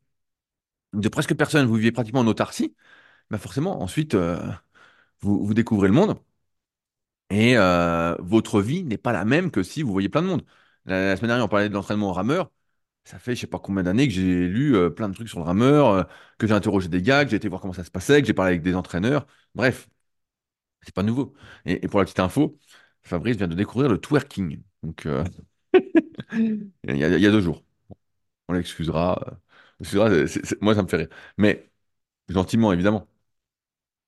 de 0.94 1.10
presque 1.10 1.36
personne, 1.36 1.68
vous 1.68 1.76
vivez 1.76 1.92
pratiquement 1.92 2.22
en 2.22 2.28
autarcie, 2.28 2.76
bah 3.32 3.38
forcément, 3.40 3.82
ensuite, 3.84 4.16
euh, 4.16 4.40
vous 5.22 5.54
découvrez 5.54 5.88
le 5.90 5.94
monde 5.94 6.18
et 7.30 7.58
euh, 7.58 8.16
votre 8.20 8.62
vie 8.62 8.84
n'est 8.84 8.98
pas 8.98 9.12
la 9.14 9.26
même 9.26 9.52
que 9.52 9.64
si 9.64 9.84
vous 9.84 9.92
voyez 9.92 10.10
plein 10.10 10.22
de 10.22 10.28
monde. 10.28 10.46
La, 10.86 11.08
la 11.10 11.18
semaine 11.18 11.30
dernière, 11.30 11.46
on 11.46 11.50
parlait 11.50 11.70
de 11.70 11.74
l'entraînement 11.74 12.10
au 12.10 12.14
rameur. 12.14 12.52
Ça 13.06 13.20
fait 13.20 13.36
je 13.36 13.42
sais 13.42 13.48
pas 13.48 13.60
combien 13.60 13.84
d'années 13.84 14.08
que 14.08 14.14
j'ai 14.14 14.48
lu 14.48 14.76
euh, 14.78 14.90
plein 14.92 15.10
de 15.10 15.16
trucs 15.16 15.30
sur 15.30 15.40
le 15.40 15.46
rameur, 15.46 15.90
euh, 15.90 16.04
que 16.40 16.48
j'ai 16.48 16.54
interrogé 16.54 16.90
des 16.90 17.02
gars, 17.02 17.26
que 17.26 17.32
j'ai 17.32 17.38
été 17.38 17.50
voir 17.50 17.62
comment 17.62 17.74
ça 17.74 17.84
se 17.86 17.92
passait, 17.92 18.22
que 18.22 18.28
j'ai 18.28 18.34
parlé 18.36 18.52
avec 18.52 18.64
des 18.64 18.76
entraîneurs. 18.76 19.28
Bref, 19.56 19.90
c'est 20.82 20.94
pas 20.96 21.04
nouveau. 21.04 21.34
Et, 21.66 21.84
et 21.86 21.88
pour 21.88 22.00
la 22.00 22.06
petite 22.06 22.20
info, 22.20 22.58
Fabrice 23.04 23.38
vient 23.38 23.48
de 23.48 23.56
découvrir 23.56 23.90
le 23.90 24.00
twerking. 24.00 24.62
Donc, 24.84 25.06
euh, 25.06 25.24
il 26.34 26.72
y 26.98 27.04
a, 27.04 27.08
il 27.10 27.22
y 27.22 27.28
a 27.28 27.32
deux 27.32 27.42
jours. 27.42 27.64
On 28.50 28.54
l'excusera. 28.54 29.20
euh, 29.28 29.32
on 29.80 29.84
l'excusera, 29.84 30.10
c'est- 30.12 30.28
c'est- 30.28 30.46
c'est- 30.48 30.62
moi, 30.62 30.76
ça 30.76 30.84
me 30.84 30.88
fait 30.88 30.98
rire. 30.98 31.10
Mais, 31.38 31.72
gentiment, 32.30 32.74
évidemment. 32.74 33.08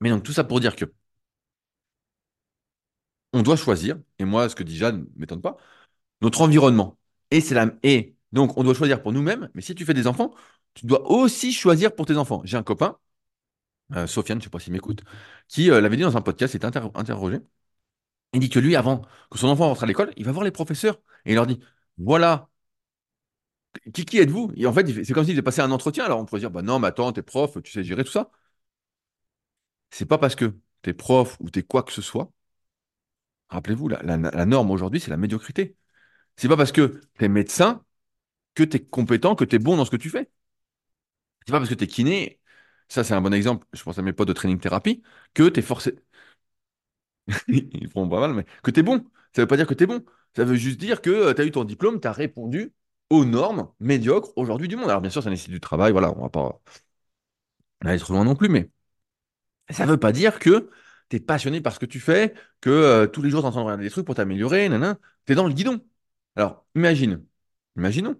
Mais 0.01 0.09
donc, 0.09 0.23
tout 0.23 0.33
ça 0.33 0.43
pour 0.43 0.59
dire 0.59 0.75
que 0.75 0.85
on 3.33 3.41
doit 3.43 3.55
choisir, 3.55 3.97
et 4.19 4.25
moi, 4.25 4.49
ce 4.49 4.55
que 4.55 4.63
dit 4.63 4.77
Jeanne 4.77 5.01
ne 5.15 5.19
m'étonne 5.21 5.41
pas, 5.41 5.57
notre 6.21 6.41
environnement. 6.41 6.97
Et 7.31 7.41
c'est. 7.41 7.57
Et 7.83 8.15
donc, 8.33 8.57
on 8.57 8.63
doit 8.63 8.75
choisir 8.75 9.01
pour 9.03 9.13
nous-mêmes, 9.13 9.49
mais 9.55 9.61
si 9.61 9.75
tu 9.75 9.85
fais 9.85 9.93
des 9.95 10.07
enfants, 10.07 10.33
tu 10.75 10.85
dois 10.87 11.09
aussi 11.11 11.53
choisir 11.53 11.95
pour 11.95 12.05
tes 12.07 12.17
enfants. 12.17 12.41
J'ai 12.45 12.57
un 12.57 12.63
copain, 12.63 12.97
euh, 13.95 14.07
Sofiane, 14.07 14.39
je 14.39 14.45
sais 14.45 14.49
pas 14.49 14.59
s'il 14.59 14.73
m'écoute, 14.73 15.03
qui 15.47 15.71
euh, 15.71 15.81
l'avait 15.81 15.97
dit 15.97 16.03
dans 16.03 16.17
un 16.17 16.21
podcast, 16.21 16.53
il 16.53 16.57
était 16.57 16.65
inter- 16.67 16.89
interrogé. 16.95 17.39
Il 18.33 18.39
dit 18.41 18.49
que 18.49 18.59
lui, 18.59 18.75
avant 18.75 19.03
que 19.31 19.37
son 19.39 19.47
enfant 19.49 19.67
rentre 19.69 19.83
à 19.83 19.87
l'école, 19.87 20.13
il 20.17 20.25
va 20.25 20.31
voir 20.31 20.45
les 20.45 20.51
professeurs 20.51 20.97
et 21.25 21.31
il 21.31 21.35
leur 21.35 21.47
dit, 21.47 21.59
voilà, 21.97 22.49
qui, 23.93 24.05
qui 24.05 24.17
êtes-vous? 24.19 24.51
Et 24.55 24.65
en 24.65 24.73
fait- 24.73 25.03
c'est 25.03 25.13
comme 25.13 25.23
s'il 25.25 25.33
faisait 25.33 25.41
passer 25.41 25.61
un 25.61 25.71
entretien. 25.71 26.05
Alors 26.05 26.19
on 26.19 26.25
pourrait 26.25 26.41
dire, 26.41 26.51
bah 26.51 26.61
non, 26.61 26.79
mais 26.79 26.87
attends, 26.87 27.11
t'es 27.11 27.21
prof, 27.21 27.57
tu 27.63 27.71
sais 27.71 27.83
gérer 27.83 28.03
tout 28.03 28.11
ça. 28.11 28.31
C'est 29.91 30.05
pas 30.07 30.17
parce 30.17 30.35
que 30.35 30.55
t'es 30.81 30.93
prof 30.93 31.37
ou 31.39 31.49
t'es 31.51 31.61
quoi 31.63 31.83
que 31.83 31.91
ce 31.93 32.01
soit. 32.01 32.31
Rappelez-vous, 33.49 33.87
la, 33.89 34.45
norme 34.45 34.71
aujourd'hui, 34.71 34.99
c'est 34.99 35.09
la 35.09 35.17
médiocrité. 35.17 35.75
C'est 36.37 36.49
pas 36.49 36.57
parce 36.57 36.71
que 36.71 37.01
t'es 37.19 37.29
médecin 37.29 37.85
que 38.55 38.63
t'es 38.63 38.81
compétent, 38.83 39.35
que 39.35 39.45
t'es 39.45 39.59
bon 39.59 39.77
dans 39.77 39.85
ce 39.85 39.91
que 39.91 39.97
tu 39.97 40.09
fais. 40.09 40.29
C'est 41.45 41.51
pas 41.51 41.59
parce 41.59 41.69
que 41.69 41.75
t'es 41.75 41.87
kiné, 41.87 42.39
ça 42.89 43.03
c'est 43.03 43.13
un 43.13 43.21
bon 43.21 43.33
exemple, 43.33 43.67
je 43.73 43.83
pense 43.83 43.97
à 43.99 44.01
mes 44.01 44.13
potes 44.13 44.27
de 44.27 44.33
training 44.33 44.59
thérapie, 44.59 45.03
que 45.33 45.49
t'es 45.49 45.61
forcé. 45.61 45.95
Ils 47.47 47.89
feront 47.89 48.09
pas 48.09 48.19
mal, 48.19 48.33
mais 48.33 48.45
que 48.63 48.71
t'es 48.71 48.83
bon. 48.83 49.05
Ça 49.35 49.41
veut 49.41 49.47
pas 49.47 49.57
dire 49.57 49.67
que 49.67 49.73
t'es 49.73 49.85
bon. 49.85 50.03
Ça 50.35 50.43
veut 50.45 50.55
juste 50.55 50.79
dire 50.79 51.01
que 51.01 51.33
tu 51.33 51.41
as 51.41 51.45
eu 51.45 51.51
ton 51.51 51.63
diplôme, 51.63 51.99
tu 51.99 52.07
as 52.07 52.11
répondu 52.11 52.73
aux 53.09 53.25
normes 53.25 53.71
médiocres 53.79 54.31
aujourd'hui 54.35 54.67
du 54.67 54.75
monde. 54.75 54.89
Alors 54.89 55.01
bien 55.01 55.09
sûr, 55.09 55.23
ça 55.23 55.29
nécessite 55.29 55.51
du 55.51 55.59
travail, 55.59 55.91
voilà, 55.91 56.11
on 56.17 56.21
va 56.21 56.29
pas 56.29 56.61
aller 57.81 57.99
trop 57.99 58.13
loin 58.13 58.23
non 58.25 58.35
plus, 58.35 58.49
mais 58.49 58.69
ça 59.69 59.85
veut 59.85 59.97
pas 59.97 60.11
dire 60.11 60.39
que 60.39 60.69
tu 61.09 61.17
es 61.17 61.19
passionné 61.19 61.61
par 61.61 61.73
ce 61.73 61.79
que 61.79 61.85
tu 61.85 61.99
fais, 61.99 62.33
que 62.61 62.69
euh, 62.69 63.07
tous 63.07 63.21
les 63.21 63.29
jours 63.29 63.41
tu 63.41 63.47
es 63.47 63.57
en 63.57 63.63
regarder 63.65 63.83
des 63.83 63.89
trucs 63.89 64.05
pour 64.05 64.15
t'améliorer, 64.15 64.69
nanana. 64.69 64.99
Tu 65.25 65.33
es 65.33 65.35
dans 65.35 65.47
le 65.47 65.53
guidon. 65.53 65.81
Alors, 66.35 66.65
imagine, 66.75 67.25
imaginons, 67.77 68.15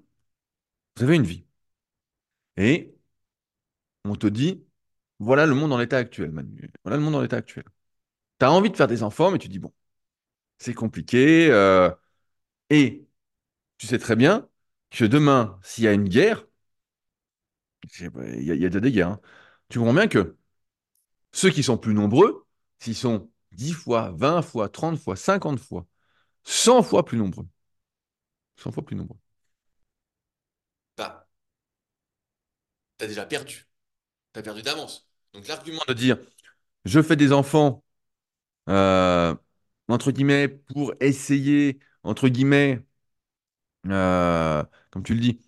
vous 0.98 1.04
avez 1.04 1.16
une 1.16 1.24
vie 1.24 1.46
et 2.58 2.94
on 4.06 4.16
te 4.16 4.28
dit, 4.28 4.64
voilà 5.20 5.46
le 5.46 5.56
monde 5.56 5.74
en 5.74 5.78
l'état 5.78 5.98
actuel, 5.98 6.32
Manu. 6.32 6.70
Voilà 6.84 6.98
le 6.98 7.04
monde 7.04 7.16
en 7.16 7.22
l'état 7.22 7.38
actuel. 7.38 7.66
Tu 8.40 8.46
as 8.46 8.52
envie 8.52 8.72
de 8.72 8.78
faire 8.78 8.88
des 8.88 9.04
enfants, 9.04 9.32
mais 9.32 9.40
tu 9.40 9.50
dis, 9.50 9.60
bon, 9.60 9.74
c'est 10.60 10.74
compliqué. 10.74 11.50
euh, 11.52 11.92
et 12.70 13.08
tu 13.78 13.88
sais 13.88 14.00
très 14.00 14.16
bien 14.16 14.50
que 14.92 15.06
demain, 15.06 15.60
s'il 15.64 15.86
y 15.86 15.88
a 15.88 15.94
une 15.94 16.10
guerre, 16.10 16.46
il 18.00 18.44
y 18.44 18.52
a, 18.52 18.56
il 18.56 18.62
y 18.62 18.66
a 18.66 18.70
déjà 18.70 18.80
des 18.80 18.92
guerres, 18.92 19.10
hein. 19.10 19.22
tu 19.70 19.80
comprends 19.80 19.94
bien 19.94 20.08
que 20.08 20.38
ceux 21.34 21.50
qui 21.52 21.64
sont 21.64 21.78
plus 21.78 21.94
nombreux, 21.94 22.48
s'ils 22.80 22.96
sont 22.96 23.30
10 23.52 23.74
fois, 23.74 24.12
20 24.16 24.42
fois, 24.42 24.70
30 24.70 24.98
fois, 25.00 25.16
50 25.16 25.60
fois, 25.60 25.86
100 26.44 26.84
fois 26.84 27.06
plus 27.06 27.18
nombreux, 27.18 27.48
100 28.58 28.72
fois 28.72 28.86
plus 28.86 28.96
nombreux, 28.96 29.18
bah, 30.98 31.28
t'as 32.98 33.08
déjà 33.08 33.26
perdu. 33.26 33.68
T'as 34.34 34.44
perdu 34.44 34.62
d'avance. 34.64 35.10
Donc 35.34 35.48
l'argument 35.48 35.82
de 35.90 35.94
dire 35.94 36.18
je 36.86 37.02
fais 37.02 37.16
des 37.18 37.34
enfants, 37.34 37.84
euh, 38.70 39.36
entre 39.90 40.12
guillemets, 40.12 40.48
pour 40.50 40.94
essayer, 41.02 41.80
entre 42.04 42.30
guillemets, 42.30 42.86
euh, 43.88 44.64
comme 44.92 45.04
tu 45.04 45.14
le 45.14 45.20
dis, 45.22 45.42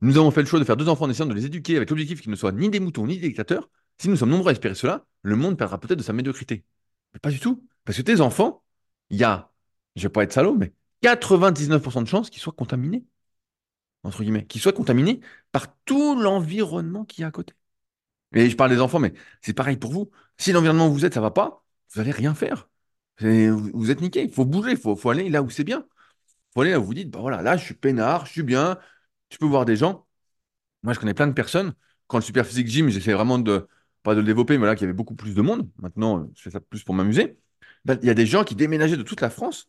Nous 0.00 0.16
avons 0.18 0.30
fait 0.30 0.40
le 0.42 0.46
choix 0.46 0.58
de 0.58 0.64
faire 0.64 0.76
deux 0.76 0.88
enfants 0.88 1.04
en 1.06 1.10
essayant 1.10 1.26
de 1.28 1.34
les 1.34 1.46
éduquer 1.46 1.76
avec 1.76 1.90
l'objectif 1.90 2.20
qu'ils 2.22 2.30
ne 2.30 2.36
soient 2.36 2.52
ni 2.52 2.68
des 2.70 2.80
moutons 2.80 3.06
ni 3.06 3.18
des 3.18 3.28
dictateurs. 3.28 3.68
Si 3.98 4.08
nous 4.08 4.16
sommes 4.16 4.30
nombreux 4.30 4.50
à 4.50 4.52
espérer 4.52 4.74
cela, 4.74 5.06
le 5.22 5.36
monde 5.36 5.58
perdra 5.58 5.78
peut-être 5.80 5.98
de 5.98 6.04
sa 6.04 6.12
médiocrité. 6.12 6.64
Mais 7.14 7.20
pas 7.20 7.30
du 7.30 7.40
tout. 7.40 7.66
Parce 7.84 7.98
que 7.98 8.02
tes 8.02 8.20
enfants, 8.20 8.62
il 9.10 9.18
y 9.18 9.24
a, 9.24 9.52
je 9.96 10.02
vais 10.02 10.08
pas 10.10 10.24
être 10.24 10.32
salaud, 10.32 10.54
mais 10.56 10.72
99% 11.02 12.02
de 12.02 12.08
chances 12.08 12.30
qu'ils 12.30 12.42
soient 12.42 12.52
contaminés, 12.52 13.04
entre 14.02 14.22
guillemets, 14.22 14.46
qu'ils 14.46 14.60
soient 14.60 14.72
contaminés 14.72 15.20
par 15.52 15.74
tout 15.84 16.20
l'environnement 16.20 17.04
qui 17.04 17.22
est 17.22 17.24
à 17.24 17.30
côté. 17.30 17.54
Et 18.34 18.50
je 18.50 18.56
parle 18.56 18.70
des 18.70 18.80
enfants, 18.80 18.98
mais 18.98 19.14
c'est 19.40 19.52
pareil 19.54 19.76
pour 19.76 19.92
vous. 19.92 20.10
Si 20.38 20.52
l'environnement 20.52 20.88
où 20.88 20.92
vous 20.92 21.04
êtes, 21.04 21.14
ça 21.14 21.20
va 21.20 21.30
pas, 21.30 21.64
vous 21.94 22.00
allez 22.00 22.10
rien 22.10 22.34
faire. 22.34 22.68
Vous 23.20 23.90
êtes 23.90 24.00
niqué. 24.00 24.24
Il 24.24 24.32
faut 24.32 24.44
bouger, 24.44 24.72
il 24.72 24.76
faut, 24.78 25.10
aller 25.10 25.28
là 25.30 25.42
où 25.42 25.50
c'est 25.50 25.64
bien. 25.64 25.86
Il 25.88 26.54
faut 26.54 26.60
aller 26.62 26.72
là 26.72 26.80
où 26.80 26.84
vous 26.84 26.94
dites, 26.94 27.10
bah 27.10 27.20
voilà, 27.20 27.42
là, 27.42 27.56
je 27.56 27.64
suis 27.64 27.74
peinard, 27.74 28.26
je 28.26 28.32
suis 28.32 28.42
bien, 28.42 28.78
tu 29.28 29.38
peux 29.38 29.46
voir 29.46 29.64
des 29.64 29.76
gens. 29.76 30.06
Moi, 30.82 30.94
je 30.94 31.00
connais 31.00 31.14
plein 31.14 31.26
de 31.28 31.32
personnes. 31.34 31.74
Quand 32.08 32.18
le 32.18 32.24
Super 32.24 32.46
Physique 32.46 32.68
Gym, 32.68 32.88
j'essaie 32.90 33.12
vraiment 33.12 33.38
de, 33.38 33.68
pas 34.06 34.14
de 34.14 34.20
le 34.20 34.26
développer, 34.26 34.58
mais 34.58 34.66
là, 34.66 34.74
qu'il 34.76 34.82
y 34.82 34.86
avait 34.86 34.94
beaucoup 34.94 35.16
plus 35.16 35.34
de 35.34 35.42
monde. 35.42 35.70
Maintenant, 35.78 36.20
euh, 36.20 36.32
je 36.36 36.42
fais 36.42 36.50
ça 36.50 36.60
plus 36.60 36.84
pour 36.84 36.94
m'amuser. 36.94 37.38
Ben, 37.84 37.98
il 38.02 38.08
y 38.08 38.10
a 38.10 38.14
des 38.14 38.26
gens 38.26 38.44
qui 38.44 38.54
déménageaient 38.54 38.96
de 38.96 39.02
toute 39.02 39.20
la 39.20 39.30
France 39.30 39.68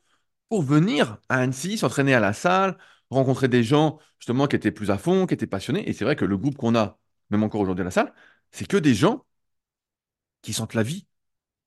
pour 0.49 0.63
venir 0.63 1.19
à 1.29 1.39
Annecy, 1.39 1.77
s'entraîner 1.77 2.13
à 2.15 2.19
la 2.19 2.33
salle, 2.33 2.77
rencontrer 3.09 3.47
des 3.49 3.63
gens, 3.63 3.99
justement, 4.19 4.47
qui 4.47 4.55
étaient 4.55 4.71
plus 4.71 4.91
à 4.91 4.97
fond, 4.97 5.25
qui 5.27 5.33
étaient 5.33 5.47
passionnés. 5.47 5.89
Et 5.89 5.93
c'est 5.93 6.05
vrai 6.05 6.15
que 6.15 6.25
le 6.25 6.37
groupe 6.37 6.57
qu'on 6.57 6.75
a, 6.75 6.99
même 7.31 7.43
encore 7.43 7.61
aujourd'hui 7.61 7.81
à 7.83 7.85
la 7.85 7.91
salle, 7.91 8.13
c'est 8.51 8.67
que 8.67 8.77
des 8.77 8.95
gens 8.95 9.25
qui 10.41 10.53
sentent 10.53 10.73
la 10.73 10.83
vie. 10.83 11.07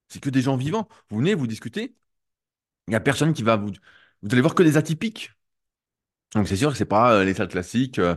C'est 0.08 0.20
que 0.22 0.30
des 0.30 0.42
gens 0.42 0.56
vivants. 0.56 0.88
Vous 1.10 1.18
venez, 1.18 1.34
vous 1.34 1.46
discutez. 1.48 1.96
Il 2.88 2.92
n'y 2.92 2.96
a 2.96 3.00
personne 3.00 3.32
qui 3.34 3.42
va 3.42 3.56
vous. 3.56 3.72
Vous 4.22 4.28
allez 4.32 4.42
voir 4.42 4.54
que 4.54 4.62
des 4.62 4.76
atypiques. 4.76 5.32
Donc, 6.34 6.48
c'est 6.48 6.56
sûr 6.56 6.70
que 6.70 6.78
c'est 6.78 6.84
pas 6.84 7.14
euh, 7.14 7.24
les 7.24 7.34
salles 7.34 7.48
classiques. 7.48 7.98
euh, 7.98 8.16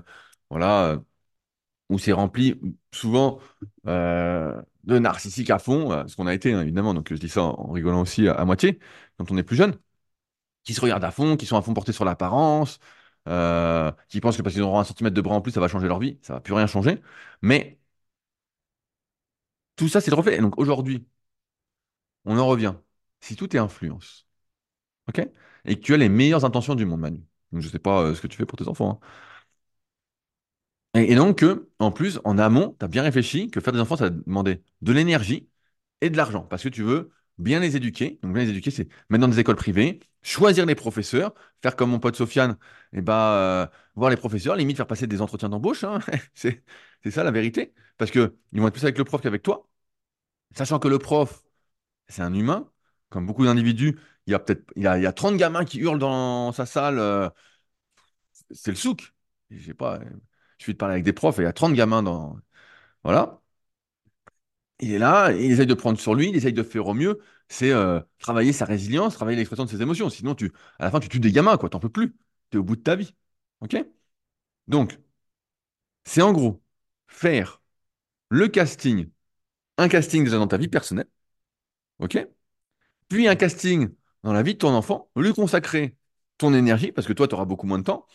voilà. 0.50 1.02
Où 1.94 2.00
c'est 2.00 2.12
rempli 2.14 2.60
souvent 2.92 3.40
euh, 3.88 4.62
de 4.84 5.00
narcissiques 5.00 5.50
à 5.50 5.60
fond, 5.60 5.92
euh, 5.92 6.08
ce 6.08 6.16
qu'on 6.16 6.28
a 6.28 6.34
été 6.34 6.54
hein, 6.54 6.62
évidemment, 6.62 6.94
donc 6.94 7.10
je 7.14 7.20
dis 7.20 7.30
ça 7.30 7.44
en, 7.44 7.72
rigolant 7.72 8.02
aussi 8.02 8.28
à, 8.28 8.46
moitié, 8.46 8.80
quand 9.18 9.32
on 9.32 9.38
est 9.38 9.44
plus 9.44 9.56
jeune, 9.56 9.78
qui 10.64 10.74
se 10.74 10.82
regardent 10.82 11.06
à 11.06 11.12
fond, 11.12 11.38
qui 11.38 11.46
sont 11.46 11.58
à 11.58 11.62
fond 11.62 11.74
portés 11.74 11.94
sur 11.94 12.06
l'apparence, 12.06 12.80
euh, 13.30 13.92
qui 14.10 14.22
pensent 14.22 14.38
que 14.38 14.42
parce 14.44 14.56
qu'ils 14.56 14.64
auront 14.64 14.80
un 14.80 14.84
centimètre 14.86 15.16
de 15.16 15.22
bras 15.22 15.36
en 15.36 15.42
plus, 15.42 15.52
ça 15.52 15.62
va 15.62 15.68
changer 15.68 15.88
leur 15.88 16.00
vie, 16.00 16.20
ça 16.22 16.34
va 16.36 16.42
plus 16.42 16.54
rien 16.54 16.68
changer. 16.68 17.02
Mais 17.42 17.80
tout 19.76 19.88
ça, 19.90 20.02
c'est 20.02 20.12
le 20.12 20.16
reflet. 20.18 20.36
Et 20.38 20.42
donc 20.42 20.58
aujourd'hui, 20.60 21.06
on 22.26 22.38
en 22.38 22.48
revient. 22.48 22.76
Si 23.22 23.36
tout 23.36 23.56
est 23.56 23.60
influence, 23.60 24.28
ok? 25.10 25.28
Et 25.66 25.78
que 25.78 25.82
tu 25.82 25.94
as 25.94 25.98
les 25.98 26.10
meilleures 26.10 26.46
intentions 26.46 26.76
du 26.76 26.86
monde, 26.86 27.02
Manu. 27.02 27.24
Je 27.54 27.70
sais 27.70 27.80
pas 27.80 28.16
ce 28.16 28.22
que 28.22 28.28
tu 28.28 28.38
fais 28.38 28.46
pour 28.46 28.58
tes 28.60 28.68
enfants, 28.68 29.02
hein. 29.04 29.08
Et, 30.96 31.16
donc, 31.16 31.44
en 31.80 31.92
plus, 31.92 32.20
en 32.24 32.38
amont, 32.38 32.76
tu 32.80 32.86
as 32.86 32.88
bien 32.88 33.02
réfléchi 33.04 33.50
que 33.50 33.60
faire 33.60 33.74
des 33.74 33.80
enfants, 33.80 33.96
ça 33.98 34.06
va 34.06 34.10
demander 34.12 34.62
de 34.82 34.92
l'énergie 34.92 35.50
et 36.02 36.10
de 36.10 36.18
l'argent. 36.18 36.44
Parce 36.44 36.64
que 36.64 36.70
tu 36.70 36.84
veux 36.84 37.12
bien 37.40 37.60
les 37.60 37.76
éduquer. 37.76 38.20
Donc, 38.22 38.34
bien 38.34 38.44
les 38.44 38.50
éduquer, 38.52 38.70
c'est 38.72 38.88
mettre 39.10 39.22
dans 39.22 39.28
des 39.28 39.40
écoles 39.40 39.56
privées, 39.56 40.00
choisir 40.22 40.66
les 40.68 40.76
professeurs, 40.76 41.34
faire 41.64 41.76
comme 41.76 41.90
mon 41.90 42.00
pote 42.00 42.16
Sofiane, 42.16 42.58
et 42.94 43.02
bah, 43.02 43.34
euh, 43.64 43.68
voir 43.96 44.12
les 44.12 44.18
professeurs, 44.18 44.56
limite 44.56 44.78
faire 44.78 44.86
passer 44.88 45.08
des 45.08 45.22
entretiens 45.22 45.50
d'embauche. 45.50 45.84
hein. 45.84 46.00
C'est, 46.36 46.64
ça 47.10 47.24
la 47.24 47.32
vérité. 47.32 47.74
Parce 47.98 48.12
que 48.12 48.36
ils 48.52 48.62
vont 48.62 48.68
être 48.68 48.74
plus 48.74 48.84
avec 48.84 48.98
le 48.98 49.04
prof 49.04 49.22
qu'avec 49.22 49.42
toi. 49.44 49.68
Sachant 50.56 50.80
que 50.80 50.88
le 50.90 51.00
prof, 51.00 51.44
c'est 52.10 52.22
un 52.24 52.34
humain, 52.34 52.70
comme 53.10 53.26
beaucoup 53.28 53.46
d'individus. 53.46 54.00
Il 54.28 54.32
y 54.32 54.36
a 54.36 54.40
peut-être 54.40 54.66
il 54.78 54.84
il 54.84 55.04
y 55.04 55.08
a 55.08 55.14
30 55.14 55.38
gamins 55.38 55.66
qui 55.66 55.80
hurlent 55.80 56.00
dans 56.00 56.52
sa 56.54 56.66
salle. 56.66 57.00
euh, 57.00 57.30
c'est 58.52 58.72
le 58.72 58.78
souk. 58.78 59.14
Je 59.50 59.72
pas. 59.74 60.00
Suis 60.64 60.74
de 60.74 60.78
parler 60.78 60.94
avec 60.94 61.06
des 61.06 61.14
profs 61.14 61.40
et 61.40 61.44
il 61.44 61.46
y 61.46 61.48
a 61.48 61.54
30 61.54 61.74
gamins 61.74 62.04
dans. 62.04 62.38
Voilà. 63.04 63.42
Il 64.80 64.92
est 64.94 64.98
là, 65.00 65.32
il 65.32 65.52
essaye 65.52 65.66
de 65.68 65.74
prendre 65.74 66.00
sur 66.00 66.16
lui, 66.16 66.30
il 66.30 66.36
essaye 66.36 66.54
de 66.54 66.64
faire 66.64 66.88
au 66.88 66.94
mieux. 66.94 67.20
C'est 67.48 67.72
euh, 67.72 68.00
travailler 68.20 68.52
sa 68.54 68.66
résilience, 68.66 69.14
travailler 69.14 69.38
l'expression 69.38 69.66
de 69.66 69.70
ses 69.70 69.82
émotions. 69.82 70.10
Sinon, 70.10 70.36
tu, 70.36 70.52
à 70.80 70.86
la 70.86 70.92
fin, 70.92 71.00
tu 71.00 71.10
tues 71.10 71.20
des 71.20 71.32
gamins, 71.32 71.58
quoi. 71.58 71.70
T'en 71.70 71.80
peux 71.80 71.90
plus. 71.90 72.16
T'es 72.50 72.58
au 72.58 72.64
bout 72.64 72.76
de 72.76 72.82
ta 72.82 72.96
vie. 72.96 73.14
OK? 73.62 73.76
Donc, 74.68 75.00
c'est 76.06 76.22
en 76.22 76.34
gros 76.34 76.62
faire 77.08 77.62
le 78.30 78.48
casting, 78.50 79.10
un 79.78 79.90
casting 79.90 80.26
déjà 80.26 80.38
dans 80.38 80.48
ta 80.48 80.58
vie 80.58 80.70
personnelle. 80.70 81.10
OK? 82.00 82.18
Puis 83.10 83.28
un 83.28 83.36
casting 83.36 83.90
dans 84.24 84.34
la 84.34 84.44
vie 84.44 84.54
de 84.56 84.60
ton 84.60 84.70
enfant, 84.76 85.10
lui 85.16 85.34
consacrer 85.34 85.98
ton 86.38 86.54
énergie, 86.54 86.92
parce 86.92 87.08
que 87.08 87.14
toi, 87.14 87.28
tu 87.28 87.36
auras 87.36 87.46
beaucoup 87.46 87.68
moins 87.68 87.80
de 87.80 87.84
temps. 87.84 88.08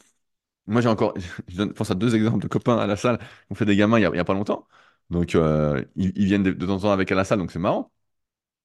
Moi, 0.69 0.83
j'ai 0.83 0.89
encore, 0.89 1.15
je 1.49 1.65
pense 1.65 1.91
à 1.91 1.95
deux 1.95 2.15
exemples 2.15 2.41
de 2.43 2.49
copains 2.49 2.79
à 2.79 2.87
la 2.87 2.97
salle 2.97 3.19
qui 3.19 3.27
ont 3.53 3.55
fait 3.55 3.65
des 3.65 3.77
gamins 3.77 3.99
il 3.99 4.03
y 4.03 4.07
a, 4.07 4.25
pas 4.25 4.35
longtemps. 4.35 4.69
Donc, 5.11 5.35
euh, 5.35 5.85
ils, 5.97 6.13
viennent 6.27 6.43
de, 6.43 6.53
temps 6.53 6.75
en 6.75 6.81
temps 6.81 6.93
avec 6.93 7.11
à 7.13 7.15
la 7.15 7.25
salle, 7.25 7.39
donc 7.39 7.51
c'est 7.53 7.59
marrant. 7.59 7.93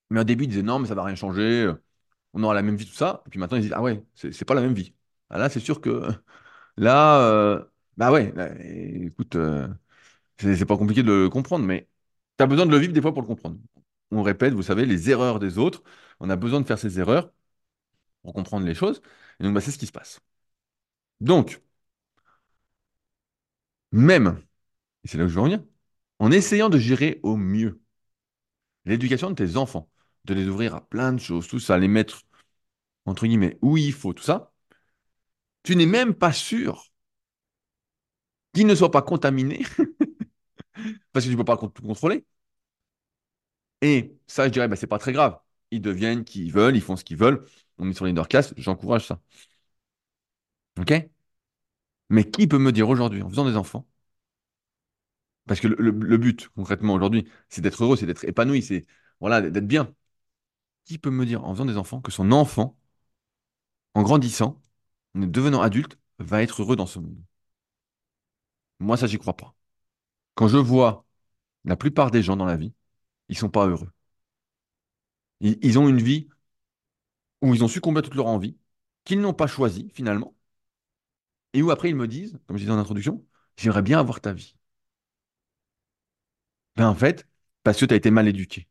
Mais 0.10 0.22
au 0.22 0.24
début, 0.26 0.46
ils 0.46 0.50
disaient 0.50 0.64
non, 0.64 0.80
mais 0.80 0.88
ça 0.88 0.96
va 0.96 1.04
rien 1.04 1.16
changer, 1.16 1.74
on 2.34 2.44
aura 2.44 2.56
la 2.56 2.64
même 2.64 2.78
vie, 2.78 2.86
tout 2.88 2.94
ça. 2.94 3.24
Et 3.28 3.30
puis 3.32 3.40
maintenant, 3.40 3.58
ils 3.58 3.64
disent 3.64 3.74
ah 3.76 3.82
ouais, 3.84 4.04
c'est 4.16 4.46
pas 4.46 4.56
la 4.56 4.62
même 4.62 4.74
vie. 4.76 4.96
Ah 5.30 5.40
là, 5.40 5.50
c'est 5.50 5.60
sûr 5.62 5.82
que 5.82 6.04
là, 6.78 7.22
euh, 7.22 7.64
bah 7.98 8.12
ouais, 8.12 8.34
là, 8.36 8.52
écoute, 8.62 9.36
euh, 9.36 9.68
c'est 10.40 10.56
c'est 10.58 10.66
pas 10.66 10.78
compliqué 10.78 11.04
de 11.04 11.12
le 11.12 11.30
comprendre, 11.30 11.66
mais 11.66 11.90
tu 12.38 12.44
as 12.44 12.48
besoin 12.48 12.66
de 12.66 12.72
le 12.72 12.78
vivre 12.80 12.94
des 12.94 13.02
fois 13.02 13.14
pour 13.14 13.24
le 13.24 13.28
comprendre. 13.28 13.60
On 14.12 14.24
répète, 14.24 14.54
vous 14.54 14.64
savez, 14.64 14.86
les 14.86 15.10
erreurs 15.12 15.40
des 15.40 15.58
autres. 15.60 15.84
On 16.20 16.30
a 16.30 16.36
besoin 16.38 16.62
de 16.62 16.68
faire 16.68 16.80
ces 16.80 17.00
erreurs 17.00 17.32
pour 18.24 18.34
comprendre 18.34 18.66
les 18.66 18.76
choses. 18.76 19.02
Et 19.40 19.44
donc, 19.44 19.54
bah, 19.54 19.62
c'est 19.62 19.72
ce 19.72 19.78
qui 19.78 19.88
se 19.88 19.92
passe. 19.92 20.22
Donc, 21.22 21.62
même, 23.94 24.42
et 25.04 25.10
c'est 25.10 25.18
là 25.20 25.26
où 25.26 25.30
je 25.30 25.40
veux 25.40 25.60
en 26.20 26.32
essayant 26.32 26.70
de 26.70 26.80
gérer 26.80 27.20
au 27.24 27.38
mieux 27.38 27.82
l'éducation 28.86 29.30
de 29.30 29.36
tes 29.36 29.58
enfants, 29.58 29.90
de 30.26 30.34
les 30.34 30.48
ouvrir 30.48 30.74
à 30.76 30.88
plein 30.88 31.12
de 31.14 31.20
choses, 31.20 31.48
tout 31.50 31.60
ça, 31.60 31.78
les 31.78 31.88
mettre, 31.90 32.22
entre 33.06 33.28
guillemets, 33.28 33.58
où 33.64 33.78
il 33.78 33.94
faut, 33.94 34.14
tout 34.14 34.24
ça, 34.24 34.54
tu 35.64 35.76
n'es 35.76 35.86
même 35.86 36.14
pas 36.14 36.32
sûr 36.34 36.92
qu'ils 38.54 38.68
ne 38.68 38.76
soient 38.76 38.92
pas 38.92 39.02
contaminés, 39.02 39.64
parce 41.12 41.26
que 41.26 41.30
tu 41.30 41.36
ne 41.36 41.42
peux 41.42 41.46
pas 41.46 41.58
tout 41.58 41.70
contrôler. 41.82 42.26
Et 43.82 44.16
ça, 44.28 44.46
je 44.48 44.52
dirais, 44.52 44.68
bah, 44.68 44.76
c'est 44.76 44.88
pas 44.88 44.98
très 45.00 45.12
grave. 45.14 45.38
Ils 45.72 45.82
deviennent 45.82 46.24
qui 46.24 46.46
ils 46.46 46.52
veulent, 46.54 46.76
ils 46.76 46.82
font 46.82 46.96
ce 46.96 47.04
qu'ils 47.04 47.18
veulent. 47.18 47.46
On 47.78 47.90
est 47.90 47.94
sur 47.94 48.06
Leadercast, 48.06 48.54
j'encourage 48.58 49.08
ça. 49.08 49.20
OK? 50.80 51.13
Mais 52.10 52.30
qui 52.30 52.48
peut 52.48 52.60
me 52.60 52.72
dire 52.72 52.90
aujourd'hui, 52.90 53.22
en 53.22 53.30
faisant 53.30 53.46
des 53.46 53.58
enfants, 53.58 53.86
parce 55.48 55.60
que 55.60 55.68
le, 55.68 56.18
but, 56.18 56.50
concrètement, 56.50 56.94
aujourd'hui, 56.94 57.28
c'est 57.50 57.62
d'être 57.62 57.84
heureux, 57.84 57.98
c'est 57.98 58.06
d'être 58.06 58.24
épanoui, 58.26 58.62
c'est 58.62 58.86
voilà, 59.20 59.42
d'être 59.42 59.68
bien. 59.68 59.94
Qui 60.86 60.98
peut 61.00 61.12
me 61.12 61.26
dire, 61.26 61.44
en 61.46 61.54
faisant 61.54 61.66
des 61.66 61.78
enfants, 61.78 62.02
que 62.02 62.12
son 62.12 62.32
enfant, 62.32 62.78
en 63.96 64.04
grandissant, 64.04 64.62
en 65.16 65.22
devenant 65.28 65.62
adulte, 65.62 65.98
va 66.20 66.44
être 66.44 66.62
heureux 66.62 66.76
dans 66.76 66.86
ce 66.88 67.00
monde? 67.00 67.24
Moi, 68.80 68.98
ça, 68.98 69.08
j'y 69.08 69.18
crois 69.18 69.36
pas. 69.36 69.56
Quand 70.36 70.48
je 70.50 70.58
vois 70.58 71.06
la 71.66 71.78
plupart 71.78 72.12
des 72.12 72.24
gens 72.24 72.38
dans 72.38 72.46
la 72.46 72.58
vie, 72.58 72.74
ils 73.30 73.38
sont 73.38 73.50
pas 73.50 73.68
heureux. 73.68 73.92
Ils, 75.42 75.78
ont 75.78 75.88
une 75.90 76.02
vie 76.02 76.28
où 77.42 77.54
ils 77.54 77.64
ont 77.64 77.68
succombé 77.68 78.00
à 78.00 78.02
toutes 78.02 78.16
leurs 78.16 78.28
envies, 78.28 78.58
qu'ils 79.04 79.20
n'ont 79.22 79.34
pas 79.34 79.48
choisi 79.48 79.90
finalement, 79.94 80.36
et 81.54 81.62
où 81.62 81.72
après 81.72 81.90
ils 81.90 81.96
me 81.96 82.08
disent, 82.08 82.40
comme 82.48 82.58
je 82.58 82.64
disais 82.64 82.72
en 82.74 82.78
introduction, 82.80 83.26
j'aimerais 83.58 83.82
bien 83.84 84.00
avoir 84.00 84.22
ta 84.22 84.34
vie. 84.34 84.56
Ben 86.76 86.88
en 86.88 86.96
fait, 86.96 87.28
parce 87.64 87.80
que 87.80 87.86
tu 87.86 87.94
as 87.94 87.98
été 87.98 88.12
mal 88.12 88.28
éduqué. 88.28 88.68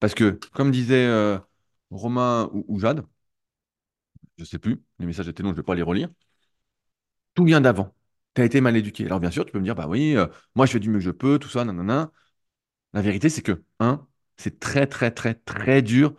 Parce 0.00 0.14
que, 0.14 0.38
comme 0.54 0.70
disait 0.72 1.06
euh, 1.06 1.38
Romain 1.90 2.50
ou, 2.54 2.80
Jade, 2.80 3.06
je 4.38 4.44
sais 4.44 4.58
plus, 4.58 4.82
les 4.98 5.06
messages 5.06 5.28
étaient 5.28 5.42
longs, 5.42 5.50
je 5.50 5.54
ne 5.54 5.56
vais 5.58 5.62
pas 5.64 5.74
les 5.74 5.82
relire, 5.82 6.08
tout 7.34 7.44
vient 7.44 7.60
d'avant. 7.60 7.94
Tu 8.34 8.42
as 8.42 8.44
été 8.44 8.60
mal 8.60 8.76
éduqué. 8.76 9.06
Alors 9.06 9.20
bien 9.20 9.30
sûr, 9.30 9.44
tu 9.46 9.52
peux 9.52 9.58
me 9.58 9.64
dire, 9.64 9.74
bah 9.74 9.86
oui, 9.88 10.16
euh, 10.16 10.26
moi 10.54 10.66
je 10.66 10.72
fais 10.72 10.80
du 10.80 10.88
mieux 10.90 10.98
que 10.98 11.04
je 11.04 11.10
peux, 11.10 11.38
tout 11.38 11.48
ça, 11.48 11.64
nanana. 11.64 12.10
La 12.92 13.02
vérité, 13.02 13.30
c'est 13.30 13.42
que, 13.42 13.64
un, 13.80 14.06
c'est 14.38 14.60
très, 14.60 14.86
très, 14.86 15.10
très, 15.12 15.34
très 15.34 15.82
dur 15.82 16.14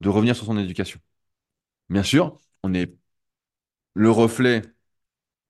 de 0.00 0.10
revenir 0.10 0.36
sur 0.36 0.46
son 0.46 0.58
éducation. 0.58 1.00
Bien 1.90 2.04
sûr, 2.04 2.38
on 2.62 2.74
est 2.74 2.94
le 3.94 4.10
reflet, 4.10 4.62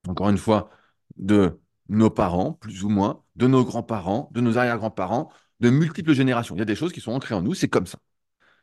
encore 0.09 0.29
une 0.31 0.39
fois, 0.39 0.71
de 1.17 1.61
nos 1.89 2.11
parents, 2.11 2.53
plus 2.55 2.85
ou 2.85 2.89
moins, 2.89 3.23
de 3.37 3.47
nos 3.47 3.65
grands-parents, 3.65 4.31
de 4.33 4.41
nos 4.41 4.59
arrière-grands-parents, 4.59 5.31
de 5.61 5.71
multiples 5.71 6.13
générations. 6.13 6.55
Il 6.57 6.59
y 6.59 6.63
a 6.63 6.65
des 6.65 6.75
choses 6.77 6.93
qui 6.93 7.01
sont 7.01 7.13
ancrées 7.13 7.35
en 7.35 7.43
nous, 7.43 7.55
c'est 7.55 7.69
comme 7.69 7.87
ça. 7.87 7.99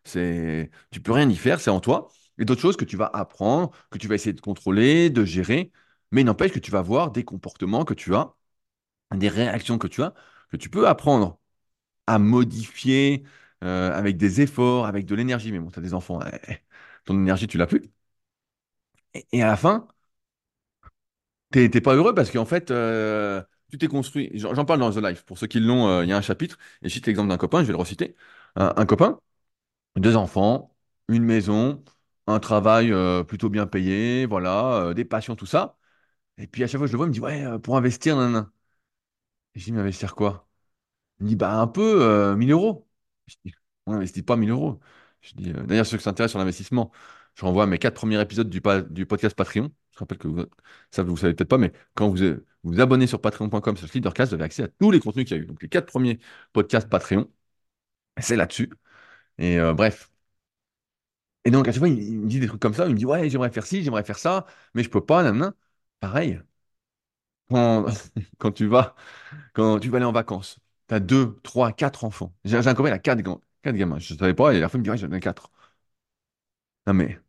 C'est, 0.06 0.72
tu 0.92 1.02
peux 1.02 1.12
rien 1.14 1.30
y 1.30 1.36
faire, 1.36 1.60
c'est 1.62 1.70
en 1.72 1.80
toi. 1.80 2.10
Et 2.38 2.46
d'autres 2.46 2.62
choses 2.62 2.78
que 2.78 2.86
tu 2.86 2.98
vas 2.98 3.10
apprendre, 3.14 3.72
que 3.92 3.98
tu 3.98 4.08
vas 4.08 4.16
essayer 4.16 4.34
de 4.34 4.42
contrôler, 4.42 5.10
de 5.10 5.26
gérer, 5.26 5.72
mais 6.12 6.24
n'empêche 6.24 6.52
que 6.52 6.60
tu 6.60 6.72
vas 6.72 6.82
voir 6.82 7.12
des 7.12 7.24
comportements 7.26 7.86
que 7.86 7.94
tu 7.94 8.16
as, 8.16 8.34
des 9.16 9.30
réactions 9.30 9.78
que 9.78 9.88
tu 9.88 10.04
as, 10.04 10.14
que 10.52 10.58
tu 10.58 10.70
peux 10.70 10.88
apprendre 10.88 11.40
à 12.08 12.20
modifier 12.20 13.24
euh, 13.64 13.94
avec 13.94 14.18
des 14.18 14.42
efforts, 14.42 14.88
avec 14.88 15.06
de 15.06 15.16
l'énergie. 15.16 15.52
Mais 15.52 15.60
bon, 15.60 15.72
tu 15.72 15.80
as 15.80 15.82
des 15.84 15.94
enfants, 15.94 16.20
eh, 16.50 16.58
ton 17.06 17.16
énergie, 17.16 17.48
tu 17.48 17.58
l'as 17.58 17.68
plus. 17.68 17.84
Et 19.32 19.44
à 19.44 19.48
la 19.48 19.58
fin, 19.58 19.88
T'es 21.54 21.70
pas 21.82 21.94
heureux 21.94 22.16
parce 22.16 22.32
qu'en 22.32 22.46
fait, 22.46 22.72
euh, 22.72 23.44
tu 23.70 23.78
t'es 23.78 23.88
construit. 23.88 24.32
J'en 24.34 24.66
parle 24.66 24.80
dans 24.80 24.92
The 24.92 24.98
Life. 24.98 25.24
Pour 25.24 25.38
ceux 25.38 25.46
qui 25.46 25.60
l'ont, 25.60 25.88
euh, 25.88 26.04
il 26.04 26.10
y 26.10 26.14
a 26.14 26.18
un 26.18 26.22
chapitre. 26.22 26.58
Et 26.82 26.90
je 26.90 26.94
cite 26.94 27.06
l'exemple 27.06 27.30
d'un 27.30 27.38
copain, 27.38 27.60
je 27.62 27.66
vais 27.68 27.74
le 27.74 27.78
reciter. 27.78 28.16
Un, 28.56 28.86
copain, 28.86 29.20
deux 29.98 30.16
enfants, 30.18 30.76
une 31.10 31.24
maison, 31.24 31.84
un 32.28 32.40
travail 32.40 32.92
euh, 32.94 33.24
plutôt 33.24 33.50
bien 33.50 33.68
payé, 33.68 34.26
voilà, 34.28 34.94
des 34.96 35.06
passions, 35.06 35.36
tout 35.36 35.46
ça. 35.48 35.78
Et 36.38 36.48
puis 36.48 36.64
à 36.64 36.68
chaque 36.68 36.80
fois 36.80 36.88
que 36.88 36.92
je 36.92 36.94
le 36.94 36.98
vois, 36.98 37.08
il 37.08 37.10
me 37.10 37.14
dit, 37.16 37.22
ouais, 37.22 37.60
pour 37.60 37.78
investir, 37.78 38.18
nan, 38.18 38.32
nan. 38.34 38.52
Et 39.56 39.60
je 39.60 39.66
dis, 39.66 39.72
mais 39.72 39.82
investir 39.82 40.16
quoi? 40.16 40.48
Il 41.20 41.26
me 41.26 41.30
dit, 41.30 41.36
bah 41.38 41.60
un 41.60 41.68
peu, 41.68 42.04
euh, 42.04 42.36
1000 42.36 42.52
euros. 42.52 42.88
Je 43.28 43.36
dis, 43.46 43.54
on 43.88 43.94
n'investit 43.94 44.24
pas 44.24 44.38
1000 44.38 44.52
euros. 44.52 44.80
Je 45.22 45.36
dis, 45.36 45.54
d'ailleurs, 45.54 45.86
ceux 45.86 45.98
qui 45.98 46.04
s'intéressent 46.04 46.34
sur 46.34 46.40
l'investissement, 46.40 46.92
je 47.36 47.46
renvoie 47.46 47.68
mes 47.68 47.80
quatre 47.80 47.96
premiers 47.96 48.22
épisodes 48.22 48.50
du 48.50 48.62
podcast 49.08 49.36
Patreon. 49.36 49.72
Je 49.94 50.00
rappelle 50.00 50.18
que 50.18 50.28
vous, 50.28 50.46
ça, 50.92 51.04
vous 51.04 51.12
ne 51.14 51.18
savez 51.18 51.34
peut-être 51.34 51.50
pas, 51.50 51.58
mais 51.58 51.72
quand 51.96 52.10
vous 52.10 52.18
vous 52.64 52.80
abonnez 52.82 53.08
sur 53.08 53.22
patreon.com 53.22 53.78
sur 53.78 53.88
leadercast, 53.94 54.32
vous 54.32 54.36
avez 54.36 54.44
accès 54.46 54.64
à 54.64 54.68
tous 54.68 54.92
les 54.92 55.00
contenus 55.00 55.26
qu'il 55.28 55.38
y 55.38 55.40
a 55.40 55.44
eu. 55.44 55.46
Donc, 55.46 55.62
les 55.62 55.70
quatre 55.70 55.86
premiers 55.88 56.20
podcasts 56.54 56.90
Patreon, 56.90 57.30
c'est 58.20 58.36
là-dessus. 58.38 58.72
Et 59.40 59.60
euh, 59.60 59.74
bref. 59.74 60.12
Et 61.46 61.52
donc, 61.52 61.68
à 61.68 61.72
chaque 61.72 61.80
fois, 61.80 61.90
il, 61.90 62.20
me 62.20 62.28
dit 62.28 62.40
des 62.40 62.48
trucs 62.48 62.62
comme 62.62 62.74
ça. 62.74 62.86
Il 62.88 62.94
me 62.94 62.98
dit, 62.98 63.06
ouais, 63.06 63.30
j'aimerais 63.30 63.52
faire 63.52 63.66
ci, 63.66 63.84
j'aimerais 63.84 64.04
faire 64.04 64.18
ça, 64.20 64.46
mais 64.74 64.84
je 64.84 64.90
peux 64.90 65.06
pas, 65.06 65.24
nan, 65.24 65.38
nan. 65.38 65.54
Pareil. 66.00 66.42
Quand, 68.40 68.52
tu 68.54 68.68
vas 68.68 68.96
Quand 69.54 69.80
tu 69.80 69.90
vas 69.90 69.98
aller 69.98 70.06
en 70.06 70.12
vacances, 70.12 70.60
tu 70.90 70.96
as 70.96 71.00
deux, 71.00 71.40
trois, 71.44 71.72
quatre 71.74 72.04
enfants. 72.06 72.34
J'ai 72.46 72.58
un 72.58 72.76
copain, 72.76 72.90
il 72.90 72.94
a 72.94 73.00
quatre, 73.00 73.22
gam- 73.22 73.40
quatre 73.64 73.76
gamins. 73.76 74.00
Je 74.00 74.14
ne 74.16 74.20
savais 74.20 74.34
pas, 74.36 74.54
et 74.54 74.60
la 74.62 74.70
il 74.74 74.80
me 74.80 74.84
dit, 74.84 74.90
ouais, 74.92 74.98
j'en 74.98 75.12
ai 75.12 75.20
quatre. 75.20 75.52
Non, 76.88 76.94
mais 76.94 77.20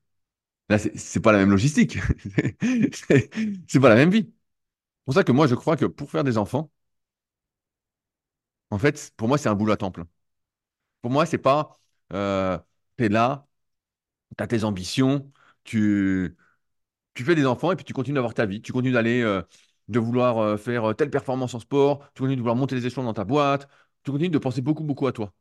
c'est 0.78 1.20
pas 1.20 1.32
la 1.32 1.38
même 1.38 1.50
logistique. 1.50 1.98
C'est 3.68 3.80
pas 3.80 3.88
la 3.88 3.94
même 3.96 4.10
vie. 4.10 4.24
C'est 4.26 5.04
pour 5.06 5.14
ça 5.14 5.24
que 5.24 5.32
moi, 5.32 5.46
je 5.48 5.54
crois 5.56 5.76
que 5.76 5.86
pour 5.86 6.10
faire 6.10 6.24
des 6.24 6.38
enfants, 6.38 6.70
en 8.70 8.78
fait, 8.78 9.12
pour 9.16 9.28
moi, 9.28 9.38
c'est 9.38 9.48
un 9.48 9.54
boulot 9.54 9.72
à 9.72 9.76
temps 9.76 9.90
plein. 9.90 10.06
Pour 11.02 11.10
moi, 11.12 11.26
c'est 11.26 11.38
pas, 11.38 11.78
euh, 12.12 12.58
tu 12.98 13.06
es 13.06 13.08
là, 13.08 13.46
tu 14.38 14.44
as 14.44 14.48
tes 14.48 14.64
ambitions, 14.64 15.32
tu, 15.64 16.36
tu 17.14 17.24
fais 17.24 17.34
des 17.36 17.46
enfants 17.46 17.72
et 17.72 17.76
puis 17.76 17.84
tu 17.86 17.94
continues 17.94 18.16
d'avoir 18.16 18.34
ta 18.34 18.46
vie. 18.46 18.62
Tu 18.62 18.72
continues 18.72 18.92
d'aller, 18.94 19.22
euh, 19.22 19.42
de 19.88 19.98
vouloir 20.00 20.38
euh, 20.38 20.56
faire 20.56 20.90
euh, 20.90 20.94
telle 20.94 21.10
performance 21.10 21.54
en 21.54 21.60
sport, 21.60 22.00
tu 22.14 22.22
continues 22.22 22.36
de 22.36 22.42
vouloir 22.42 22.56
monter 22.56 22.76
les 22.76 22.86
échelons 22.86 23.04
dans 23.04 23.14
ta 23.14 23.24
boîte, 23.24 23.68
tu 24.04 24.12
continues 24.12 24.30
de 24.30 24.38
penser 24.38 24.62
beaucoup, 24.62 24.84
beaucoup 24.84 25.06
à 25.06 25.12
toi. 25.12 25.34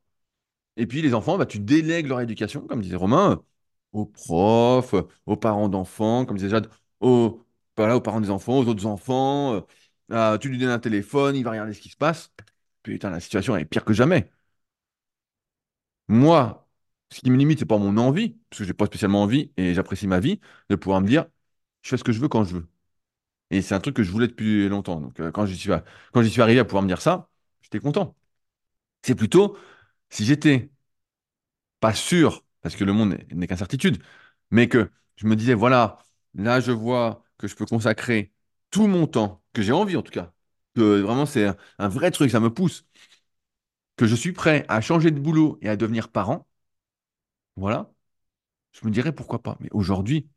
Et 0.78 0.88
puis 0.88 1.02
les 1.02 1.14
enfants, 1.14 1.38
bah, 1.38 1.46
tu 1.46 1.60
délègues 1.60 2.08
leur 2.08 2.22
éducation, 2.22 2.68
comme 2.68 2.82
disait 2.82 2.96
Romain, 2.96 3.44
aux 3.94 4.06
profs, 4.06 4.96
aux 5.26 5.38
parents 5.38 5.70
d'enfants, 5.70 6.26
comme 6.26 6.38
disait 6.38 6.50
Jade, 6.50 6.70
aux, 7.02 7.46
voilà, 7.78 7.98
aux 7.98 8.02
parents 8.02 8.22
des 8.22 8.30
enfants, 8.32 8.60
aux 8.60 8.68
autres 8.68 8.86
enfants. 8.86 9.56
euh, 9.56 9.62
ah, 10.12 10.38
tu 10.42 10.50
lui 10.50 10.58
donnes 10.60 10.70
un 10.70 10.80
téléphone, 10.80 11.36
il 11.36 11.44
va 11.44 11.52
regarder 11.52 11.74
ce 11.74 11.82
qui 11.82 11.90
se 11.90 11.98
passe. 11.98 12.32
Putain, 12.84 13.10
la 13.12 13.20
situation 13.22 13.56
est 13.58 13.66
pire 13.66 13.86
que 13.86 13.94
jamais. 13.94 14.30
Moi, 16.08 16.68
ce 17.12 17.22
qui 17.22 17.32
me 17.32 17.38
limite, 17.38 17.60
c'est 17.60 17.66
pas 17.66 17.78
mon 17.78 17.98
envie, 17.98 18.38
parce 18.50 18.60
que 18.60 18.66
j'ai 18.66 18.74
pas 18.74 18.86
spécialement 18.86 19.24
envie 19.24 19.52
et 19.58 19.74
j'apprécie 19.74 20.08
ma 20.08 20.20
vie, 20.20 20.40
de 20.70 20.76
pouvoir 20.76 21.02
me 21.02 21.08
dire, 21.08 21.26
je 21.82 21.90
fais 21.90 21.98
ce 21.98 22.04
que 22.04 22.12
je 22.12 22.20
veux 22.22 22.28
quand 22.30 22.44
je 22.44 22.56
veux. 22.58 22.68
Et 23.52 23.62
c'est 23.62 23.76
un 23.76 23.80
truc 23.80 23.96
que 23.98 24.04
je 24.04 24.12
voulais 24.12 24.28
depuis 24.28 24.70
longtemps. 24.70 25.02
Donc 25.02 25.20
euh, 25.22 25.32
quand 25.32 25.46
quand 26.14 26.22
j'y 26.24 26.30
suis 26.32 26.42
arrivé 26.44 26.60
à 26.62 26.66
pouvoir 26.66 26.84
me 26.84 26.88
dire 26.90 27.02
ça, 27.02 27.30
j'étais 27.62 27.80
content. 27.80 28.16
C'est 29.04 29.16
plutôt, 29.16 29.58
si 30.10 30.26
j'étais 30.26 30.72
pas 31.80 31.94
sûr, 31.94 32.44
parce 32.64 32.76
que 32.76 32.84
le 32.86 32.94
monde 32.94 33.18
n'est 33.34 33.48
qu'incertitude, 33.48 34.04
mais 34.52 34.70
que 34.70 34.92
je 35.18 35.28
me 35.28 35.36
disais, 35.36 35.54
voilà, 35.54 36.00
là 36.36 36.60
je 36.62 36.72
vois 36.72 37.24
que 37.38 37.48
je 37.48 37.56
peux 37.56 37.66
consacrer 37.66 38.34
tout 38.72 38.88
mon 38.88 39.08
temps, 39.08 39.44
que 39.54 39.62
j'ai 39.62 39.74
envie 39.74 39.98
en 39.98 40.02
tout 40.04 40.12
cas, 40.12 40.34
que 40.76 41.02
vraiment 41.02 41.26
c'est 41.28 41.48
un, 41.80 41.90
vrai 41.90 42.12
truc, 42.12 42.32
ça 42.32 42.40
me 42.40 42.54
pousse, 42.54 42.86
que 43.96 44.06
je 44.08 44.16
suis 44.16 44.34
prêt 44.34 44.66
à 44.68 44.82
changer 44.82 45.12
de 45.12 45.20
boulot 45.20 45.58
et 45.62 45.70
à 45.70 45.76
devenir 45.78 46.10
parent, 46.10 46.48
voilà, 47.56 47.92
je 48.74 48.86
me 48.88 48.92
dirais 48.92 49.14
pourquoi 49.14 49.44
pas. 49.44 49.58
Mais 49.62 49.70
aujourd'hui, 49.72 50.30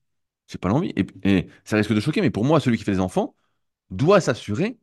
j'ai 0.49 0.59
pas 0.59 0.68
l'envie. 0.68 0.95
Et 1.24 1.49
ça 1.64 1.77
risque 1.77 1.95
de 1.95 2.01
choquer, 2.01 2.20
mais 2.22 2.31
pour 2.31 2.45
moi, 2.45 2.61
celui 2.61 2.79
qui 2.79 2.85
fait 2.85 2.93
des 2.93 3.01
enfants 3.01 3.37
doit 3.91 4.20
s'assurer 4.20 4.79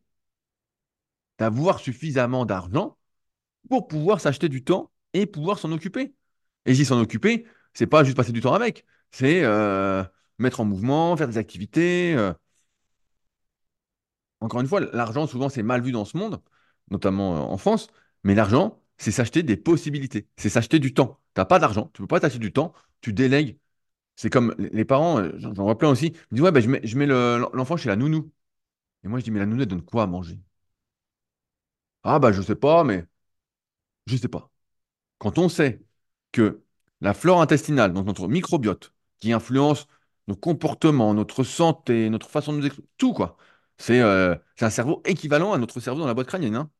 d'avoir 1.38 1.80
suffisamment 1.80 2.46
d'argent 2.46 2.98
pour 3.70 3.88
pouvoir 3.88 4.22
s'acheter 4.22 4.50
du 4.50 4.64
temps 4.64 4.92
et 5.14 5.26
pouvoir 5.26 5.60
s'en 5.60 5.72
occuper. 5.72 6.14
Et 6.66 6.76
si 6.76 6.86
s'en 6.86 7.00
occuper, 7.00 7.46
c'est 7.74 7.88
pas 7.88 8.04
juste 8.04 8.18
passer 8.18 8.32
du 8.32 8.42
temps 8.42 8.54
avec, 8.54 8.86
c'est 9.12 9.44
euh, 9.44 10.04
mettre 10.40 10.60
en 10.62 10.66
mouvement, 10.66 11.16
faire 11.18 11.28
des 11.28 11.38
activités. 11.38 12.16
euh. 12.16 12.34
encore 14.42 14.62
une 14.62 14.68
fois, 14.68 14.80
l'argent, 14.94 15.28
souvent, 15.28 15.50
c'est 15.50 15.64
mal 15.64 15.82
vu 15.82 15.92
dans 15.92 16.06
ce 16.06 16.18
monde, 16.18 16.42
notamment 16.90 17.36
euh, 17.38 17.40
en 17.40 17.58
France, 17.58 17.88
mais 18.24 18.36
l'argent, 18.36 18.82
c'est 18.98 19.12
s'acheter 19.12 19.44
des 19.44 19.58
possibilités, 19.58 20.28
c'est 20.38 20.50
s'acheter 20.50 20.80
du 20.80 20.94
temps. 20.94 21.20
Tu 21.36 21.42
n'as 21.42 21.46
pas 21.46 21.60
d'argent, 21.60 21.90
tu 21.94 22.02
ne 22.02 22.08
peux 22.08 22.08
pas 22.16 22.20
t'acheter 22.20 22.40
du 22.40 22.52
temps, 22.54 22.74
tu 23.02 23.14
délègues. 23.14 23.58
C'est 24.18 24.30
comme 24.32 24.56
les 24.60 24.86
parents, 24.86 25.24
j'en 25.40 25.54
vois 25.54 25.78
plein 25.78 25.90
aussi, 25.90 26.08
ils 26.08 26.14
me 26.32 26.36
disent, 26.38 26.44
ouais, 26.44 26.52
ben, 26.52 26.62
je 26.84 26.98
mets, 26.98 27.08
l'enfant 27.08 27.78
chez 27.78 27.90
la 27.90 27.98
nounou. 27.98 28.32
Et 29.04 29.10
moi, 29.10 29.20
je 29.20 29.26
dis, 29.26 29.32
mais 29.32 29.40
la 29.40 29.48
nounou, 29.48 29.62
elle 29.64 29.68
donne 29.70 29.84
quoi 29.84 30.04
à 30.04 30.08
manger? 30.08 30.40
Ah, 32.04 32.20
bah, 32.20 32.32
je 32.32 32.42
sais 32.42 32.56
pas, 32.56 32.84
mais 32.86 33.06
je 34.08 34.18
sais 34.18 34.28
pas. 34.28 34.50
Quand 35.20 35.38
on 35.40 35.50
sait 35.50 35.82
que 36.34 36.64
la 37.02 37.16
flore 37.16 37.42
intestinale, 37.42 37.94
donc 37.94 38.08
notre 38.08 38.28
microbiote, 38.28 38.94
qui 39.22 39.34
influence 39.34 39.88
nos 40.28 40.36
comportements, 40.38 41.14
notre 41.16 41.44
santé, 41.46 42.10
notre 42.12 42.30
façon 42.30 42.54
de 42.54 42.60
nous 42.60 42.66
exprimer, 42.68 42.90
tout 42.98 43.14
quoi, 43.14 43.38
c'est 43.78 44.02
euh, 44.02 44.36
un 44.62 44.72
cerveau 44.72 45.04
équivalent 45.06 45.54
à 45.54 45.60
notre 45.60 45.80
cerveau 45.82 46.02
dans 46.02 46.08
la 46.08 46.16
boîte 46.16 46.28
crânienne, 46.28 46.56
hein, 46.58 46.72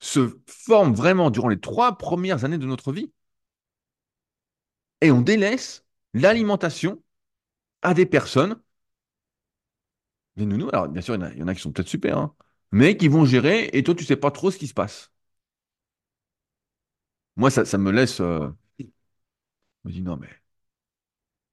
se 0.00 0.38
forme 0.46 0.92
vraiment 0.94 1.30
durant 1.30 1.48
les 1.48 1.58
trois 1.60 1.96
premières 1.98 2.44
années 2.44 2.58
de 2.58 2.66
notre 2.66 2.92
vie. 2.92 3.10
Et 5.02 5.10
on 5.10 5.20
délaisse 5.20 5.84
l'alimentation 6.14 7.02
à 7.82 7.94
des 7.94 8.06
personnes, 8.06 8.60
des 10.36 10.46
nounous, 10.46 10.68
alors 10.72 10.88
bien 10.88 11.02
sûr, 11.02 11.14
il 11.14 11.38
y 11.38 11.42
en 11.42 11.48
a, 11.48 11.54
qui 11.54 11.60
sont 11.60 11.72
peut-être 11.72 11.88
super, 11.88 12.18
hein, 12.18 12.34
mais 12.72 12.96
qui 12.96 13.08
vont 13.08 13.24
gérer 13.24 13.70
et 13.72 13.82
toi, 13.84 13.94
tu 13.94 14.04
sais 14.04 14.16
pas 14.16 14.30
trop 14.30 14.50
ce 14.50 14.58
qui 14.58 14.66
se 14.68 14.74
passe. 14.74 15.09
Moi, 17.40 17.50
ça, 17.50 17.78
me 17.78 17.90
laisse. 17.90 18.20
euh, 18.20 18.48
je 18.78 18.84
me 19.84 19.92
dis 19.92 20.02
non, 20.02 20.16
mais. 20.16 20.28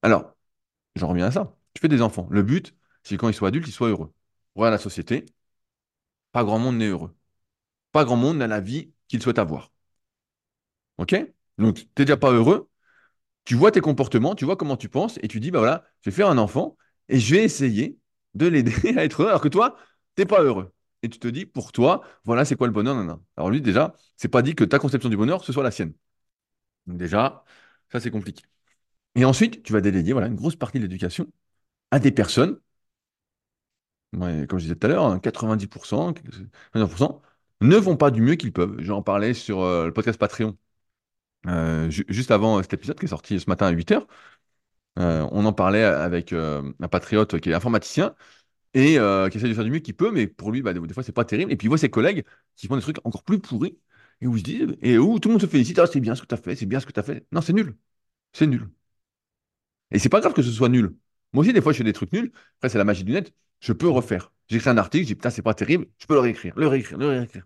Alors, 0.02 0.34
J'en 0.96 1.10
reviens 1.10 1.28
à 1.28 1.32
ça. 1.32 1.58
Tu 1.76 1.82
fais 1.82 1.88
des 1.90 2.02
enfants. 2.04 2.28
Le 2.32 2.44
but, 2.44 2.76
c'est 3.04 3.18
quand 3.18 3.30
ils 3.30 3.34
soient 3.36 3.50
adultes, 3.50 3.68
ils 3.70 3.74
soient 3.74 3.90
heureux. 3.90 4.14
Voilà 4.56 4.72
la 4.74 4.80
société. 4.80 5.26
Pas 6.32 6.46
grand 6.46 6.58
monde 6.58 6.78
n'est 6.78 6.88
heureux. 6.88 7.14
Pas 7.94 8.06
grand 8.06 8.18
monde 8.18 8.38
n'a 8.40 8.48
la 8.48 8.62
vie 8.62 8.92
qu'il 9.10 9.22
souhaite 9.24 9.40
avoir. 9.40 9.72
OK? 10.98 11.16
Donc, 11.58 11.76
tu 11.78 11.84
n'es 11.98 12.06
déjà 12.06 12.18
pas 12.18 12.32
heureux. 12.32 12.70
Tu 13.46 13.56
vois 13.56 13.72
tes 13.72 13.82
comportements, 13.82 14.36
tu 14.36 14.46
vois 14.46 14.58
comment 14.58 14.78
tu 14.78 14.90
penses, 14.90 15.20
et 15.24 15.28
tu 15.30 15.40
dis, 15.40 15.52
bah 15.52 15.60
voilà, 15.60 15.86
je 16.02 16.10
vais 16.12 16.16
faire 16.16 16.30
un 16.30 16.38
enfant 16.40 16.78
et 17.10 17.20
je 17.20 17.36
vais 17.36 17.44
essayer 17.44 17.98
de 18.36 18.48
l'aider 18.48 18.74
à 18.98 19.06
être 19.06 19.22
heureux, 19.22 19.30
alors 19.32 19.42
que 19.42 19.50
toi, 19.50 19.78
tu 20.16 20.24
n'es 20.24 20.28
pas 20.28 20.44
heureux. 20.44 20.74
Et 21.04 21.10
tu 21.10 21.20
te 21.20 21.28
dis, 21.28 21.46
pour 21.46 21.72
toi, 21.72 22.02
voilà, 22.26 22.46
c'est 22.46 22.56
quoi 22.56 22.68
le 22.68 22.74
bonheur, 22.74 22.96
nanana. 22.96 23.20
Alors 23.38 23.50
lui, 23.52 23.62
déjà, 23.62 23.96
c'est 24.18 24.28
pas 24.30 24.42
dit 24.42 24.56
que 24.56 24.64
ta 24.64 24.80
conception 24.80 25.10
du 25.10 25.18
bonheur, 25.18 25.44
ce 25.44 25.54
soit 25.54 25.64
la 25.64 25.72
sienne. 25.72 25.94
Donc 26.88 26.98
déjà, 26.98 27.44
ça, 27.92 28.00
c'est 28.00 28.12
compliqué. 28.12 28.44
Et 29.16 29.26
ensuite, 29.26 29.64
tu 29.64 29.74
vas 29.74 29.82
déléguer, 29.82 30.14
voilà, 30.14 30.28
une 30.28 30.36
grosse 30.36 30.56
partie 30.58 30.80
de 30.80 30.84
l'éducation 30.86 31.28
à 31.92 32.00
des 32.00 32.12
personnes 32.12 32.60
comme 34.12 34.58
je 34.60 34.64
disais 34.64 34.76
tout 34.76 34.86
à 34.88 34.90
l'heure, 34.90 35.06
hein, 35.06 35.20
90%, 35.20 36.14
90% 36.14 37.22
ne 37.62 37.80
font 37.80 37.98
pas 37.98 38.12
du 38.12 38.22
mieux 38.22 38.36
qu'ils 38.36 38.54
peuvent. 38.54 38.76
J'en 38.80 39.02
parlais 39.02 39.34
sur 39.34 39.62
euh, 39.64 39.86
le 39.88 39.94
podcast 39.94 40.20
Patreon, 40.20 40.58
euh, 41.48 41.90
ju- 41.92 42.06
juste 42.10 42.32
avant 42.32 42.60
euh, 42.60 42.64
cet 42.64 42.74
épisode 42.76 43.00
qui 43.00 43.06
est 43.06 43.10
sorti 43.10 43.40
ce 43.40 43.50
matin 43.50 43.68
à 43.68 43.72
8h. 43.72 44.08
on 44.98 45.46
en 45.46 45.54
parlait 45.54 45.84
avec 45.86 46.34
un 46.34 46.74
patriote 46.92 47.40
qui 47.42 47.52
est 47.52 47.56
informaticien 47.56 48.16
et 48.78 49.00
euh, 49.00 49.30
qui 49.30 49.38
essaie 49.38 49.50
de 49.50 49.54
faire 49.56 49.64
du 49.64 49.72
mieux 49.72 49.80
qu'il 49.80 49.96
peut, 49.96 50.12
mais 50.12 50.28
pour 50.28 50.52
lui, 50.52 50.62
bah, 50.62 50.74
des, 50.74 50.80
des 50.80 50.94
fois, 50.94 51.04
c'est 51.04 51.12
pas 51.12 51.26
terrible. 51.26 51.52
Et 51.52 51.58
puis 51.58 51.66
il 51.66 51.70
voit 51.70 51.80
ses 51.80 51.90
collègues 51.90 52.24
qui 52.56 52.68
font 52.68 52.76
des 52.76 52.82
trucs 52.82 53.00
encore 53.06 53.24
plus 53.24 53.40
pourris 53.40 53.80
et 54.22 54.28
où, 54.28 54.38
se 54.38 54.44
dit, 54.44 54.64
et 54.82 54.98
où 55.00 55.20
tout 55.20 55.30
le 55.30 55.34
monde 55.34 55.42
se 55.42 55.48
félicite, 55.48 55.80
ah, 55.80 55.88
c'est 55.88 56.00
bien 56.00 56.16
ce 56.16 56.22
que 56.22 56.28
tu 56.28 56.36
as 56.36 56.38
fait, 56.38 56.56
c'est 56.56 56.66
bien 56.68 56.80
ce 56.80 56.86
que 56.86 56.92
tu 56.92 57.00
as 57.00 57.04
fait. 57.04 57.26
Non, 57.32 57.42
c'est 57.42 57.54
nul. 57.54 57.76
C'est 58.34 58.48
nul. 58.48 58.70
Et 59.92 60.00
c'est 60.00 60.10
pas 60.10 60.20
grave 60.20 60.34
que 60.34 60.42
ce 60.42 60.52
soit 60.52 60.70
nul. 60.70 60.96
Moi 61.34 61.44
aussi, 61.44 61.54
des 61.54 61.62
fois, 61.62 61.72
je 61.74 61.78
fais 61.80 61.84
des 61.84 61.94
trucs 61.94 62.12
nuls. 62.14 62.32
Après, 62.58 62.70
c'est 62.70 62.78
la 62.78 62.84
magie 62.84 63.04
du 63.04 63.12
net. 63.12 63.34
Je 63.60 63.74
peux 63.74 63.88
refaire. 63.90 64.32
J'écris 64.48 64.70
un 64.70 64.78
article, 64.78 65.04
je 65.04 65.08
dis 65.10 65.16
putain, 65.16 65.30
c'est 65.30 65.42
pas 65.42 65.54
terrible. 65.54 65.88
Je 66.00 66.06
peux 66.08 66.14
le 66.14 66.20
réécrire, 66.22 66.54
le 66.58 66.68
réécrire, 66.68 66.98
le 66.98 67.08
réécrire. 67.08 67.46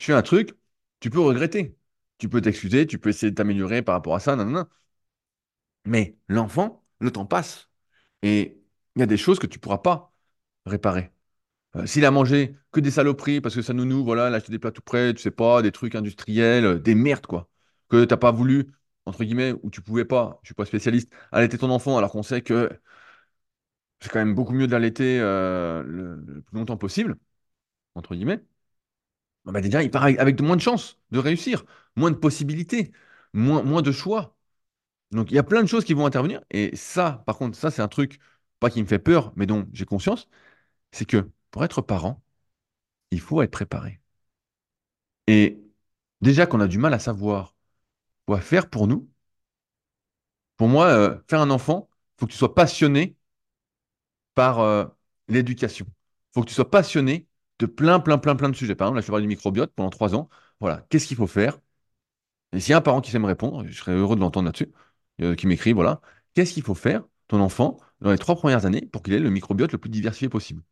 Je 0.00 0.06
fais 0.06 0.14
un 0.14 0.22
truc, 0.22 0.52
tu 1.00 1.10
peux 1.10 1.20
regretter. 1.20 1.76
Tu 2.18 2.28
peux 2.28 2.40
t'excuser, 2.42 2.86
tu 2.86 2.98
peux 2.98 3.10
essayer 3.10 3.30
de 3.30 3.36
t'améliorer 3.36 3.82
par 3.82 3.94
rapport 3.94 4.14
à 4.16 4.20
ça, 4.20 4.36
nanana. 4.36 4.68
Mais 5.84 6.16
l'enfant, 6.28 6.84
le 7.00 7.10
temps 7.10 7.26
passe. 7.26 7.70
Et 8.22 8.60
il 8.96 9.00
y 9.00 9.02
a 9.02 9.06
des 9.06 9.16
choses 9.16 9.38
que 9.38 9.46
tu 9.46 9.58
pourras 9.58 9.78
pas 9.78 10.14
réparer. 10.68 11.12
Euh, 11.76 11.86
s'il 11.86 12.04
a 12.04 12.10
mangé 12.10 12.56
que 12.72 12.80
des 12.80 12.90
saloperies 12.90 13.40
parce 13.40 13.54
que 13.54 13.62
ça 13.62 13.74
nounou, 13.74 14.04
voilà, 14.04 14.28
il 14.28 14.34
a 14.34 14.36
acheté 14.38 14.52
des 14.52 14.58
plats 14.58 14.72
tout 14.72 14.82
prêts, 14.82 15.14
tu 15.14 15.22
sais 15.22 15.30
pas, 15.30 15.62
des 15.62 15.72
trucs 15.72 15.94
industriels, 15.94 16.64
euh, 16.66 16.78
des 16.78 16.94
merdes, 16.94 17.26
quoi. 17.26 17.48
Que 17.88 18.04
t'as 18.04 18.16
pas 18.16 18.32
voulu, 18.32 18.68
entre 19.06 19.24
guillemets, 19.24 19.54
ou 19.62 19.70
tu 19.70 19.82
pouvais 19.82 20.04
pas, 20.04 20.40
je 20.42 20.48
suis 20.48 20.54
pas 20.54 20.66
spécialiste, 20.66 21.12
allaiter 21.32 21.58
ton 21.58 21.70
enfant 21.70 21.98
alors 21.98 22.12
qu'on 22.12 22.22
sait 22.22 22.42
que 22.42 22.70
c'est 24.00 24.10
quand 24.10 24.18
même 24.18 24.34
beaucoup 24.34 24.52
mieux 24.52 24.66
de 24.66 24.72
l'allaiter 24.72 25.18
euh, 25.20 25.82
le, 25.84 26.42
plus 26.42 26.56
longtemps 26.58 26.76
possible, 26.76 27.18
entre 27.96 28.14
guillemets. 28.14 28.42
Bah 29.44 29.60
déjà, 29.60 29.82
il 29.82 29.90
part 29.90 30.02
avec, 30.04 30.18
avec 30.18 30.40
moins 30.40 30.56
de 30.56 30.60
chances 30.60 30.98
de 31.10 31.18
réussir, 31.18 31.64
moins 31.96 32.10
de 32.10 32.16
possibilités, 32.16 32.92
moins, 33.32 33.62
moins 33.62 33.82
de 33.82 33.92
choix. 33.92 34.36
Donc, 35.12 35.30
il 35.32 35.36
y 35.36 35.38
a 35.38 35.44
plein 35.44 35.62
de 35.62 35.68
choses 35.68 35.84
qui 35.84 35.94
vont 35.94 36.06
intervenir. 36.06 36.42
Et 36.50 36.76
ça, 36.76 37.24
par 37.26 37.38
contre, 37.38 37.56
ça, 37.58 37.70
c'est 37.70 37.82
un 37.82 37.88
truc, 37.88 38.20
pas 38.60 38.70
qui 38.70 38.82
me 38.82 38.88
fait 38.88 38.98
peur, 39.00 39.32
mais 39.36 39.46
dont 39.46 39.68
j'ai 39.72 39.86
conscience, 39.86 40.28
c'est 40.92 41.06
que 41.06 41.30
pour 41.50 41.64
être 41.64 41.82
parent, 41.82 42.22
il 43.10 43.20
faut 43.20 43.42
être 43.42 43.52
préparé. 43.52 44.00
Et 45.28 45.60
déjà 46.20 46.46
qu'on 46.46 46.60
a 46.60 46.66
du 46.68 46.78
mal 46.78 46.92
à 46.94 46.98
savoir 46.98 47.54
quoi 48.26 48.40
faire 48.40 48.70
pour 48.70 48.86
nous, 48.88 49.08
pour 50.56 50.68
moi, 50.68 50.86
euh, 50.88 51.18
faire 51.28 51.40
un 51.40 51.50
enfant, 51.50 51.88
il 51.92 52.20
faut 52.20 52.26
que 52.26 52.32
tu 52.32 52.38
sois 52.38 52.54
passionné 52.54 53.16
par 54.34 54.60
euh, 54.60 54.84
l'éducation. 55.28 55.86
Il 55.88 55.94
faut 56.34 56.40
que 56.42 56.48
tu 56.48 56.54
sois 56.54 56.70
passionné 56.70 57.26
de 57.58 57.66
plein, 57.66 58.00
plein, 58.00 58.18
plein, 58.18 58.36
plein 58.36 58.48
de 58.48 58.56
sujets. 58.56 58.74
Par 58.74 58.86
exemple, 58.88 59.00
là, 59.00 59.06
je 59.06 59.12
vais 59.12 59.20
du 59.22 59.28
microbiote 59.28 59.72
pendant 59.74 59.90
trois 59.90 60.14
ans. 60.14 60.28
Voilà, 60.60 60.86
qu'est-ce 60.90 61.06
qu'il 61.06 61.16
faut 61.16 61.26
faire? 61.26 61.58
Et 62.52 62.60
s'il 62.60 62.70
y 62.72 62.74
a 62.74 62.78
un 62.78 62.80
parent 62.82 63.00
qui 63.00 63.10
sait 63.10 63.18
me 63.18 63.26
répondre, 63.26 63.66
je 63.66 63.72
serais 63.72 63.92
heureux 63.92 64.16
de 64.16 64.20
l'entendre 64.20 64.46
là-dessus, 64.46 64.72
euh, 65.22 65.34
qui 65.34 65.46
m'écrit, 65.46 65.72
voilà, 65.72 66.00
qu'est-ce 66.34 66.54
qu'il 66.54 66.62
faut 66.62 66.74
faire, 66.74 67.04
ton 67.28 67.40
enfant, 67.40 67.78
dans 68.00 68.10
les 68.12 68.18
trois 68.18 68.36
premières 68.36 68.66
années, 68.66 68.86
pour 68.86 69.02
qu'il 69.02 69.14
ait 69.14 69.18
le 69.18 69.30
microbiote 69.30 69.72
le 69.72 69.78
plus 69.78 69.90
diversifié 69.90 70.28
possible? 70.28 70.62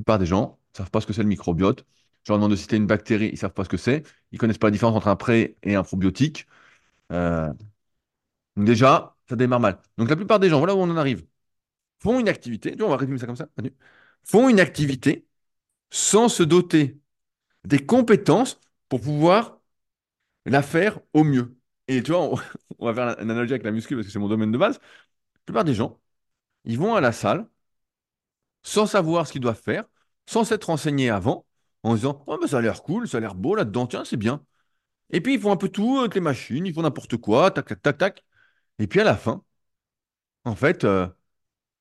Plupart 0.00 0.18
des 0.18 0.26
gens 0.26 0.58
ne 0.74 0.78
savent 0.78 0.90
pas 0.90 1.00
ce 1.00 1.06
que 1.06 1.12
c'est 1.12 1.22
le 1.22 1.28
microbiote. 1.28 1.84
Je 2.24 2.32
leur 2.32 2.38
demande 2.38 2.52
de 2.52 2.56
citer 2.56 2.76
une 2.76 2.86
bactérie, 2.86 3.28
ils 3.28 3.32
ne 3.32 3.38
savent 3.38 3.52
pas 3.52 3.64
ce 3.64 3.68
que 3.68 3.76
c'est. 3.76 4.02
Ils 4.32 4.36
ne 4.36 4.38
connaissent 4.38 4.58
pas 4.58 4.68
la 4.68 4.72
différence 4.72 4.96
entre 4.96 5.08
un 5.08 5.16
pré 5.16 5.56
et 5.62 5.74
un 5.74 5.82
probiotique. 5.82 6.46
Euh, 7.12 7.52
déjà, 8.56 9.16
ça 9.28 9.36
démarre 9.36 9.60
mal. 9.60 9.78
Donc 9.98 10.08
la 10.10 10.16
plupart 10.16 10.38
des 10.40 10.48
gens, 10.48 10.58
voilà 10.58 10.74
où 10.74 10.78
on 10.78 10.90
en 10.90 10.96
arrive, 10.96 11.24
font 12.00 12.20
une 12.20 12.28
activité, 12.28 12.76
on 12.82 12.88
va 12.90 12.98
résumer 12.98 13.18
ça 13.18 13.26
comme 13.26 13.36
ça, 13.36 13.48
font 14.24 14.48
une 14.48 14.60
activité 14.60 15.26
sans 15.90 16.28
se 16.30 16.44
doter 16.44 17.00
des 17.64 17.84
compétences 17.84 18.60
pour 18.88 19.00
pouvoir 19.02 19.60
la 20.46 20.62
faire 20.62 21.00
au 21.14 21.24
mieux. 21.24 21.56
Et 21.88 22.02
tu 22.04 22.12
vois, 22.12 22.22
on, 22.22 22.36
on 22.80 22.86
va 22.92 22.94
faire 22.94 23.20
une 23.22 23.30
analogie 23.30 23.54
avec 23.54 23.64
la 23.64 23.72
muscu 23.72 23.94
parce 23.96 24.06
que 24.06 24.12
c'est 24.12 24.18
mon 24.20 24.28
domaine 24.28 24.52
de 24.52 24.58
base. 24.58 24.78
La 25.36 25.40
plupart 25.46 25.64
des 25.64 25.74
gens, 25.74 26.00
ils 26.64 26.78
vont 26.78 26.94
à 26.96 27.02
la 27.02 27.12
salle 27.12 27.48
sans 28.62 28.86
savoir 28.86 29.26
ce 29.26 29.32
qu'ils 29.32 29.40
doivent 29.42 29.60
faire, 29.60 29.84
sans 30.30 30.44
s'être 30.44 30.66
renseignés 30.66 31.10
avant, 31.10 31.46
en 31.82 31.94
disant 31.94 32.22
Oh, 32.26 32.38
ben 32.40 32.46
ça 32.48 32.58
a 32.58 32.60
l'air 32.62 32.82
cool, 32.82 33.08
ça 33.08 33.18
a 33.18 33.20
l'air 33.20 33.34
beau 33.34 33.54
là-dedans, 33.56 33.86
tiens, 33.86 34.04
c'est 34.04 34.16
bien. 34.16 34.44
Et 35.10 35.20
puis 35.20 35.34
ils 35.34 35.40
font 35.40 35.52
un 35.52 35.56
peu 35.56 35.68
tout 35.70 35.98
avec 36.00 36.14
les 36.14 36.20
machines, 36.22 36.66
ils 36.66 36.74
font 36.74 36.82
n'importe 36.82 37.16
quoi, 37.18 37.50
tac, 37.52 37.66
tac, 37.68 37.82
tac, 37.82 37.98
tac. 37.98 38.24
Et 38.80 38.86
puis 38.88 39.00
à 39.00 39.04
la 39.04 39.16
fin, 39.16 39.44
en 40.44 40.54
fait, 40.54 40.84
euh, 40.84 41.06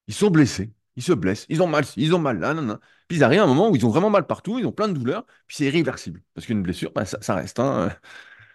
ils 0.08 0.14
sont 0.14 0.30
blessés, 0.32 0.74
ils 0.96 1.04
se 1.04 1.14
blessent, 1.14 1.46
ils 1.50 1.62
ont 1.64 1.68
mal, 1.68 1.86
ils 1.98 2.16
ont 2.16 2.20
mal 2.20 2.40
là, 2.40 2.54
nan, 2.54 2.66
nan. 2.68 2.80
Puis 3.08 3.18
ils 3.20 3.24
arrivent 3.24 3.42
à 3.42 3.44
un 3.46 3.48
moment 3.48 3.70
où 3.70 3.76
ils 3.76 3.86
ont 3.86 3.90
vraiment 3.90 4.10
mal 4.10 4.28
partout, 4.28 4.60
ils 4.60 4.66
ont 4.68 4.72
plein 4.72 4.88
de 4.90 4.94
douleurs, 4.94 5.26
puis 5.48 5.58
c'est 5.58 5.66
irréversible. 5.66 6.24
Parce 6.34 6.48
qu'une 6.48 6.64
blessure, 6.64 6.92
ben, 6.94 7.06
ça, 7.06 7.36
reste, 7.36 7.60
hein, 7.60 7.90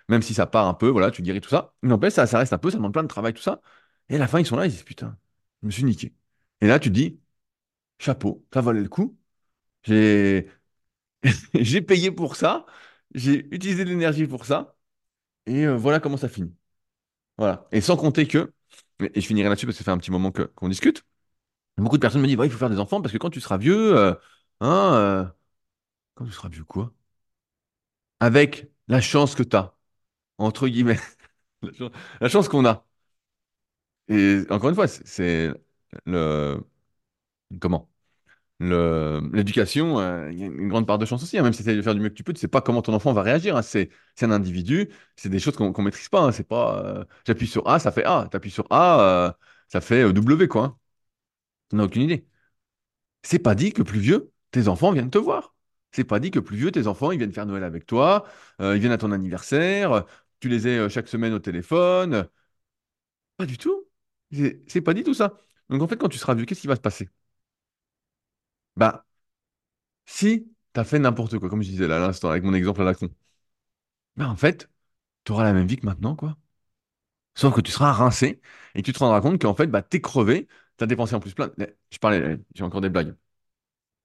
même 0.08 0.22
si 0.22 0.34
ça 0.34 0.46
part 0.46 0.66
un 0.68 0.74
peu, 0.74 0.88
voilà, 0.88 1.10
tu 1.10 1.22
guéris 1.22 1.40
tout 1.40 1.50
ça. 1.50 1.74
Mais 1.82 1.88
n'empêche, 1.90 2.14
ça, 2.14 2.26
ça 2.26 2.38
reste 2.38 2.52
un 2.52 2.58
peu, 2.58 2.70
ça 2.70 2.76
demande 2.78 2.92
plein 2.92 3.02
de 3.02 3.08
travail, 3.08 3.34
tout 3.34 3.42
ça. 3.42 3.62
Et 4.08 4.16
à 4.16 4.18
la 4.18 4.28
fin, 4.28 4.40
ils 4.40 4.46
sont 4.46 4.56
là, 4.56 4.66
ils 4.66 4.72
disent 4.72 4.84
Putain, 4.84 5.16
je 5.62 5.66
me 5.66 5.72
suis 5.72 5.84
niqué. 5.84 6.14
Et 6.60 6.66
là, 6.66 6.78
tu 6.80 6.90
te 6.90 6.94
dis 6.94 7.20
Chapeau, 7.98 8.44
ça 8.52 8.60
valait 8.62 8.82
le 8.82 8.88
coup. 8.88 9.16
J'ai 9.84 10.48
j'ai 11.54 11.82
payé 11.82 12.10
pour 12.10 12.36
ça, 12.36 12.66
j'ai 13.14 13.46
utilisé 13.54 13.84
de 13.84 13.90
l'énergie 13.90 14.26
pour 14.26 14.44
ça, 14.46 14.76
et 15.46 15.66
euh, 15.66 15.76
voilà 15.76 16.00
comment 16.00 16.18
ça 16.18 16.28
finit. 16.28 16.54
Voilà. 17.38 17.68
Et 17.72 17.80
sans 17.80 17.96
compter 17.96 18.26
que, 18.28 18.52
et 19.00 19.20
je 19.20 19.26
finirai 19.26 19.48
là-dessus 19.50 19.66
parce 19.66 19.78
que 19.78 19.84
ça 19.84 19.86
fait 19.86 19.92
un 19.92 19.98
petit 19.98 20.10
moment 20.12 20.32
qu'on 20.32 20.68
discute, 20.68 21.04
beaucoup 21.78 21.96
de 21.98 22.02
personnes 22.02 22.22
me 22.22 22.26
disent, 22.28 22.38
Ouais, 22.38 22.46
il 22.48 22.52
faut 22.52 22.58
faire 22.58 22.70
des 22.70 22.80
enfants 22.80 23.02
parce 23.02 23.12
que 23.12 23.18
quand 23.18 23.30
tu 23.30 23.40
seras 23.42 23.58
vieux, 23.58 23.96
euh, 23.98 24.14
hein, 24.60 24.94
euh, 24.96 25.26
quand 26.14 26.26
tu 26.26 26.32
seras 26.32 26.48
vieux 26.50 26.64
quoi? 26.64 26.92
Avec 28.20 28.70
la 28.88 29.00
chance 29.00 29.34
que 29.34 29.42
tu 29.42 29.56
as, 29.56 29.74
entre 30.38 30.68
guillemets, 30.68 31.00
la 32.20 32.28
chance, 32.30 32.48
qu'on 32.48 32.66
a. 32.66 32.86
Et 34.08 34.42
encore 34.50 34.68
une 34.70 34.74
fois, 34.74 34.88
c'est 34.88 35.50
le, 36.06 36.60
comment? 37.60 37.88
L'éducation, 39.32 39.98
euh, 40.00 40.30
y 40.32 40.42
a 40.42 40.46
une 40.46 40.68
grande 40.68 40.86
part 40.86 40.98
de 40.98 41.06
chance 41.06 41.22
aussi. 41.22 41.38
hein. 41.38 41.42
Même 41.42 41.52
si 41.52 41.62
tu 41.62 41.68
essaies 41.68 41.76
de 41.76 41.82
faire 41.82 41.94
du 41.94 42.00
mieux 42.00 42.08
que 42.08 42.14
tu 42.14 42.24
peux, 42.24 42.32
tu 42.32 42.40
sais 42.40 42.48
pas 42.48 42.60
comment 42.60 42.82
ton 42.82 42.94
enfant 42.94 43.12
va 43.12 43.22
réagir. 43.22 43.56
hein. 43.56 43.62
C'est, 43.62 43.90
un 44.22 44.30
individu, 44.30 44.90
c'est 45.16 45.28
des 45.28 45.38
choses 45.40 45.56
qu'on 45.56 45.72
qu'on 45.72 45.82
maîtrise 45.82 46.08
pas. 46.08 46.22
hein. 46.28 46.32
Euh, 46.52 47.04
j'appuie 47.26 47.46
sur 47.46 47.66
A, 47.68 47.78
ça 47.78 47.92
fait 47.92 48.04
A. 48.04 48.28
T'appuies 48.30 48.50
sur 48.50 48.66
A, 48.70 49.00
euh, 49.28 49.32
ça 49.68 49.80
fait 49.80 50.12
W, 50.12 50.48
quoi. 50.48 50.64
hein. 50.64 50.78
On 51.72 51.76
n'a 51.78 51.84
aucune 51.84 52.02
idée. 52.02 52.26
C'est 53.22 53.38
pas 53.38 53.54
dit 53.54 53.72
que 53.72 53.82
plus 53.82 54.00
vieux, 54.00 54.32
tes 54.50 54.68
enfants 54.68 54.92
viennent 54.92 55.10
te 55.10 55.18
voir. 55.18 55.54
C'est 55.92 56.04
pas 56.04 56.20
dit 56.20 56.30
que 56.30 56.38
plus 56.40 56.56
vieux, 56.56 56.72
tes 56.72 56.86
enfants, 56.86 57.12
ils 57.12 57.18
viennent 57.18 57.32
faire 57.32 57.46
Noël 57.46 57.64
avec 57.64 57.86
toi, 57.86 58.26
ils 58.60 58.74
viennent 58.78 58.92
à 58.92 58.98
ton 58.98 59.12
anniversaire, 59.12 60.04
tu 60.40 60.48
les 60.48 60.66
euh, 60.66 60.88
chaque 60.88 61.08
semaine 61.08 61.32
au 61.34 61.38
téléphone. 61.38 62.28
Pas 63.36 63.46
du 63.46 63.58
tout. 63.58 63.86
C'est 64.66 64.80
pas 64.82 64.94
dit 64.94 65.04
tout 65.04 65.14
ça. 65.14 65.38
Donc 65.68 65.82
en 65.82 65.88
fait, 65.88 65.96
quand 65.96 66.08
tu 66.08 66.18
seras 66.18 66.34
vieux, 66.34 66.44
qu'est-ce 66.46 66.60
qui 66.60 66.66
va 66.66 66.76
se 66.76 66.80
passer? 66.80 67.08
Bah, 68.76 69.04
si 70.06 70.48
tu 70.74 70.80
as 70.80 70.84
fait 70.84 70.98
n'importe 70.98 71.38
quoi, 71.38 71.48
comme 71.50 71.62
je 71.62 71.68
disais 71.70 71.86
là 71.88 71.96
à 71.96 72.00
l'instant, 72.00 72.30
avec 72.30 72.42
mon 72.44 72.54
exemple 72.54 72.80
à 72.82 72.84
la 72.84 72.94
con, 72.94 73.08
bah 74.16 74.28
en 74.28 74.36
fait, 74.36 74.68
tu 75.24 75.32
auras 75.32 75.44
la 75.44 75.52
même 75.52 75.66
vie 75.66 75.76
que 75.78 75.86
maintenant, 75.86 76.16
quoi. 76.16 76.38
Sauf 77.34 77.54
que 77.54 77.60
tu 77.60 77.72
seras 77.72 77.92
rincé 77.92 78.40
et 78.74 78.82
tu 78.82 78.92
te 78.92 78.98
rendras 79.00 79.20
compte 79.20 79.40
qu'en 79.42 79.54
fait, 79.54 79.66
bah, 79.66 79.82
t'es 79.82 80.00
crevé, 80.00 80.48
t'as 80.76 80.86
dépensé 80.86 81.14
en 81.14 81.20
plus 81.20 81.34
plein. 81.34 81.50
Je 81.90 81.98
parlais, 81.98 82.38
j'ai 82.54 82.64
encore 82.64 82.80
des 82.80 82.90
blagues. 82.90 83.16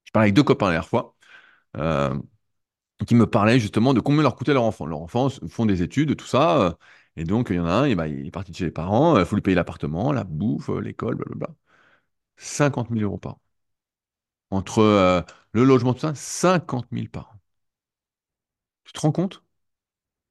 Je 0.06 0.12
parlais 0.12 0.26
avec 0.28 0.36
deux 0.36 0.44
copains 0.44 0.68
la 0.68 0.74
dernière 0.74 0.90
fois. 0.90 1.16
euh, 1.78 2.16
qui 3.08 3.16
me 3.16 3.28
parlaient 3.28 3.60
justement 3.60 3.94
de 3.94 4.02
combien 4.02 4.24
leur 4.24 4.36
coûtait 4.36 4.54
leur 4.54 4.64
enfant. 4.64 4.86
Leurs 4.86 5.02
enfants 5.02 5.30
s- 5.30 5.40
font 5.50 5.66
des 5.66 5.82
études, 5.84 6.16
tout 6.18 6.26
ça. 6.28 6.62
euh, 6.62 6.74
et 7.18 7.24
donc, 7.26 7.48
il 7.52 7.58
y 7.58 7.60
en 7.60 7.66
a 7.68 7.72
un, 7.72 7.86
et 7.86 7.96
bah, 7.96 8.08
il 8.08 8.26
est 8.28 8.32
parti 8.32 8.54
chez 8.54 8.66
les 8.66 8.72
parents, 8.72 9.18
il 9.20 9.26
faut 9.26 9.36
lui 9.36 9.42
payer 9.44 9.56
l'appartement, 9.56 10.12
la 10.14 10.24
bouffe, 10.26 10.70
euh, 10.70 10.82
l'école, 10.82 11.16
blablabla. 11.16 11.50
50 12.38 12.92
000 12.92 13.04
euros 13.04 13.18
par 13.20 13.34
an. 13.36 13.42
Entre 14.52 14.80
euh, 14.80 15.22
le 15.54 15.64
logement, 15.64 15.94
tout 15.94 16.02
ça, 16.02 16.16
50 16.16 16.92
000 16.92 17.10
par 17.10 17.30
an. 17.32 17.40
Tu 18.84 18.92
te 18.94 19.00
rends 19.00 19.12
compte? 19.12 19.44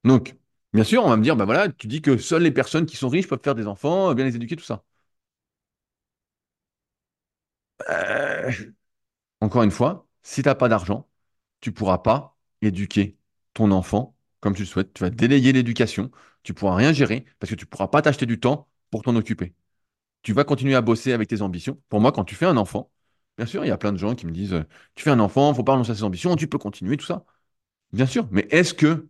Donc, 0.04 0.36
bien 0.74 0.84
sûr, 0.84 1.04
on 1.04 1.10
va 1.10 1.16
me 1.16 1.22
dire, 1.22 1.36
bah 1.36 1.44
voilà, 1.46 1.68
tu 1.70 1.86
dis 1.88 2.02
que 2.02 2.16
seules 2.18 2.42
les 2.42 2.52
personnes 2.52 2.86
qui 2.86 2.96
sont 2.96 3.08
riches 3.10 3.28
peuvent 3.28 3.40
faire 3.44 3.54
des 3.54 3.66
enfants, 3.68 4.10
euh, 4.10 4.14
bien 4.14 4.24
les 4.26 4.36
éduquer, 4.36 4.56
tout 4.56 4.64
ça. 4.64 4.84
Euh, 7.88 8.50
Encore 9.40 9.62
une 9.62 9.70
fois, 9.70 10.08
si 10.22 10.42
tu 10.42 10.48
n'as 10.48 10.54
pas 10.54 10.68
d'argent, 10.68 11.08
tu 11.60 11.72
pourras 11.72 11.98
pas 11.98 12.36
éduquer 12.62 13.18
ton 13.54 13.70
enfant 13.72 14.16
comme 14.40 14.54
tu 14.54 14.62
le 14.62 14.66
souhaites. 14.68 14.92
Tu 14.94 15.02
vas 15.02 15.10
délayer 15.10 15.52
l'éducation, 15.52 16.10
tu 16.44 16.54
pourras 16.54 16.76
rien 16.76 16.92
gérer 16.92 17.24
parce 17.40 17.50
que 17.50 17.56
tu 17.56 17.66
pourras 17.66 17.88
pas 17.88 18.02
t'acheter 18.02 18.26
du 18.26 18.40
temps 18.40 18.68
pour 18.90 19.02
t'en 19.02 19.16
occuper. 19.16 19.54
Tu 20.22 20.32
vas 20.34 20.44
continuer 20.44 20.74
à 20.76 20.82
bosser 20.82 21.12
avec 21.12 21.28
tes 21.28 21.42
ambitions. 21.42 21.80
Pour 21.88 22.00
moi, 22.00 22.12
quand 22.12 22.24
tu 22.24 22.34
fais 22.36 22.46
un 22.46 22.56
enfant, 22.58 22.90
bien 23.38 23.46
sûr, 23.46 23.64
il 23.64 23.68
y 23.68 23.70
a 23.70 23.78
plein 23.78 23.92
de 23.92 23.98
gens 23.98 24.14
qui 24.14 24.26
me 24.26 24.32
disent, 24.32 24.64
tu 24.94 25.04
fais 25.04 25.10
un 25.10 25.20
enfant, 25.20 25.54
faut 25.54 25.64
pas 25.64 25.72
renoncer 25.72 25.92
à 25.92 25.94
ses 25.94 26.02
ambitions, 26.04 26.36
tu 26.36 26.48
peux 26.48 26.58
continuer, 26.58 26.96
tout 26.96 27.06
ça. 27.06 27.24
Bien 27.92 28.06
sûr, 28.06 28.28
mais 28.32 28.46
est-ce 28.50 28.74
que 28.74 29.08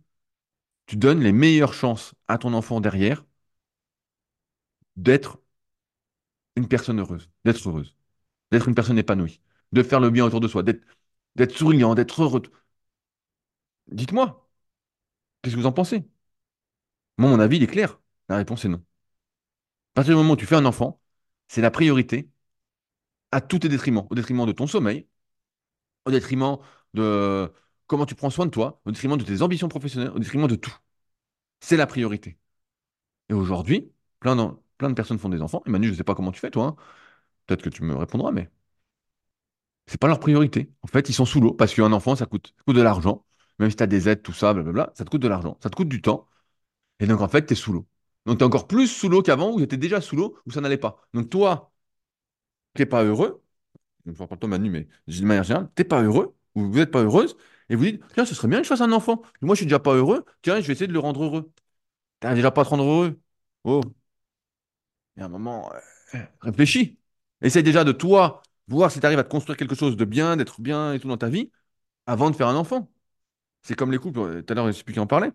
tu 0.87 0.97
donnes 0.97 1.21
les 1.21 1.33
meilleures 1.33 1.73
chances 1.73 2.13
à 2.27 2.37
ton 2.39 2.53
enfant 2.53 2.81
derrière 2.81 3.25
d'être 4.95 5.39
une 6.55 6.67
personne 6.67 6.99
heureuse, 6.99 7.29
d'être 7.45 7.67
heureuse, 7.69 7.95
d'être 8.51 8.67
une 8.69 8.75
personne 8.75 8.97
épanouie, 8.99 9.41
de 9.73 9.83
faire 9.83 9.99
le 10.01 10.09
bien 10.11 10.25
autour 10.25 10.41
de 10.41 10.47
soi, 10.49 10.63
d'être 10.63 10.83
d'être 11.35 11.57
souriant, 11.57 11.95
d'être 11.95 12.23
heureux? 12.23 12.43
Dites-moi, 13.91 14.49
qu'est-ce 15.41 15.55
que 15.55 15.61
vous 15.61 15.67
en 15.67 15.73
pensez? 15.73 16.05
Moi, 17.19 17.29
mon 17.29 17.39
avis, 17.39 17.57
il 17.57 17.63
est 17.63 17.67
clair. 17.67 17.99
La 18.29 18.37
réponse 18.37 18.65
est 18.65 18.69
non. 18.69 18.77
À 18.77 18.83
partir 19.95 20.13
du 20.13 20.17
moment 20.17 20.33
où 20.33 20.37
tu 20.37 20.45
fais 20.47 20.55
un 20.55 20.65
enfant, 20.65 20.99
c'est 21.47 21.61
la 21.61 21.69
priorité 21.71 22.29
à 23.31 23.41
tous 23.41 23.59
tes 23.59 23.69
détriments. 23.69 24.07
Au 24.09 24.15
détriment 24.15 24.45
de 24.45 24.51
ton 24.51 24.67
sommeil, 24.67 25.07
au 26.05 26.11
détriment 26.11 26.57
de 26.93 27.51
comment 27.87 28.05
tu 28.05 28.15
prends 28.15 28.29
soin 28.29 28.45
de 28.45 28.51
toi, 28.51 28.81
au 28.85 28.91
détriment 28.91 29.17
de 29.17 29.23
tes 29.23 29.41
ambitions 29.41 29.67
professionnelles, 29.69 30.11
au 30.11 30.19
détriment 30.19 30.47
de 30.47 30.55
tout. 30.55 30.73
C'est 31.61 31.77
la 31.77 31.87
priorité. 31.87 32.39
Et 33.29 33.33
aujourd'hui, 33.33 33.91
plein 34.21 34.35
de, 34.37 34.43
plein 34.77 34.89
de 34.89 34.95
personnes 34.95 35.19
font 35.19 35.29
des 35.29 35.41
enfants. 35.43 35.63
Et 35.67 35.71
Manu, 35.71 35.87
je 35.87 35.93
ne 35.93 35.97
sais 35.97 36.03
pas 36.03 36.15
comment 36.15 36.31
tu 36.31 36.39
fais, 36.41 36.51
toi. 36.51 36.65
hein. 36.67 36.75
Peut-être 37.47 37.63
que 37.63 37.69
tu 37.69 37.83
me 37.83 37.95
répondras, 37.95 38.31
mais 38.31 38.51
c'est 39.87 39.99
pas 39.99 40.07
leur 40.07 40.19
priorité. 40.19 40.71
En 40.83 40.87
fait, 40.87 41.09
ils 41.09 41.13
sont 41.13 41.25
sous 41.25 41.41
l'eau 41.41 41.53
parce 41.53 41.73
qu'un 41.73 41.91
enfant, 41.93 42.15
ça 42.15 42.25
coûte, 42.25 42.53
ça 42.57 42.63
coûte 42.65 42.75
de 42.75 42.81
l'argent. 42.81 43.25
Même 43.59 43.69
si 43.69 43.75
tu 43.75 43.83
as 43.83 43.87
des 43.87 44.07
aides, 44.09 44.21
tout 44.21 44.33
ça, 44.33 44.53
blablabla, 44.53 44.91
ça 44.95 45.03
te 45.05 45.09
coûte 45.09 45.21
de 45.21 45.27
l'argent, 45.27 45.57
ça 45.61 45.69
te 45.69 45.75
coûte 45.75 45.89
du 45.89 46.01
temps. 46.01 46.27
Et 46.99 47.07
donc, 47.07 47.21
en 47.21 47.27
fait, 47.29 47.45
tu 47.47 47.53
es 47.53 47.55
sous 47.55 47.73
l'eau. 47.73 47.87
Donc, 48.25 48.39
tu 48.39 48.43
es 48.43 48.47
encore 48.47 48.67
plus 48.67 48.87
sous 48.87 49.09
l'eau 49.09 49.21
qu'avant, 49.23 49.51
où 49.53 49.57
tu 49.57 49.63
étais 49.63 49.77
déjà 49.77 50.01
sous 50.01 50.15
l'eau, 50.17 50.37
où 50.47 50.51
ça 50.51 50.61
n'allait 50.61 50.77
pas. 50.77 51.01
Donc, 51.13 51.29
toi, 51.29 51.68
n'es 52.77 52.85
pas 52.85 53.03
heureux, 53.03 53.43
je 54.05 54.11
ne 54.11 54.15
pas 54.15 54.37
toi, 54.37 54.49
Manu, 54.49 54.69
mais 54.69 54.87
de 55.07 55.25
manière 55.25 55.43
générale, 55.43 55.69
t'es 55.75 55.83
pas 55.85 56.03
heureux, 56.03 56.35
ou 56.55 56.63
vous 56.71 56.77
n'êtes 56.79 56.91
pas 56.91 57.03
heureuse, 57.03 57.37
et 57.69 57.75
vous 57.75 57.85
dites, 57.85 58.03
tiens, 58.13 58.25
ce 58.25 58.35
serait 58.35 58.47
bien 58.47 58.59
que 58.59 58.65
je 58.65 58.69
fasse 58.69 58.81
un 58.81 58.91
enfant. 58.91 59.21
Moi, 59.41 59.55
je 59.55 59.59
suis 59.61 59.67
déjà 59.67 59.79
pas 59.79 59.95
heureux, 59.95 60.25
tiens, 60.41 60.61
je 60.61 60.67
vais 60.67 60.73
essayer 60.73 60.87
de 60.87 60.93
le 60.93 60.99
rendre 60.99 61.23
heureux. 61.23 61.51
T'as 62.21 62.35
déjà 62.35 62.51
pas 62.51 62.61
à 62.63 62.65
te 62.65 62.71
rendre 62.71 62.83
heureux? 62.85 63.21
Oh, 63.65 63.81
il 65.17 65.21
y 65.21 65.23
un 65.23 65.29
moment, 65.29 65.71
euh, 66.15 66.19
réfléchis. 66.41 66.99
Essaye 67.41 67.63
déjà 67.63 67.83
de 67.83 67.91
toi, 67.91 68.41
voir 68.67 68.91
si 68.91 68.99
tu 68.99 69.05
arrives 69.05 69.19
à 69.19 69.23
te 69.23 69.29
construire 69.29 69.57
quelque 69.57 69.75
chose 69.75 69.97
de 69.97 70.05
bien, 70.05 70.37
d'être 70.37 70.61
bien 70.61 70.93
et 70.93 70.99
tout 70.99 71.07
dans 71.07 71.17
ta 71.17 71.29
vie, 71.29 71.51
avant 72.07 72.31
de 72.31 72.35
faire 72.37 72.49
un 72.49 72.55
enfant. 72.55 72.91
C'est 73.63 73.75
comme 73.75 73.91
les 73.91 73.99
couples, 73.99 74.19
euh, 74.19 74.43
tout 74.43 74.53
à 74.53 74.55
l'heure, 74.55 74.65
je 74.65 74.69
ne 74.69 74.73
sais 74.73 74.83
plus 74.83 74.93
qui 74.93 74.99
en 74.99 75.07
parlait. 75.07 75.31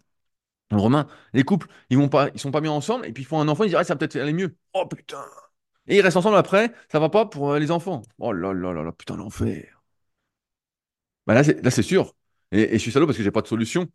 Romain, 0.72 1.09
les 1.35 1.45
couples, 1.45 1.68
ils 1.91 1.99
vont 1.99 2.09
pas, 2.09 2.30
ils 2.35 2.41
sont 2.41 2.51
pas 2.53 2.61
bien 2.62 2.72
ensemble, 2.72 3.07
et 3.07 3.12
puis 3.12 3.24
ils 3.24 3.26
font 3.26 3.41
un 3.41 3.49
enfant, 3.49 3.64
ils 3.64 3.68
disent, 3.68 3.76
ah, 3.76 3.85
ça 3.85 3.95
va 3.95 3.99
peut-être 3.99 4.16
aller 4.16 4.32
mieux. 4.35 4.57
Oh 4.74 4.87
putain. 4.89 5.24
Et 5.87 5.97
ils 5.97 6.01
restent 6.01 6.16
ensemble 6.16 6.37
après, 6.37 6.72
ça 6.91 6.99
va 6.99 7.09
pas 7.09 7.26
pour 7.26 7.53
euh, 7.53 7.59
les 7.59 7.70
enfants. 7.70 8.03
Oh 8.18 8.32
là 8.32 8.53
là 8.55 8.72
là 8.72 8.82
là, 8.82 8.93
putain, 8.93 9.16
l'enfer. 9.16 9.82
Bah 11.26 11.35
là, 11.35 11.43
c'est 11.45 11.82
sûr. 11.82 12.14
Et, 12.53 12.74
je 12.74 12.78
suis 12.78 12.93
salaud 12.93 13.07
parce 13.07 13.16
que 13.16 13.24
j'ai 13.24 13.30
pas 13.30 13.43
de 13.43 13.47
solution. 13.47 13.89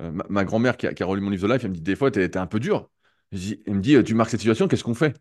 Euh, 0.00 0.12
ma, 0.28 0.44
grand-mère 0.44 0.76
qui 0.76 0.86
a, 0.86 1.06
relu 1.06 1.20
mon 1.22 1.30
livre 1.30 1.48
de 1.48 1.52
life, 1.52 1.64
elle 1.64 1.70
me 1.70 1.76
dit, 1.76 1.82
des 1.82 1.96
fois, 1.96 2.10
t'es 2.10 2.36
un 2.36 2.46
peu 2.46 2.60
dur. 2.60 2.90
Elle 3.32 3.74
me 3.76 3.80
dit, 3.80 3.96
euh, 3.96 4.02
tu 4.04 4.14
marques 4.14 4.30
cette 4.30 4.40
situation, 4.40 4.68
qu'est-ce 4.68 4.84
qu'on 4.84 4.94
fait? 4.94 5.16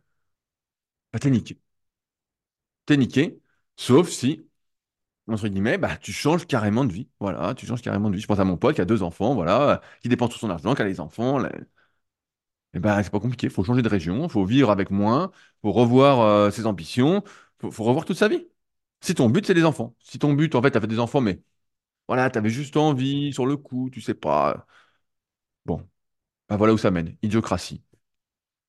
Bah, 1.13 1.19
t'es 1.19 1.29
niqué. 1.29 1.59
T'es 2.85 2.97
niqué, 2.97 3.39
sauf 3.77 4.09
si, 4.09 4.45
entre 5.27 5.47
guillemets, 5.49 5.77
bah, 5.77 5.97
tu 5.97 6.13
changes 6.13 6.47
carrément 6.47 6.85
de 6.85 6.93
vie. 6.93 7.09
Voilà, 7.19 7.55
tu 7.55 7.65
changes 7.67 7.81
carrément 7.81 8.09
de 8.09 8.15
vie. 8.15 8.21
Je 8.21 8.27
pense 8.27 8.39
à 8.39 8.45
mon 8.45 8.57
pote 8.57 8.75
qui 8.75 8.81
a 8.81 8.85
deux 8.85 9.03
enfants, 9.03 9.35
voilà, 9.35 9.81
qui 10.01 10.09
dépense 10.09 10.31
tout 10.31 10.39
son 10.39 10.49
argent, 10.49 10.75
qui 10.75 10.81
a 10.83 10.85
les 10.85 10.99
enfants. 11.01 11.39
Et 12.73 12.79
bah, 12.79 13.03
c'est 13.03 13.09
pas 13.11 13.19
compliqué. 13.19 13.49
faut 13.49 13.63
changer 13.63 13.81
de 13.81 13.89
région, 13.89 14.29
faut 14.29 14.45
vivre 14.45 14.69
avec 14.71 14.91
moins, 14.91 15.31
faut 15.61 15.71
revoir 15.71 16.21
euh, 16.21 16.51
ses 16.51 16.65
ambitions, 16.65 17.23
faut, 17.59 17.71
faut 17.71 17.83
revoir 17.83 18.05
toute 18.05 18.17
sa 18.17 18.27
vie. 18.27 18.47
Si 19.01 19.15
ton 19.15 19.29
but, 19.29 19.45
c'est 19.45 19.53
les 19.53 19.65
enfants. 19.65 19.95
Si 19.99 20.19
ton 20.19 20.33
but, 20.33 20.55
en 20.55 20.61
fait, 20.61 20.71
t'as 20.71 20.81
fait 20.81 20.87
des 20.87 20.99
enfants, 20.99 21.21
mais 21.21 21.41
voilà, 22.07 22.29
t'avais 22.29 22.49
juste 22.51 22.77
envie, 22.77 23.33
sur 23.33 23.45
le 23.47 23.57
coup, 23.57 23.89
tu 23.91 24.01
sais 24.01 24.15
pas. 24.15 24.67
Bon, 25.65 25.87
bah 26.49 26.57
voilà 26.57 26.73
où 26.73 26.77
ça 26.77 26.91
mène. 26.91 27.17
Idiocratie. 27.23 27.83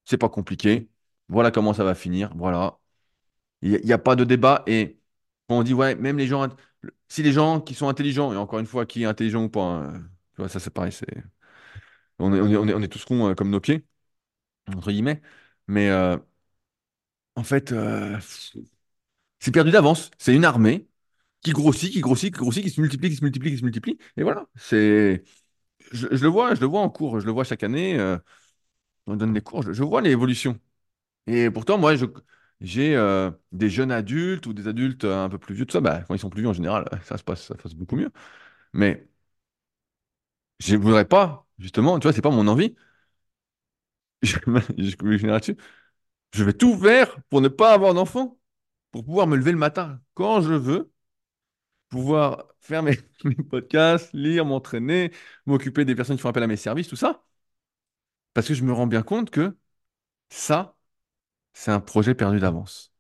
C'est 0.05 0.19
pas 0.19 0.29
compliqué. 0.29 0.91
Voilà 1.29 1.51
comment 1.51 1.75
ça 1.75 1.85
va 1.85 1.95
finir. 1.95 2.33
Voilà. 2.37 2.79
Il 3.63 3.71
n'y 3.71 3.77
a, 3.93 3.97
il 3.97 3.99
pas 4.03 4.17
de 4.17 4.25
débat. 4.25 4.65
Et 4.69 5.01
on 5.49 5.63
dit, 5.63 5.75
ouais, 5.75 5.95
même 5.97 6.19
les 6.19 6.27
gens, 6.29 6.49
si 7.09 7.23
les 7.23 7.33
gens 7.33 7.61
qui 7.61 7.75
sont 7.75 7.89
intelligents, 7.89 8.33
et 8.33 8.37
encore 8.37 8.59
une 8.61 8.67
fois, 8.67 8.87
qui 8.87 9.03
est 9.05 9.07
intelligent 9.07 9.45
ou 9.45 9.49
pas, 9.51 9.63
hein, 9.63 9.93
tu 10.35 10.39
vois, 10.43 10.49
ça 10.49 10.61
c'est 10.61 10.71
pareil, 10.71 10.93
c'est, 10.93 11.07
on 12.19 12.33
est, 12.35 12.41
on 12.41 12.69
est, 12.69 12.75
on 12.75 12.83
est, 12.83 12.89
tous 12.89 13.05
cons 13.05 13.29
euh, 13.31 13.35
comme 13.35 13.51
nos 13.51 13.61
pieds, 13.61 13.85
entre 14.69 14.91
guillemets. 14.93 15.21
Mais 15.69 15.91
euh, 15.91 16.17
en 17.37 17.45
fait, 17.45 17.73
euh, 17.73 18.19
c'est 19.41 19.51
perdu 19.53 19.71
d'avance. 19.71 20.11
C'est 20.19 20.35
une 20.35 20.45
armée 20.45 20.89
qui 21.43 21.53
grossit, 21.53 21.93
qui 21.93 22.01
grossit, 22.01 22.35
qui 22.35 22.41
grossit, 22.41 22.65
qui 22.65 22.71
se 22.71 22.81
multiplie, 22.81 23.11
qui 23.11 23.17
se 23.17 23.25
multiplie, 23.25 23.53
qui 23.53 23.59
se 23.59 23.65
multiplie. 23.65 23.99
Et 24.17 24.23
voilà. 24.23 24.47
C'est, 24.57 25.25
je, 25.93 26.09
le 26.09 26.29
vois, 26.29 26.55
je 26.55 26.61
le 26.61 26.67
vois 26.69 26.81
en 26.83 26.91
cours, 26.91 27.21
je 27.21 27.27
le 27.27 27.33
vois 27.33 27.45
chaque 27.45 27.65
année. 27.65 27.99
euh, 27.99 28.19
on 29.07 29.17
donne 29.17 29.33
des 29.35 29.43
cours, 29.43 29.63
je, 29.63 29.73
je 29.73 29.85
vois 29.85 30.03
l'évolution. 30.03 30.59
Et 31.27 31.51
pourtant, 31.51 31.79
moi, 31.79 31.97
je, 31.97 32.07
j'ai 32.61 32.97
des 33.53 33.71
jeunes 33.71 33.93
adultes 33.93 34.47
ou 34.47 34.55
des 34.55 34.69
adultes 34.69 35.05
un 35.07 35.29
peu 35.31 35.39
plus 35.39 35.55
vieux, 35.57 35.67
tout 35.67 35.73
ça, 35.75 35.81
bah, 35.81 36.03
quand 36.09 36.15
ils 36.15 36.21
sont 36.21 36.31
plus 36.31 36.43
vieux 36.43 36.51
en 36.51 36.55
général, 36.55 36.87
ça 37.05 37.19
se 37.19 37.25
passe, 37.25 37.43
ça 37.47 37.57
se 37.57 37.63
passe 37.63 37.75
beaucoup 37.75 37.97
mieux. 37.97 38.11
Mais 38.75 39.09
je 40.61 40.77
ne 40.77 40.81
voudrais 40.83 41.05
pas, 41.07 41.47
justement, 41.59 41.99
tu 41.99 42.05
vois, 42.07 42.13
c'est 42.13 42.23
pas 42.23 42.31
mon 42.31 42.49
envie. 42.49 42.75
Je, 46.35 46.45
vais 46.45 46.53
tout 46.55 46.79
faire 46.79 47.21
pour 47.31 47.41
ne 47.41 47.49
pas 47.49 47.73
avoir 47.75 47.95
d'enfant, 47.95 48.39
pour 48.91 49.05
pouvoir 49.05 49.27
me 49.27 49.37
lever 49.37 49.53
le 49.53 49.59
matin 49.59 50.01
quand 50.15 50.41
je 50.43 50.55
veux, 50.55 50.93
pouvoir 51.91 52.47
faire 52.61 52.83
mes, 52.83 52.99
mes 53.25 53.35
podcasts, 53.37 54.11
lire, 54.15 54.45
m'entraîner, 54.47 55.13
m'occuper 55.47 55.85
des 55.85 55.95
personnes 55.95 56.17
qui 56.17 56.23
font 56.23 56.29
appel 56.31 56.43
à 56.45 56.47
mes 56.47 56.57
services, 56.57 56.89
tout 56.89 56.97
ça. 56.97 57.25
Parce 58.35 58.49
que 58.49 58.55
je 58.55 58.65
me 58.65 58.73
rends 58.73 58.87
bien 58.87 59.03
compte 59.03 59.31
que 59.31 59.57
ça, 60.31 60.77
c'est 61.55 61.73
un 61.73 61.81
projet 61.81 62.15
perdu 62.15 62.41
d'avance. 62.41 62.93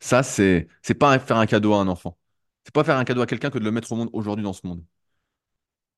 Ça, 0.00 0.22
c'est 0.24 0.68
c'est 0.82 0.94
pas 0.94 1.18
faire 1.20 1.38
un 1.38 1.46
cadeau 1.46 1.74
à 1.74 1.80
un 1.80 1.88
enfant. 1.88 2.18
C'est 2.64 2.74
pas 2.74 2.84
faire 2.84 2.98
un 2.98 3.04
cadeau 3.04 3.22
à 3.22 3.26
quelqu'un 3.26 3.50
que 3.50 3.58
de 3.60 3.64
le 3.64 3.72
mettre 3.72 3.92
au 3.92 3.96
monde 3.96 4.10
aujourd'hui 4.14 4.44
dans 4.44 4.54
ce 4.54 4.66
monde. 4.66 4.84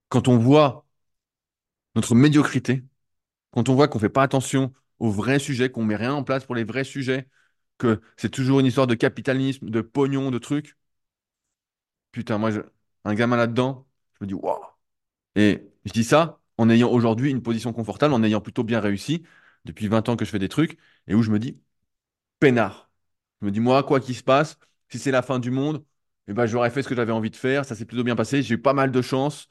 Quand 0.08 0.26
on 0.28 0.38
voit 0.38 0.84
notre 1.96 2.14
médiocrité, 2.14 2.84
quand 3.50 3.68
on 3.68 3.74
voit 3.74 3.88
qu'on 3.88 3.98
fait 3.98 4.08
pas 4.08 4.22
attention 4.22 4.72
aux 4.98 5.10
vrais 5.10 5.38
sujets, 5.38 5.70
qu'on 5.70 5.84
met 5.84 5.96
rien 5.96 6.14
en 6.14 6.24
place 6.24 6.44
pour 6.44 6.54
les 6.54 6.64
vrais 6.64 6.84
sujets, 6.84 7.28
que 7.78 8.00
c'est 8.16 8.30
toujours 8.30 8.60
une 8.60 8.66
histoire 8.66 8.86
de 8.86 8.94
capitalisme, 8.94 9.70
de 9.70 9.80
pognon, 9.82 10.30
de 10.30 10.38
trucs. 10.38 10.76
Putain, 12.12 12.38
moi, 12.38 12.50
je- 12.50 12.60
un 13.04 13.14
gamin 13.14 13.36
là-dedans, 13.36 13.86
je 14.18 14.24
me 14.24 14.28
dis 14.28 14.34
waouh. 14.34 14.62
Et 15.36 15.62
je 15.84 15.92
dis 15.92 16.04
ça 16.04 16.40
en 16.58 16.70
ayant 16.70 16.90
aujourd'hui 16.90 17.30
une 17.30 17.42
position 17.42 17.72
confortable, 17.72 18.14
en 18.14 18.22
ayant 18.24 18.40
plutôt 18.42 18.64
bien 18.64 18.80
réussi 18.80 19.24
depuis 19.64 19.88
20 19.88 20.08
ans 20.08 20.16
que 20.16 20.24
je 20.24 20.30
fais 20.30 20.40
des 20.40 20.48
trucs, 20.50 20.78
et 21.08 21.14
où 21.14 21.22
je 21.22 21.30
me 21.30 21.38
dis 21.38 21.60
peinard. 22.40 22.90
Je 23.42 23.46
me 23.46 23.52
dis 23.52 23.60
moi, 23.60 23.82
quoi 23.84 24.00
qu'il 24.00 24.16
se 24.16 24.24
passe, 24.24 24.58
si 24.90 24.98
c'est 25.00 25.12
la 25.12 25.22
fin 25.22 25.38
du 25.40 25.50
monde, 25.52 25.84
et 26.28 26.34
ben, 26.34 26.46
j'aurais 26.46 26.70
fait 26.70 26.82
ce 26.82 26.88
que 26.88 26.96
j'avais 26.96 27.12
envie 27.12 27.30
de 27.30 27.36
faire. 27.36 27.64
Ça 27.66 27.74
s'est 27.76 27.86
plutôt 27.86 28.04
bien 28.04 28.16
passé. 28.16 28.42
J'ai 28.42 28.54
eu 28.56 28.62
pas 28.62 28.74
mal 28.74 28.92
de 28.92 29.02
chance. 29.02 29.48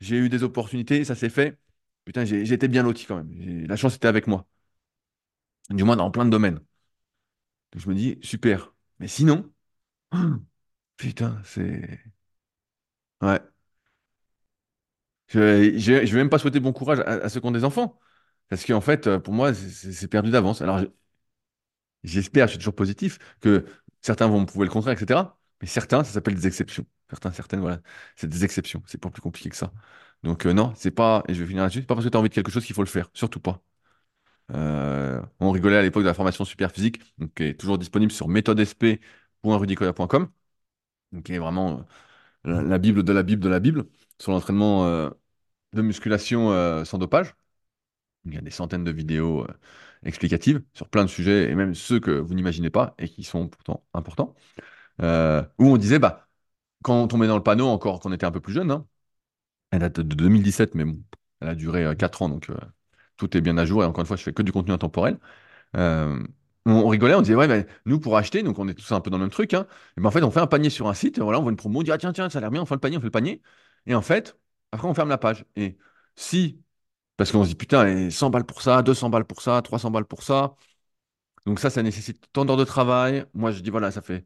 J'ai 0.00 0.16
eu 0.18 0.28
des 0.30 0.42
opportunités. 0.44 1.04
Ça 1.04 1.14
s'est 1.16 1.30
fait. 1.30 1.58
Putain, 2.04 2.24
été 2.24 2.68
bien 2.68 2.82
loti 2.82 3.06
quand 3.06 3.16
même. 3.22 3.66
La 3.66 3.76
chance 3.76 3.96
était 3.96 4.08
avec 4.08 4.26
moi. 4.26 4.46
Du 5.68 5.84
moins 5.84 5.96
dans 5.96 6.10
plein 6.10 6.24
de 6.24 6.30
domaines. 6.30 6.60
Donc, 7.72 7.82
je 7.82 7.88
me 7.88 7.94
dis, 7.94 8.18
super. 8.22 8.74
Mais 8.98 9.08
sinon, 9.08 9.52
putain, 10.96 11.40
c'est. 11.44 12.00
Ouais. 13.20 13.40
Je, 15.28 15.78
je, 15.78 15.92
vais 16.12 16.18
même 16.18 16.30
pas 16.30 16.38
souhaiter 16.38 16.60
bon 16.60 16.72
courage 16.72 17.00
à, 17.00 17.04
à 17.24 17.28
ceux 17.28 17.40
qui 17.40 17.46
ont 17.46 17.50
des 17.50 17.64
enfants. 17.64 17.98
Parce 18.48 18.64
qu'en 18.64 18.80
fait, 18.80 19.06
euh, 19.06 19.18
pour 19.18 19.32
moi, 19.34 19.52
c'est 19.54 20.08
perdu 20.08 20.30
d'avance. 20.30 20.62
Alors, 20.62 20.78
je- 20.78 20.86
j'espère, 22.02 22.46
je 22.46 22.52
suis 22.52 22.58
toujours 22.58 22.74
positif, 22.74 23.18
que 23.40 23.66
certains 24.02 24.28
vont 24.28 24.40
me 24.40 24.46
prouver 24.46 24.66
le 24.66 24.70
contraire, 24.72 24.94
etc. 24.94 25.38
Mais 25.60 25.66
certains, 25.68 26.04
ça 26.04 26.12
s'appelle 26.12 26.34
des 26.34 26.46
exceptions. 26.46 26.86
Certains, 27.10 27.32
certaines, 27.32 27.60
voilà. 27.60 27.80
C'est 28.16 28.28
des 28.28 28.44
exceptions. 28.44 28.82
C'est 28.86 28.98
pas 29.00 29.10
plus 29.10 29.22
compliqué 29.22 29.50
que 29.50 29.56
ça. 29.56 29.72
Donc, 30.24 30.46
euh, 30.46 30.52
non, 30.54 30.72
c'est 30.76 30.90
pas, 30.90 31.22
et 31.28 31.34
je 31.34 31.42
vais 31.42 31.48
finir 31.48 31.62
là-dessus, 31.64 31.82
pas 31.82 31.94
parce 31.94 32.06
que 32.06 32.10
tu 32.10 32.16
as 32.16 32.20
envie 32.20 32.30
de 32.30 32.34
quelque 32.34 32.50
chose 32.50 32.64
qu'il 32.64 32.74
faut 32.74 32.82
le 32.82 32.88
faire. 32.88 33.10
Surtout 33.12 33.40
pas. 33.40 33.62
Euh, 34.52 35.22
on 35.40 35.50
rigolait 35.52 35.78
à 35.78 35.82
l'époque 35.82 36.02
de 36.04 36.08
la 36.08 36.14
formation 36.14 36.44
super 36.44 36.72
physique, 36.72 37.00
qui 37.36 37.44
est 37.44 37.60
toujours 37.60 37.78
disponible 37.78 38.12
sur 38.12 38.28
méthodesp.rudicoya.com, 38.28 40.30
qui 41.24 41.34
est 41.34 41.38
vraiment 41.38 41.84
euh, 42.46 42.62
la, 42.62 42.78
Bible 42.78 43.02
de 43.04 43.12
la 43.12 43.22
Bible 43.22 43.42
de 43.42 43.48
la 43.48 43.60
Bible, 43.60 43.86
sur 44.20 44.32
l'entraînement 44.32 44.84
de 45.72 45.82
musculation 45.82 46.84
sans 46.84 46.98
dopage. 46.98 47.34
Il 48.26 48.34
y 48.34 48.38
a 48.38 48.40
des 48.40 48.50
centaines 48.50 48.84
de 48.84 48.90
vidéos 48.92 49.46
explicatives 50.04 50.62
sur 50.74 50.88
plein 50.88 51.04
de 51.04 51.10
sujets, 51.10 51.50
et 51.50 51.54
même 51.54 51.74
ceux 51.74 52.00
que 52.00 52.10
vous 52.12 52.34
n'imaginez 52.34 52.70
pas 52.70 52.94
et 52.98 53.08
qui 53.08 53.24
sont 53.24 53.48
pourtant 53.48 53.84
importants. 53.94 54.34
Où 55.00 55.66
on 55.66 55.76
disait, 55.78 55.98
bah, 55.98 56.28
quand 56.82 57.12
on 57.14 57.18
met 57.18 57.26
dans 57.28 57.36
le 57.36 57.42
panneau, 57.42 57.68
encore 57.68 58.00
qu'on 58.00 58.12
était 58.12 58.26
un 58.26 58.32
peu 58.32 58.40
plus 58.40 58.54
jeune, 58.54 58.70
hein, 58.70 58.86
elle 59.74 59.80
date 59.80 60.00
de 60.00 60.14
2017, 60.14 60.74
mais 60.74 60.84
bon, 60.84 61.02
elle 61.40 61.48
a 61.48 61.54
duré 61.54 61.84
euh, 61.84 61.94
4 61.94 62.22
ans, 62.22 62.28
donc 62.28 62.50
euh, 62.50 62.56
tout 63.16 63.36
est 63.36 63.40
bien 63.40 63.56
à 63.58 63.64
jour. 63.66 63.82
Et 63.82 63.86
encore 63.86 64.02
une 64.02 64.06
fois, 64.06 64.16
je 64.16 64.22
fais 64.22 64.32
que 64.32 64.42
du 64.42 64.52
contenu 64.52 64.72
intemporel. 64.72 65.18
Euh, 65.76 66.24
on, 66.66 66.88
rigolait, 66.88 67.14
on 67.14 67.22
disait, 67.22 67.36
ouais, 67.36 67.48
ben, 67.48 67.66
nous, 67.86 68.00
pour 68.00 68.16
acheter, 68.16 68.42
donc 68.42 68.58
on 68.58 68.68
est 68.68 68.74
tous 68.74 68.92
un 68.92 69.00
peu 69.00 69.10
dans 69.10 69.18
le 69.18 69.24
même 69.24 69.30
truc, 69.32 69.54
hein, 69.54 69.66
et 69.98 70.00
ben, 70.00 70.08
en 70.08 70.10
fait, 70.12 70.22
on 70.24 70.30
fait 70.30 70.40
un 70.40 70.46
panier 70.46 70.70
sur 70.70 70.88
un 70.88 70.94
site, 70.94 71.18
voilà, 71.20 71.38
on 71.40 71.42
voit 71.42 71.52
une 71.52 71.56
promo, 71.58 71.80
on 71.80 71.82
dit, 71.82 71.92
ah, 71.92 71.98
tiens, 71.98 72.12
tiens, 72.12 72.30
ça 72.30 72.38
a 72.38 72.40
l'air 72.42 72.50
bien, 72.50 72.62
on 72.62 72.66
fait 72.66 72.74
le 72.76 72.80
panier, 72.80 72.98
on 72.98 73.00
fait 73.00 73.06
le 73.06 73.10
panier. 73.12 73.42
Et 73.86 73.94
en 73.94 74.02
fait, 74.02 74.38
après, 74.72 74.88
on 74.88 74.94
ferme 74.94 75.10
la 75.10 75.18
page. 75.18 75.44
Et 75.56 75.78
si, 76.16 76.62
parce 77.16 77.32
qu'on 77.32 77.44
se 77.44 77.50
dit, 77.50 77.56
putain, 77.56 77.86
et 77.88 78.10
100 78.10 78.30
balles 78.30 78.46
pour 78.46 78.62
ça, 78.62 78.82
200 78.82 79.10
balles 79.10 79.26
pour 79.26 79.42
ça, 79.42 79.62
300 79.62 79.90
balles 79.90 80.06
pour 80.06 80.22
ça. 80.24 80.56
Donc 81.46 81.60
ça, 81.60 81.70
ça 81.70 81.82
nécessite 81.82 82.24
tant 82.32 82.44
d'heures 82.44 82.56
de 82.56 82.64
travail. 82.64 83.26
Moi, 83.34 83.52
je 83.52 83.60
dis, 83.60 83.70
voilà, 83.70 83.90
ça 83.90 84.02
fait 84.02 84.24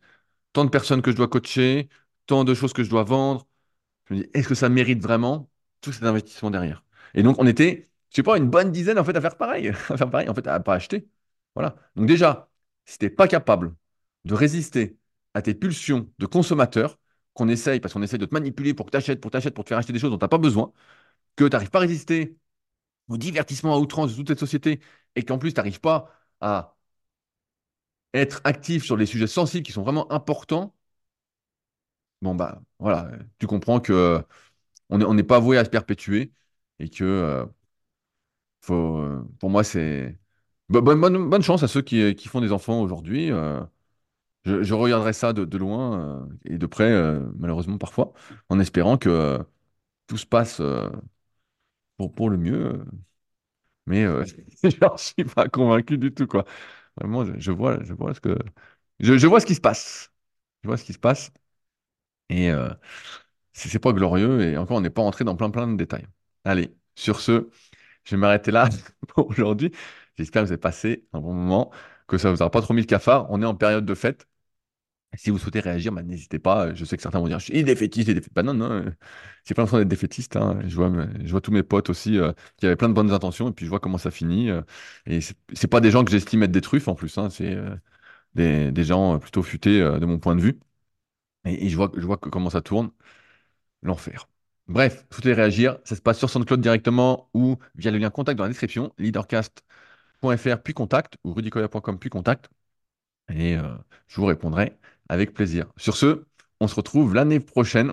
tant 0.55 0.67
de 0.67 0.71
personnes 0.71 1.03
que 1.03 1.13
je 1.13 1.17
dois 1.17 1.29
coacher, 1.29 1.91
tant 2.27 2.45
de 2.45 2.55
choses 2.55 2.75
que 2.75 2.85
je 2.85 2.91
dois 2.91 3.05
vendre. 3.05 3.48
Je 4.09 4.15
me 4.15 4.21
dis, 4.21 4.31
est-ce 4.35 4.49
que 4.49 4.55
ça 4.55 4.69
mérite 4.69 5.03
vraiment 5.03 5.51
tout 5.81 5.93
cet 5.93 6.05
investissement 6.05 6.51
derrière? 6.51 6.85
Et 7.15 7.23
donc, 7.23 7.37
on 7.39 7.47
était, 7.47 7.89
je 8.11 8.17
sais 8.17 8.23
pas, 8.23 8.37
une 8.39 8.49
bonne 8.51 8.73
dizaine 8.73 8.99
en 8.99 9.05
fait 9.05 9.17
à 9.17 9.21
faire 9.21 9.37
pareil, 9.37 9.69
à 9.91 9.97
faire 9.97 10.11
pareil, 10.11 10.29
en 10.29 10.35
fait, 10.35 10.47
à 10.47 10.61
pas 10.61 10.75
acheter. 10.75 11.09
Voilà. 11.55 11.77
Donc 11.97 12.07
déjà, 12.07 12.51
si 12.85 12.99
t'es 12.99 13.11
pas 13.11 13.29
capable 13.29 13.75
de 14.25 14.35
résister 14.35 14.99
à 15.35 15.43
tes 15.43 15.55
pulsions 15.55 16.11
de 16.19 16.27
consommateur, 16.27 16.99
qu'on 17.35 17.49
essaye, 17.49 17.81
parce 17.81 17.95
qu'on 17.95 18.03
essaye 18.03 18.19
de 18.19 18.27
te 18.27 18.35
manipuler 18.35 18.75
pour 18.75 18.87
que 18.87 18.91
tu 18.91 18.97
achètes, 18.97 19.21
pour 19.21 19.31
t'achètes, 19.31 19.55
pour 19.55 19.65
te 19.65 19.69
faire 19.69 19.79
acheter 19.79 19.93
des 19.93 19.99
choses 20.01 20.11
dont 20.11 20.19
tu 20.19 20.25
n'as 20.25 20.29
pas 20.29 20.39
besoin, 20.39 20.73
que 21.37 21.45
tu 21.45 21.51
n'arrives 21.51 21.71
pas 21.71 21.79
à 21.81 21.83
résister 21.83 22.39
au 23.09 23.17
divertissement 23.19 23.75
à 23.75 23.79
outrance 23.79 24.13
de 24.13 24.17
toute 24.17 24.29
cette 24.29 24.41
société, 24.41 24.81
et 25.17 25.25
qu'en 25.25 25.39
plus, 25.39 25.53
tu 25.55 25.59
n'arrives 25.59 25.81
pas 25.81 26.11
à 26.41 26.77
être 28.15 28.41
actif 28.45 28.85
sur 28.85 28.97
les 28.97 29.07
sujets 29.07 29.27
sensibles 29.27 29.65
qui 29.67 29.73
sont 29.73 29.83
vraiment 29.83 30.11
importants, 30.13 30.75
bon 32.23 32.35
bah 32.35 32.61
voilà, 32.79 33.11
tu 33.39 33.47
comprends 33.47 33.81
que 33.81 34.23
on 34.91 34.99
n'est 34.99 35.05
on 35.07 35.17
pas 35.27 35.41
voué 35.41 35.59
à 35.59 35.65
se 35.67 35.71
perpétuer 35.71 36.33
et 36.81 36.91
que 36.91 37.05
euh, 37.05 37.47
euh, 38.71 39.23
pour 39.41 39.51
moi, 39.51 39.65
c'est 39.65 40.19
bo- 40.69 40.83
bonne, 40.83 41.01
bonne, 41.01 41.43
chance 41.43 41.63
à 41.63 41.69
ceux 41.69 41.83
qui, 41.83 42.15
qui 42.15 42.29
font 42.29 42.41
des 42.41 42.53
enfants 42.53 42.81
aujourd'hui. 42.83 43.31
euh, 43.33 43.61
je, 44.45 44.63
je 44.63 44.75
regarderai 44.75 45.13
ça 45.15 45.33
de, 45.35 45.59
loin 45.59 46.29
et 46.47 46.59
de 46.59 46.67
près, 46.67 46.91
malheureusement 47.39 47.79
parfois, 47.79 48.13
en 48.51 48.61
espérant 48.61 48.99
que 48.99 49.41
tout 50.09 50.19
se 50.19 50.27
passe 50.27 50.63
pour, 51.97 52.13
pour 52.15 52.31
le 52.31 52.37
mieux. 52.39 52.85
mais 53.87 54.05
euh, 54.05 54.25
j'en 54.81 54.97
suis 54.97 55.25
pas 55.25 55.49
convaincu 55.49 55.99
du 55.99 56.13
tout, 56.13 56.27
quoi. 56.27 56.45
Vraiment, 56.97 57.25
je, 57.27 57.39
je 57.39 57.53
vois, 57.53 57.83
je 57.85 57.95
vois 57.95 58.15
ce 58.15 58.21
que 58.21 58.39
je, 59.01 59.19
je 59.19 59.27
vois 59.27 59.41
ce 59.41 59.47
qui 59.47 59.55
se 59.55 59.63
passe. 59.63 60.13
Je 60.65 60.69
vois 60.69 60.77
ce 60.79 60.85
qui 60.85 60.93
se 60.95 60.99
passe 60.99 61.33
et 62.29 62.51
euh, 62.51 62.69
c'est 63.53 63.79
pas 63.79 63.93
glorieux 63.93 64.43
et 64.43 64.57
encore, 64.59 64.77
on 64.79 64.81
n'est 64.81 64.91
pas 64.91 65.03
entré 65.03 65.25
dans 65.25 65.37
plein 65.37 65.51
plein 65.51 65.67
de 65.69 65.77
détails. 65.77 66.07
Allez, 66.45 66.75
sur 66.95 67.21
ce. 67.21 67.51
Je 68.05 68.17
vais 68.17 68.21
m'arrêter 68.21 68.51
là 68.53 68.69
pour 69.09 69.29
aujourd'hui. 69.31 69.73
J'espère 70.17 70.43
que 70.43 70.47
vous 70.49 70.53
avez 70.53 70.61
passé 70.61 71.07
un 71.13 71.21
bon 71.21 71.35
moment, 71.35 71.73
que 72.09 72.19
ça 72.19 72.31
vous 72.33 72.43
aura 72.43 72.51
pas 72.51 72.63
trop 72.63 72.75
mis 72.75 72.83
le 72.83 72.87
cafard. 72.87 73.29
On 73.31 73.43
est 73.43 73.47
en 73.47 73.55
période 73.57 73.87
de 73.87 73.95
fête. 73.95 74.29
Si 75.17 75.31
vous 75.31 75.39
souhaitez 75.39 75.61
réagir, 75.61 75.91
bah, 75.93 76.03
n'hésitez 76.03 76.39
pas. 76.39 76.75
Je 76.75 76.85
sais 76.85 76.97
que 76.97 77.03
certains 77.03 77.19
vont 77.21 77.29
dire, 77.29 77.39
je 77.39 77.47
suis 77.47 77.65
défaitiste, 77.65 78.09
défaitiste. 78.09 78.35
Bah 78.35 78.43
non, 78.43 78.53
non, 78.55 78.71
euh, 78.71 78.91
c'est 79.45 79.55
pas 79.55 79.63
l'impression 79.63 79.79
d'être 79.79 79.89
défaitiste. 79.89 80.37
hein. 80.37 80.61
Je 80.67 80.77
vois, 80.77 80.91
je 81.25 81.31
vois 81.31 81.41
tous 81.41 81.51
mes 81.51 81.63
potes 81.63 81.89
aussi 81.91 82.19
euh, 82.19 82.33
qui 82.59 82.67
avaient 82.67 82.77
plein 82.77 82.89
de 82.91 82.95
bonnes 82.95 83.11
intentions, 83.13 83.49
et 83.49 83.53
puis 83.53 83.65
je 83.65 83.71
vois 83.71 83.81
comment 83.81 83.99
ça 83.99 84.11
finit. 84.11 84.51
euh, 84.51 84.63
et 85.07 85.21
c'est 85.23 85.67
pas 85.69 85.81
des 85.81 85.91
gens 85.91 86.05
que 86.05 86.11
j'estime 86.11 86.43
être 86.43 86.51
des 86.53 86.61
truffes 86.61 86.89
en 86.89 86.95
plus. 86.95 87.17
hein. 87.19 87.31
C'est 87.31 87.55
euh, 87.55 87.75
des, 88.35 88.85
gens 88.85 89.17
euh, 89.17 89.19
plutôt 89.19 89.43
futés 89.43 89.83
euh, 89.83 89.99
de 90.01 90.07
mon 90.07 90.19
point 90.19 90.37
de 90.37 90.43
vue. 90.43 90.61
Et, 91.49 91.69
je 91.69 91.77
vois, 91.77 91.91
je 91.97 92.07
vois 92.07 92.17
que- 92.19 92.29
comment 92.29 92.51
ça 92.51 92.61
tourne. 92.63 92.91
L'enfer. 93.83 94.29
Bref, 94.69 95.07
vous 95.11 95.17
souhaitez 95.17 95.33
réagir, 95.35 95.79
ça 95.85 95.97
se 95.97 96.03
passe 96.03 96.19
sur 96.19 96.31
SoundCloud 96.31 96.61
directement 96.61 97.31
ou 97.35 97.57
via 97.77 97.91
le 97.91 97.99
lien 97.99 98.11
contact 98.11 98.37
dans 98.39 98.45
la 98.45 98.51
description. 98.51 98.93
Leadercast 98.99 99.65
fr 100.23 100.59
puis 100.63 100.75
contact 100.75 101.17
ou 101.25 101.33
rudicoya.com 101.35 101.99
puis 101.99 102.11
contact 102.11 102.51
et 103.31 103.57
euh, 103.57 103.77
je 104.09 104.17
vous 104.21 104.27
répondrai 104.27 104.77
avec 105.09 105.35
plaisir. 105.35 105.67
Sur 105.77 105.97
ce, 105.97 106.25
on 106.61 106.69
se 106.69 106.75
retrouve 106.75 107.15
l'année 107.15 107.41
prochaine. 107.41 107.93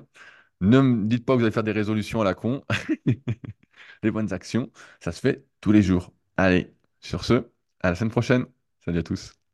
Ne 0.61 0.81
me 0.81 1.05
dites 1.07 1.25
pas 1.25 1.33
que 1.33 1.39
vous 1.39 1.45
allez 1.45 1.53
faire 1.53 1.63
des 1.63 1.71
résolutions 1.71 2.21
à 2.21 2.23
la 2.25 2.33
con. 2.35 2.63
Les 4.03 4.11
bonnes 4.11 4.33
actions, 4.33 4.71
ça 4.99 5.11
se 5.11 5.19
fait 5.19 5.45
tous 5.61 5.71
les 5.71 5.81
jours. 5.83 6.13
Allez, 6.37 6.73
sur 7.01 7.23
ce, 7.25 7.49
à 7.81 7.89
la 7.89 7.95
semaine 7.95 8.11
prochaine. 8.11 8.45
Salut 8.85 8.99
à 8.99 9.03
tous. 9.03 9.44